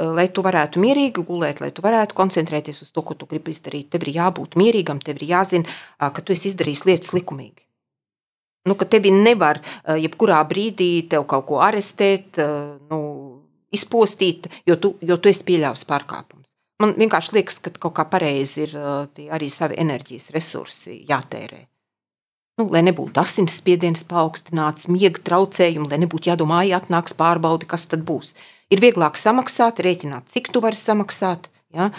Lai 0.01 0.28
tu 0.34 0.41
varētu 0.41 0.82
mierīgi 0.82 1.24
gulēt, 1.28 1.59
lai 1.62 1.70
tu 1.76 1.84
varētu 1.86 2.16
koncentrēties 2.18 2.82
uz 2.86 2.89
to, 2.95 3.03
ko 3.05 3.14
tu 3.14 3.28
gribi 3.30 3.53
izdarīt, 3.53 3.91
tev 3.91 4.07
ir 4.07 4.16
jābūt 4.16 4.55
mierīgam, 4.57 5.01
tev 5.03 5.20
ir 5.20 5.28
jāzina, 5.36 5.70
ka 5.99 6.24
tu 6.24 6.34
esi 6.34 6.49
izdarījis 6.49 6.86
lietas 6.88 7.14
likumīgi. 7.14 7.68
Nu, 8.70 8.78
ka 8.78 8.86
tevi 8.86 9.12
nevar 9.14 9.59
jebkurā 9.86 10.39
brīdī 10.49 11.07
tev 11.09 11.26
kaut 11.30 11.47
ko 11.49 11.59
arestēt, 11.66 12.39
nu, 12.89 13.01
izpostīt, 13.74 14.49
jo 14.70 14.78
tu, 14.82 14.95
jo 15.01 15.18
tu 15.18 15.30
esi 15.32 15.45
pieļāvis 15.47 15.86
pārkāpumus. 15.89 16.55
Man 16.82 16.95
vienkārši 16.97 17.36
liekas, 17.38 17.59
ka 17.62 17.74
kaut 17.78 17.93
kā 17.99 18.07
pareizi 18.09 18.66
ir 18.66 18.78
arī 19.34 19.51
savi 19.53 19.78
enerģijas 19.82 20.32
resursi 20.34 21.01
jātērē. 21.09 21.66
Nu, 22.62 22.68
lai 22.70 22.84
nebūtu 22.86 23.18
asinsspiediens 23.18 24.03
paaugstināts, 24.05 24.86
miega 24.91 25.22
traucējumi, 25.26 25.88
lai 25.89 25.97
nebūtu 26.03 26.30
jādomā, 26.30 26.59
ja 26.68 26.78
atnāks 26.78 27.16
pārbaudi, 27.18 27.66
kas 27.70 27.88
tad 27.89 28.03
būs. 28.05 28.36
Ir 28.70 28.84
vieglāk 28.84 29.18
samaksāt, 29.18 29.82
rēķināt, 29.82 30.30
cik 30.30 30.51
tu 30.53 30.62
vari 30.62 30.78
samaksāt, 30.78 31.49
ja? 31.74 31.89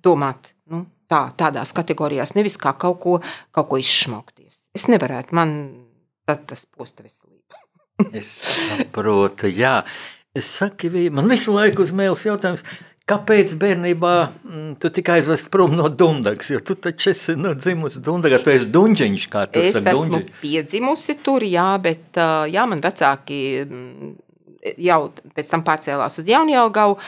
domāt 0.00 0.54
nu, 0.72 0.86
tā, 1.10 1.26
tādās 1.36 1.74
kategorijās, 1.76 2.32
nevis 2.38 2.56
kā 2.60 2.72
kaut 2.80 2.96
ko, 3.02 3.18
kaut 3.52 3.68
ko 3.68 3.80
izšmaukties. 3.82 4.62
Es 4.78 4.88
nevarētu, 4.88 5.36
man 5.36 5.52
tas 6.24 6.64
posta 6.64 7.04
veselību. 7.04 7.60
Es 8.16 8.32
saprotu, 8.40 9.50
jā. 9.52 9.82
Es 10.32 10.48
saku, 10.62 10.88
man 11.12 11.28
visu 11.28 11.52
laiku 11.52 11.84
uz 11.84 11.92
mēles 11.92 12.24
jautājums, 12.24 12.64
Kāpēc 13.10 13.56
bērnībā 13.58 14.14
mm, 14.28 14.66
tu 14.82 14.90
tikai 14.94 15.18
aizvest 15.18 15.48
prom 15.50 15.74
no 15.78 15.88
Dunkas? 15.90 16.52
Jo 16.52 16.60
tu 16.62 16.76
taču 16.78 17.10
esi 17.10 17.34
nu, 17.38 17.56
dzimusi 17.58 18.02
Dundagā, 18.04 18.38
tu 18.44 18.52
esi 18.52 18.68
dunģiņš, 18.70 19.24
kā 19.32 19.46
tu 19.50 19.62
Es 19.62 19.80
esmu 19.80 20.06
dunģi. 20.14 20.34
piedzimusi 20.42 21.16
tur, 21.24 21.42
jā, 21.46 21.72
bet 21.82 22.20
jā, 22.52 22.66
man 22.70 22.82
vecāki 22.84 23.40
mm, 23.64 24.12
jau 24.86 25.00
pēc 25.34 25.50
tam 25.50 25.64
pārcēlās 25.66 26.20
uz 26.22 26.30
Jaunjēlgavu. 26.30 27.00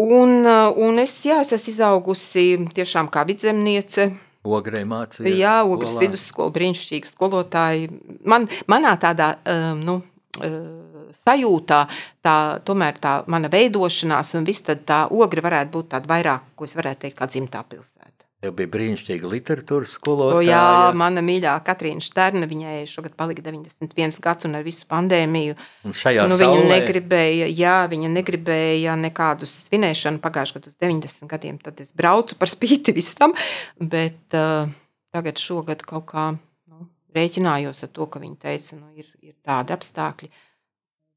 Un, 0.00 0.46
un 0.80 1.00
es, 1.02 1.14
jā, 1.28 1.40
es 1.44 1.52
esmu 1.56 1.74
izaugusi 1.74 2.44
tiešām 2.76 3.10
kā 3.12 3.24
vidzemniece. 3.28 4.10
Ogrē 4.48 4.86
mācījies. 4.88 5.36
Jā, 5.36 5.58
Ogres 5.68 5.98
vidusskola, 6.00 6.52
brīnišķīgi 6.54 7.10
skolotāji. 7.10 7.90
Man, 8.24 8.48
manā 8.72 8.94
tādā 9.00 9.34
um, 9.44 9.82
nu, 9.84 9.96
uh, 10.40 10.89
sajūtā, 11.16 11.80
tā, 12.22 12.36
tomēr 12.64 12.98
tā 13.00 13.18
mana 13.26 13.48
veidošanās 13.52 14.34
un 14.38 14.44
viss 14.48 14.62
tā 14.62 15.04
ogre 15.10 15.40
varētu 15.44 15.70
būt 15.78 15.88
tāda 15.96 16.06
vairāk, 16.10 16.40
ko 16.56 16.64
es 16.64 16.74
varētu 16.78 17.06
teikt, 17.06 17.18
kā 17.18 17.26
dzimtā 17.30 17.62
pilsēta. 17.68 18.06
Tev 18.40 18.54
bija 18.56 18.70
brīnišķīga 18.72 19.28
literatūras 19.28 19.90
O, 19.90 19.94
skolotāja. 19.98 20.46
jā, 20.48 20.92
mana 20.96 21.20
mīļā 21.20 21.58
Katrīna 21.60 22.00
Šterna, 22.00 22.46
viņai 22.48 22.86
šogad 22.88 23.12
palika 23.12 23.42
91 23.44 24.16
gads 24.24 24.46
un 24.48 24.54
ar 24.56 24.62
visu 24.64 24.86
pandēmiju. 24.88 25.58
Un 25.84 25.92
šajā 25.92 26.24
Nu, 26.26 26.38
viņa 26.40 26.54
saulē- 26.56 26.70
negribēja, 26.80 27.50
jā, 27.52 27.74
viņa 27.92 28.08
negribēja 28.14 28.94
nekādu 28.96 29.44
svinēšanu 29.44 30.22
pagājušajā 30.24 30.56
gadā, 30.56 30.72
uz 30.72 30.76
90 30.80 31.28
gadiem. 31.28 31.58
Tad 31.60 31.80
es 31.84 31.92
braucu 31.92 32.34
par 32.40 32.48
spīti 32.48 32.94
visam, 32.96 33.34
bet 33.78 34.32
uh, 34.32 34.72
tagad 35.12 35.36
šogad 35.36 35.84
kaut 35.84 36.06
kā 36.08 36.30
nu, 36.32 36.88
rēķinājos 37.14 37.84
ar 37.84 37.92
to, 37.92 38.06
ka 38.06 38.18
viņa 38.24 38.36
teica, 38.40 38.76
nu, 38.80 38.88
ir, 38.96 39.04
ir 39.20 39.34
tādi 39.44 39.76
apstākļi. 39.76 40.30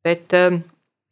Bet 0.04 0.36
um, 0.38 0.60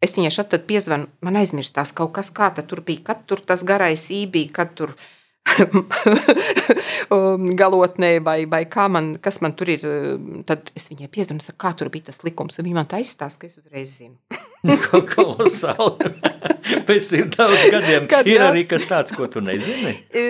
es 0.04 0.18
viņai 0.18 0.32
tad 0.52 0.68
piezvanu, 0.68 1.08
man 1.24 1.40
aizmirstās 1.40 1.94
kaut 1.96 2.14
kas, 2.18 2.32
kā 2.36 2.52
tur 2.68 2.84
bija, 2.86 3.06
kad 3.12 3.26
tur 3.30 3.44
tas 3.44 3.64
garais 3.68 4.10
ī 4.12 4.26
bija, 4.32 4.52
kad 4.60 4.76
tur 4.76 4.96
um, 4.96 5.06
galotnē 7.62 8.12
vai, 8.24 8.46
vai 8.50 8.66
kā 8.70 8.88
man, 8.92 9.16
kas 9.22 9.42
man 9.42 9.54
tur 9.58 9.70
ir. 9.74 9.86
um, 9.88 10.44
Tad 10.48 10.72
es 10.78 10.90
viņai 10.92 11.10
piezvanu, 11.12 11.42
saku, 11.44 11.58
kā 11.62 11.72
tur 11.78 11.90
bija 11.94 12.10
tas 12.10 12.24
likums, 12.26 12.60
un 12.60 12.68
viņa 12.68 12.78
man 12.78 12.90
taisās, 12.90 13.38
ka 13.40 13.48
es 13.50 13.58
uzreiz 13.60 13.90
zinu. 14.00 14.16
Kolosāli. 15.16 16.12
Pēc 16.88 17.08
daudz 17.34 17.64
gadiem 17.74 18.06
Kad 18.10 18.28
ir 18.30 18.38
jā. 18.38 18.50
arī 18.52 18.64
kas 18.70 18.84
tāds, 18.90 19.12
ko 19.18 19.24
tu 19.32 19.40
nezini. 19.44 19.94
E, 20.14 20.26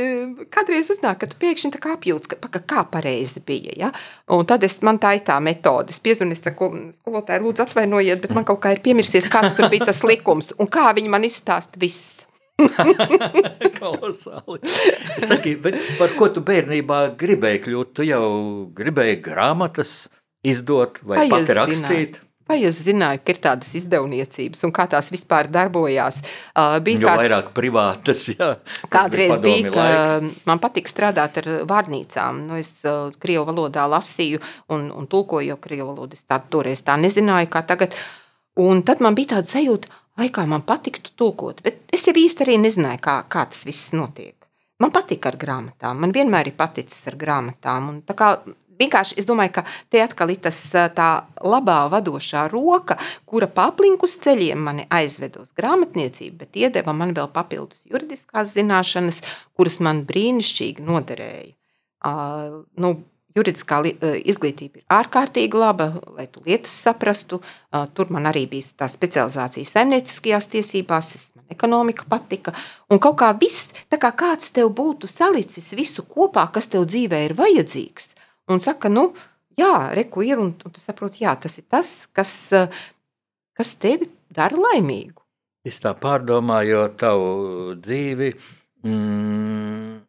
Kādreiz 0.54 0.90
uznāk, 0.94 1.18
ka 1.22 1.26
tu 1.30 1.36
pēkšņi 1.42 1.74
tā 1.76 1.80
kā 1.84 1.90
apjūts, 1.98 2.28
ka 2.32 2.36
paka, 2.42 2.60
kā 2.64 2.82
pareizi 2.92 3.40
bija. 3.46 3.74
Ja? 3.78 3.90
Un 4.32 4.48
tad 4.50 4.64
es, 4.66 4.76
man 4.88 4.98
tā 5.02 5.10
ir 5.20 5.24
tā 5.28 5.38
metode. 5.44 5.88
Es 5.94 6.00
piezvanu, 6.04 6.32
es 6.38 6.44
saku, 6.46 6.66
skolotāji, 6.96 7.44
lūdzu 7.44 7.62
atvainojiet, 7.68 8.20
bet 8.24 8.32
man 8.38 8.48
kaut 8.48 8.62
kā 8.64 8.70
ir 8.76 8.84
piemirsies, 8.86 9.30
kāds 9.32 9.54
tur 9.58 9.70
bija 9.72 9.92
tas 9.92 10.02
likums. 10.08 10.48
Un 10.58 10.72
kā 10.72 10.86
viņi 10.98 11.10
man 11.12 11.28
izstāsta 11.28 11.82
viss. 11.82 12.24
Kolosāli. 13.80 14.60
Saki, 15.26 15.56
bet 15.64 15.78
par 16.00 16.16
ko 16.18 16.30
tu 16.34 16.44
bērnībā 16.46 17.04
gribēji 17.20 17.64
kļūt? 17.68 17.94
Tu 18.00 18.10
jau 18.12 18.24
gribēji 18.78 19.22
grāmatas 19.26 19.96
izdot 20.48 21.02
vai 21.06 21.26
es 21.26 21.32
pati 21.34 21.48
zināju? 21.50 21.62
rakstīt? 21.62 22.22
Vai 22.52 22.58
es 22.68 22.82
zināju, 22.84 23.22
ka 23.24 23.32
ir 23.32 23.38
tādas 23.40 23.70
izdevniecības 23.80 24.66
un 24.68 24.74
kā 24.76 24.84
tās 24.92 25.08
vispār 25.14 25.48
darbojās? 25.48 26.18
Uh, 26.52 26.80
bija 26.84 27.00
Jo 27.00 27.08
kāds- 27.08 27.22
vairāk 27.22 27.52
privātas, 27.56 28.26
jā. 28.34 28.50
Kādreiz 28.92 29.38
bija, 29.40 29.70
ka 29.72 29.86
laiks. 29.86 30.42
man 30.50 30.60
patīk 30.60 30.90
strādāt 30.92 31.38
ar 31.40 31.48
vārnīcām. 31.70 32.42
Nu, 32.50 32.58
es 32.60 32.82
uh, 32.84 33.14
krievu 33.24 33.46
valodā 33.54 33.86
lasīju 33.94 34.42
un, 34.76 34.90
un 34.92 35.08
tulkoju, 35.08 35.54
jo 35.54 35.60
krievu 35.64 35.94
valodu 35.94 36.18
es 36.20 36.26
tādu 36.28 36.50
toreiz 36.58 36.84
tā 36.84 36.98
nezināju, 37.00 37.48
kā 37.54 37.64
tagad. 37.70 37.96
Un 38.60 38.82
tad 38.84 39.00
man 39.00 39.16
bija 39.16 39.38
tāda 39.38 39.48
sajūta, 39.48 39.88
vai 40.18 40.30
kā 40.34 40.46
man 40.50 40.66
patiktu 40.68 41.14
tulkot. 41.16 41.62
Bet 41.66 41.94
es 41.94 42.08
jau 42.08 42.16
īsti 42.18 42.46
arī 42.46 42.58
nezināju, 42.62 43.02
kā, 43.04 43.18
kā 43.32 43.46
tas 43.52 43.66
viss 43.68 43.94
notiek. 43.96 44.36
Man 44.82 44.94
patīk 44.94 45.26
ar 45.30 45.38
grāmatām. 45.38 46.00
Man 46.02 46.14
vienmēr 46.16 46.50
ir 46.50 46.58
paticis 46.58 47.06
ar 47.12 47.20
grāmatām. 47.22 47.90
Un 47.92 48.18
kā 48.18 48.34
Vienkārši 48.82 49.18
es 49.22 49.28
domāju, 49.30 49.60
ka 49.60 49.64
te 49.94 50.02
atkal 50.02 50.32
ir 50.34 50.40
tas, 50.42 50.58
tā 50.96 51.10
labā 51.46 51.84
vadošā 51.92 52.48
roka, 52.50 52.98
kura 53.30 53.50
pa 53.52 53.68
aplinkus 53.70 54.16
ceļiem 54.24 54.64
mani 54.66 54.88
aizved 54.90 55.38
uz 55.42 55.52
grāmatniecību, 55.58 56.40
bet 56.40 56.58
iedeva 56.64 56.96
man 56.98 57.14
vēl 57.18 57.30
papildus 57.36 57.86
juridiskās 57.92 58.56
zināšanas, 58.56 59.22
kuras 59.58 59.78
man 59.86 60.02
brīnišķīgi 60.10 60.86
noderēja. 60.88 61.54
Uh, 62.02 62.64
nu, 62.82 62.96
Juridiskā 63.38 63.80
ā, 63.86 64.12
izglītība 64.28 64.82
ir 64.82 64.86
ārkārtīgi 64.92 65.60
laba, 65.60 65.88
lai 66.18 66.28
tu 66.32 66.44
lietas 66.46 66.74
saprastu. 66.86 67.40
Uh, 67.72 67.86
Tur 67.96 68.12
man 68.12 68.28
arī 68.30 68.44
bija 68.52 68.82
tā 68.84 68.90
specializācija 68.92 69.68
saimnieciskajās 69.68 70.50
tiesībās, 70.52 71.14
es, 71.16 71.28
man 71.38 71.46
ekonomika 71.54 72.08
patika. 72.12 72.54
Un 72.92 73.00
kaut 73.04 73.20
kā 73.22 73.32
viss, 73.40 73.72
tā 73.92 74.00
kā 74.02 74.12
kāds 74.18 74.52
tev 74.56 74.74
būtu 74.76 75.10
salicis 75.12 75.72
visu 75.78 76.06
kopā, 76.10 76.48
kas 76.54 76.72
tev 76.74 76.88
dzīvē 76.90 77.26
ir 77.30 77.38
vajadzīgs. 77.40 78.14
Un 78.52 78.60
saka, 78.64 78.92
nu, 78.92 79.12
jā, 79.60 79.74
reku 79.96 80.26
ir, 80.28 80.42
un, 80.42 80.52
un 80.52 80.76
tu 80.76 80.84
saproti, 80.84 81.24
jā, 81.26 81.36
tas 81.40 81.58
ir 81.62 81.68
tas, 81.72 81.96
kas, 82.12 82.36
ā, 82.58 82.66
kas 83.58 83.76
tevi 83.80 84.10
dara 84.34 84.60
laimīgu. 84.60 85.22
Es 85.68 85.78
tā 85.84 85.94
pārdomājot 85.94 86.98
tavu 87.00 87.76
dzīvi. 87.78 88.32
Mm, 88.82 90.00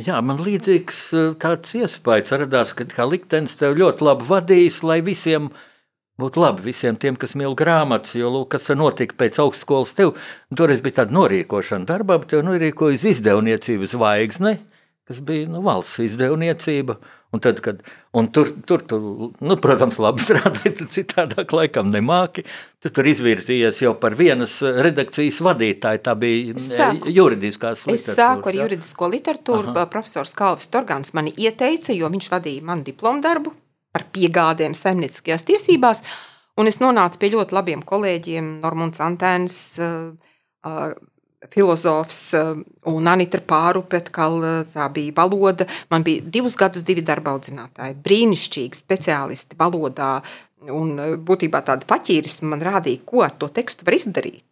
jā, 0.00 0.16
man 0.24 0.40
līdzīgs 0.42 1.02
eh, 1.12 1.28
tāds 1.40 1.74
iespējas 1.76 2.34
radās, 2.44 2.72
ka 2.76 3.06
liktenis 3.08 3.58
tev 3.60 3.76
ļoti 3.80 4.06
labi 4.06 4.28
vadījis, 4.28 4.82
lai 4.88 5.00
visiem 5.04 5.50
būtu 6.20 6.42
labi, 6.42 6.66
visiem 6.70 6.96
tiem, 7.00 7.16
kas 7.16 7.34
mīl 7.38 7.56
grāmatas. 7.58 8.16
Jo, 8.16 8.30
lūk, 8.32 8.52
kas 8.54 8.70
notika 8.76 9.16
pēc 9.18 9.40
augstskolas, 9.42 9.94
tev 9.98 10.14
toreiz 10.56 10.82
bija 10.84 11.02
tāda 11.02 11.16
norīkošana 11.16 11.88
darbā, 11.88 12.20
bet 12.22 12.32
tev 12.34 12.44
norīkojas 12.46 13.04
izdevniecības 13.14 13.96
zvaigzne, 13.96 14.58
kas 15.08 15.18
bija 15.26 15.48
nu, 15.50 15.60
valsts 15.66 15.98
izdevniecība. 16.04 16.98
Un 17.32 17.40
tad, 17.40 17.62
kad, 17.64 17.78
un 18.12 18.26
tur, 18.28 18.50
tur 18.68 18.82
tu, 18.84 18.98
nu, 19.40 19.54
protams, 19.56 19.96
labi 20.04 20.20
strādāji, 20.20 20.72
tu 20.82 20.86
citādāk 20.92 21.54
laikam 21.56 21.88
nemāki. 21.88 22.44
Tu 22.84 22.90
tur 22.92 23.08
izvirzījies 23.08 23.78
jau 23.86 23.94
par 23.96 24.12
vienas 24.18 24.58
redakcijas 24.60 25.38
vadītāju. 25.46 26.02
Tā 26.04 26.12
bija 26.20 26.52
Es 26.58 26.66
eh, 26.70 26.82
sāku- 26.82 27.14
juridiskās 27.16 27.86
Es 27.88 28.04
sāku 28.12 28.50
ar 28.52 28.58
jā? 28.58 28.66
juridisko 28.66 29.08
literatūru. 29.14 29.72
Aha. 29.72 29.86
Profesors 29.94 30.34
Kalvis 30.36 30.68
Torgans 30.68 31.14
mani 31.16 31.32
ieteica, 31.40 31.96
jo 31.96 32.12
viņš 32.12 32.28
vadīja 32.34 32.66
manu 32.68 32.84
diplomu 32.84 33.24
darbu 33.24 33.54
par 33.96 34.04
piegādēm 34.12 34.76
saimnieciskajās 34.76 35.48
tiesībās. 35.48 36.04
Un 36.60 36.68
es 36.68 36.82
nonācu 36.84 37.16
pie 37.16 37.32
ļoti 37.32 37.56
labiem 37.56 37.80
kolēģiem, 37.88 38.58
Normons 38.60 39.00
Antēns, 39.00 39.56
uh, 39.80 40.12
uh, 40.68 40.92
filozofs 41.50 42.20
uh, 42.38 42.54
un 42.92 43.08
Anita 43.10 43.40
Pārupe, 43.40 44.02
uh, 44.02 44.62
tā 44.72 44.86
bija 44.94 45.14
valoda. 45.16 45.66
Man 45.90 46.04
bija 46.06 46.22
divus 46.22 46.56
gadus 46.58 46.86
divi 46.86 47.02
darba 47.02 47.34
audzinātāji, 47.34 47.98
brīnišķīgi 48.04 48.78
speciālisti 48.78 49.58
valodā. 49.58 50.14
Un 50.70 50.94
uh, 50.98 51.14
būtībā 51.18 51.64
tāda 51.66 51.88
paķīrisma 51.90 52.54
man 52.54 52.64
rādīja, 52.68 53.02
ko 53.06 53.24
ar 53.26 53.34
to 53.38 53.50
tekstu 53.50 53.88
var 53.88 53.98
izdarīt. 53.98 54.46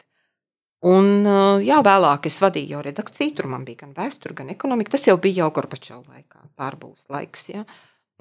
Un, 0.81 1.27
jā, 1.61 1.77
vēlāk 1.85 2.25
es 2.31 2.39
vadīju 2.41 2.71
jau 2.73 2.79
redakciju, 2.87 3.35
tur 3.37 3.51
man 3.53 3.67
bija 3.67 3.83
gan 3.83 3.91
vēsture, 3.93 4.33
gan 4.39 4.49
ekonomika. 4.49 4.95
Tas 4.95 5.05
jau 5.11 5.19
bija 5.21 5.43
jau 5.43 5.51
Gorbačovs 5.59 6.09
laikā, 6.09 6.41
pārbūves 6.57 7.11
laiks. 7.13 7.51
Ja? 7.53 7.67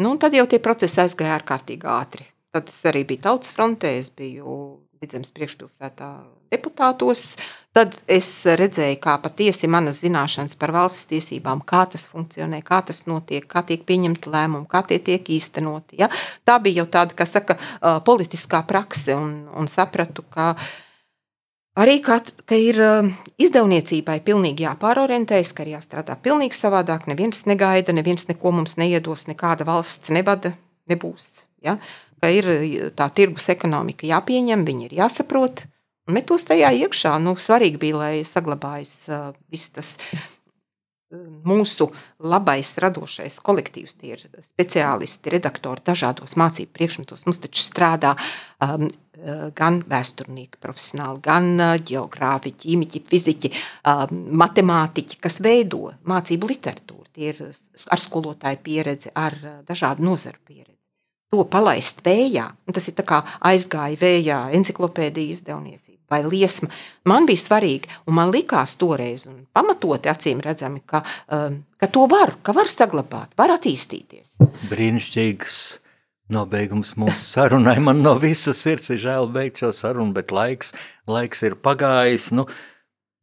Nu, 0.04 0.18
tad 0.20 0.36
jau 0.36 0.44
tie 0.44 0.60
procesi 0.60 1.00
aizgāja 1.00 1.38
ārkārtīgi 1.38 1.88
ātri. 1.88 2.28
Tad 2.52 2.68
es 2.68 2.82
arī 2.90 3.06
biju 3.08 3.24
tautas 3.30 3.56
frontē, 3.56 3.94
es 4.02 4.12
biju 4.12 4.58
Vidzemes 5.00 5.32
priekšpilsētā 5.32 6.10
deputātos. 6.52 7.36
Tad 7.74 8.00
es 8.10 8.28
redzēju, 8.44 8.98
kā 9.04 9.14
patiesi 9.22 9.70
manas 9.70 10.02
zināšanas 10.02 10.58
par 10.60 10.74
valsts 10.74 11.08
tiesībām, 11.12 11.62
kā 11.70 11.84
tas 11.92 12.08
funkcionē, 12.10 12.64
kā 12.66 12.82
tas 12.86 13.04
notiek, 13.06 13.46
kā 13.46 13.62
tiek 13.64 13.86
pieņemti 13.86 14.34
lēmumi, 14.34 14.66
kā 14.70 14.82
tie 14.90 14.98
tiek 15.06 15.30
īstenoti. 15.38 16.00
Ja? 16.02 16.10
Tā 16.50 16.58
bija 16.64 16.82
jau 16.82 16.90
tāda, 16.98 17.16
kā 17.16 17.30
saka, 17.30 17.60
politiskā 18.06 18.64
prakse, 18.68 19.14
un, 19.16 19.44
un 19.54 19.70
sapratu, 19.70 20.26
ka 20.34 20.56
Arī 21.80 22.00
kā, 22.04 22.18
ka 22.50 22.58
ir 22.60 22.80
izdevniecībai 23.40 24.18
pilnīgi 24.26 24.66
jāpārorientējas, 24.66 25.54
ka 25.56 25.64
ir 25.64 25.78
jāstrādā 25.78 26.18
pilnīgi 26.20 26.58
savādāk. 26.58 27.06
Neviens 27.08 27.46
negaida, 27.48 27.94
neviens 27.96 28.28
neko 28.28 28.52
mums 28.58 28.76
neiedos, 28.82 29.28
nekāda 29.30 29.68
valsts 29.70 30.12
nevada, 30.12 30.52
nebūs. 30.92 31.46
Ja? 31.64 31.78
Ka 32.20 32.32
ir 32.34 32.50
uh, 32.52 32.90
tā 32.98 33.08
tirgus 33.16 33.48
ekonomika 33.54 34.10
jāpieņem, 34.10 34.66
viņi 34.68 34.90
ir 34.90 34.98
jāsaprot. 35.00 35.64
Un 35.64 35.79
metos 36.12 36.46
tajā 36.50 36.74
iekšā. 36.86 37.16
Nu, 37.24 37.36
svarīgi 37.40 37.82
bija, 37.82 38.02
lai 38.04 38.12
saglabājas 38.28 38.94
uh, 39.10 39.32
viss 39.52 39.74
tas 39.76 39.96
uh, 40.00 40.28
mūsu 41.50 41.90
labais, 42.22 42.72
radošais 42.82 43.40
kolektīvs. 43.46 43.98
Tie 43.98 44.14
ir 44.14 44.24
speciālisti, 44.46 45.34
redaktori 45.34 45.84
dažādos 45.86 46.36
mācību 46.40 46.74
priekšmetos. 46.76 47.26
Mums 47.26 47.42
taču 47.44 47.64
strādā 47.64 48.14
um, 48.16 48.86
uh, 48.86 49.50
gan 49.58 49.82
vēsturnieki, 49.90 50.62
profesionāli, 50.62 51.24
gan 51.26 51.52
uh, 51.58 51.76
geogrāfi, 51.82 52.54
ķīmiķi, 52.64 53.04
fiziķi, 53.10 53.54
um, 53.90 54.24
matemātiķi, 54.44 55.22
kas 55.24 55.42
veido 55.46 55.94
mācību 56.10 56.52
literatūru. 56.54 57.08
Tie 57.10 57.34
ir 57.34 57.42
ar 57.50 58.00
skolotāju 58.00 58.62
pieredzi, 58.64 59.14
ar 59.18 59.36
dažādu 59.68 60.06
nozaru 60.06 60.38
pieredzi. 60.46 60.78
To 61.34 61.44
palaist 61.46 62.02
vējā, 62.06 62.48
tas 62.74 62.88
ir 62.90 63.02
kā 63.06 63.20
aizgāja 63.46 63.98
vējā, 64.02 64.38
encyklopēdija 64.58 65.36
izdevniecība 65.36 65.89
vai 66.12 66.22
liesma. 66.26 66.70
Man 67.10 67.28
bija 67.30 67.44
svarīgi, 67.44 67.92
man 68.14 68.34
likās 68.34 68.76
toreiz, 68.80 69.28
un 69.30 69.44
pamatoti 69.54 70.12
acīm 70.12 70.42
redzami, 70.46 70.82
ka, 70.86 71.04
um, 71.36 71.62
ka 71.80 71.92
to 71.92 72.08
var, 72.12 72.38
ka 72.44 72.56
var 72.58 72.72
saglabāt, 72.72 73.36
var 73.40 73.56
attīstīties. 73.56 74.40
Brīnišķīgs 74.72 75.60
nobeigums 76.34 76.96
mūsu 77.00 77.34
sarunai. 77.34 77.78
Man 77.84 78.04
no 78.06 78.16
visas 78.22 78.62
sirds 78.62 78.92
ir 78.94 79.02
žēl 79.02 79.30
beigt 79.34 79.64
šo 79.64 79.72
sarunu, 79.76 80.14
bet 80.16 80.34
laiks, 80.36 80.74
laiks 81.10 81.46
ir 81.48 81.58
pagājis. 81.58 82.30
Nu, 82.38 82.46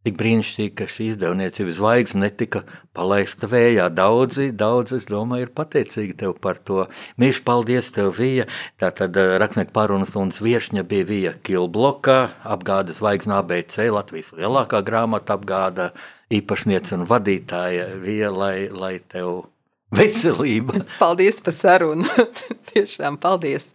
Tik 0.06 0.14
brīnišķīgi, 0.20 0.70
ka 0.78 0.86
šī 0.86 1.08
izdevniecības 1.10 1.80
zvaigzne 1.80 2.20
netika 2.28 2.60
palaista 2.94 3.48
vējā. 3.50 3.88
Daudzi, 3.90 4.52
daudzi, 4.54 5.00
es 5.00 5.08
domāju, 5.10 5.48
ir 5.48 5.50
pateicīgi 5.56 6.14
tev 6.20 6.36
par 6.38 6.60
to. 6.62 6.84
Mīļš, 7.18 7.40
paldies 7.48 7.88
tev, 7.96 8.12
Vija. 8.14 8.44
Tātad 8.78 9.18
eh, 9.18 9.34
rakstnieku 9.42 9.74
pārunas 9.74 10.12
stundas 10.12 10.38
viešņa 10.46 10.86
bija 10.86 11.08
Vija 11.08 11.32
Kilbloka, 11.42 12.20
apgāda 12.46 12.94
zvaigzne 12.94 13.34
ABC, 13.40 13.80
Latvijas 13.90 14.30
lielākā 14.38 14.84
grāmata 14.86 15.34
apgāda 15.34 15.90
īpašniece 16.30 16.94
un 17.00 17.10
vadītāja, 17.10 17.90
Vija, 17.98 18.30
lai, 18.30 18.70
lai 18.70 18.94
tev 19.02 19.48
veselība. 19.90 20.84
Paldies 21.02 21.42
par 21.42 21.58
sarunu. 21.58 22.06
Tiešām 22.70 23.18
paldies. 23.18 23.72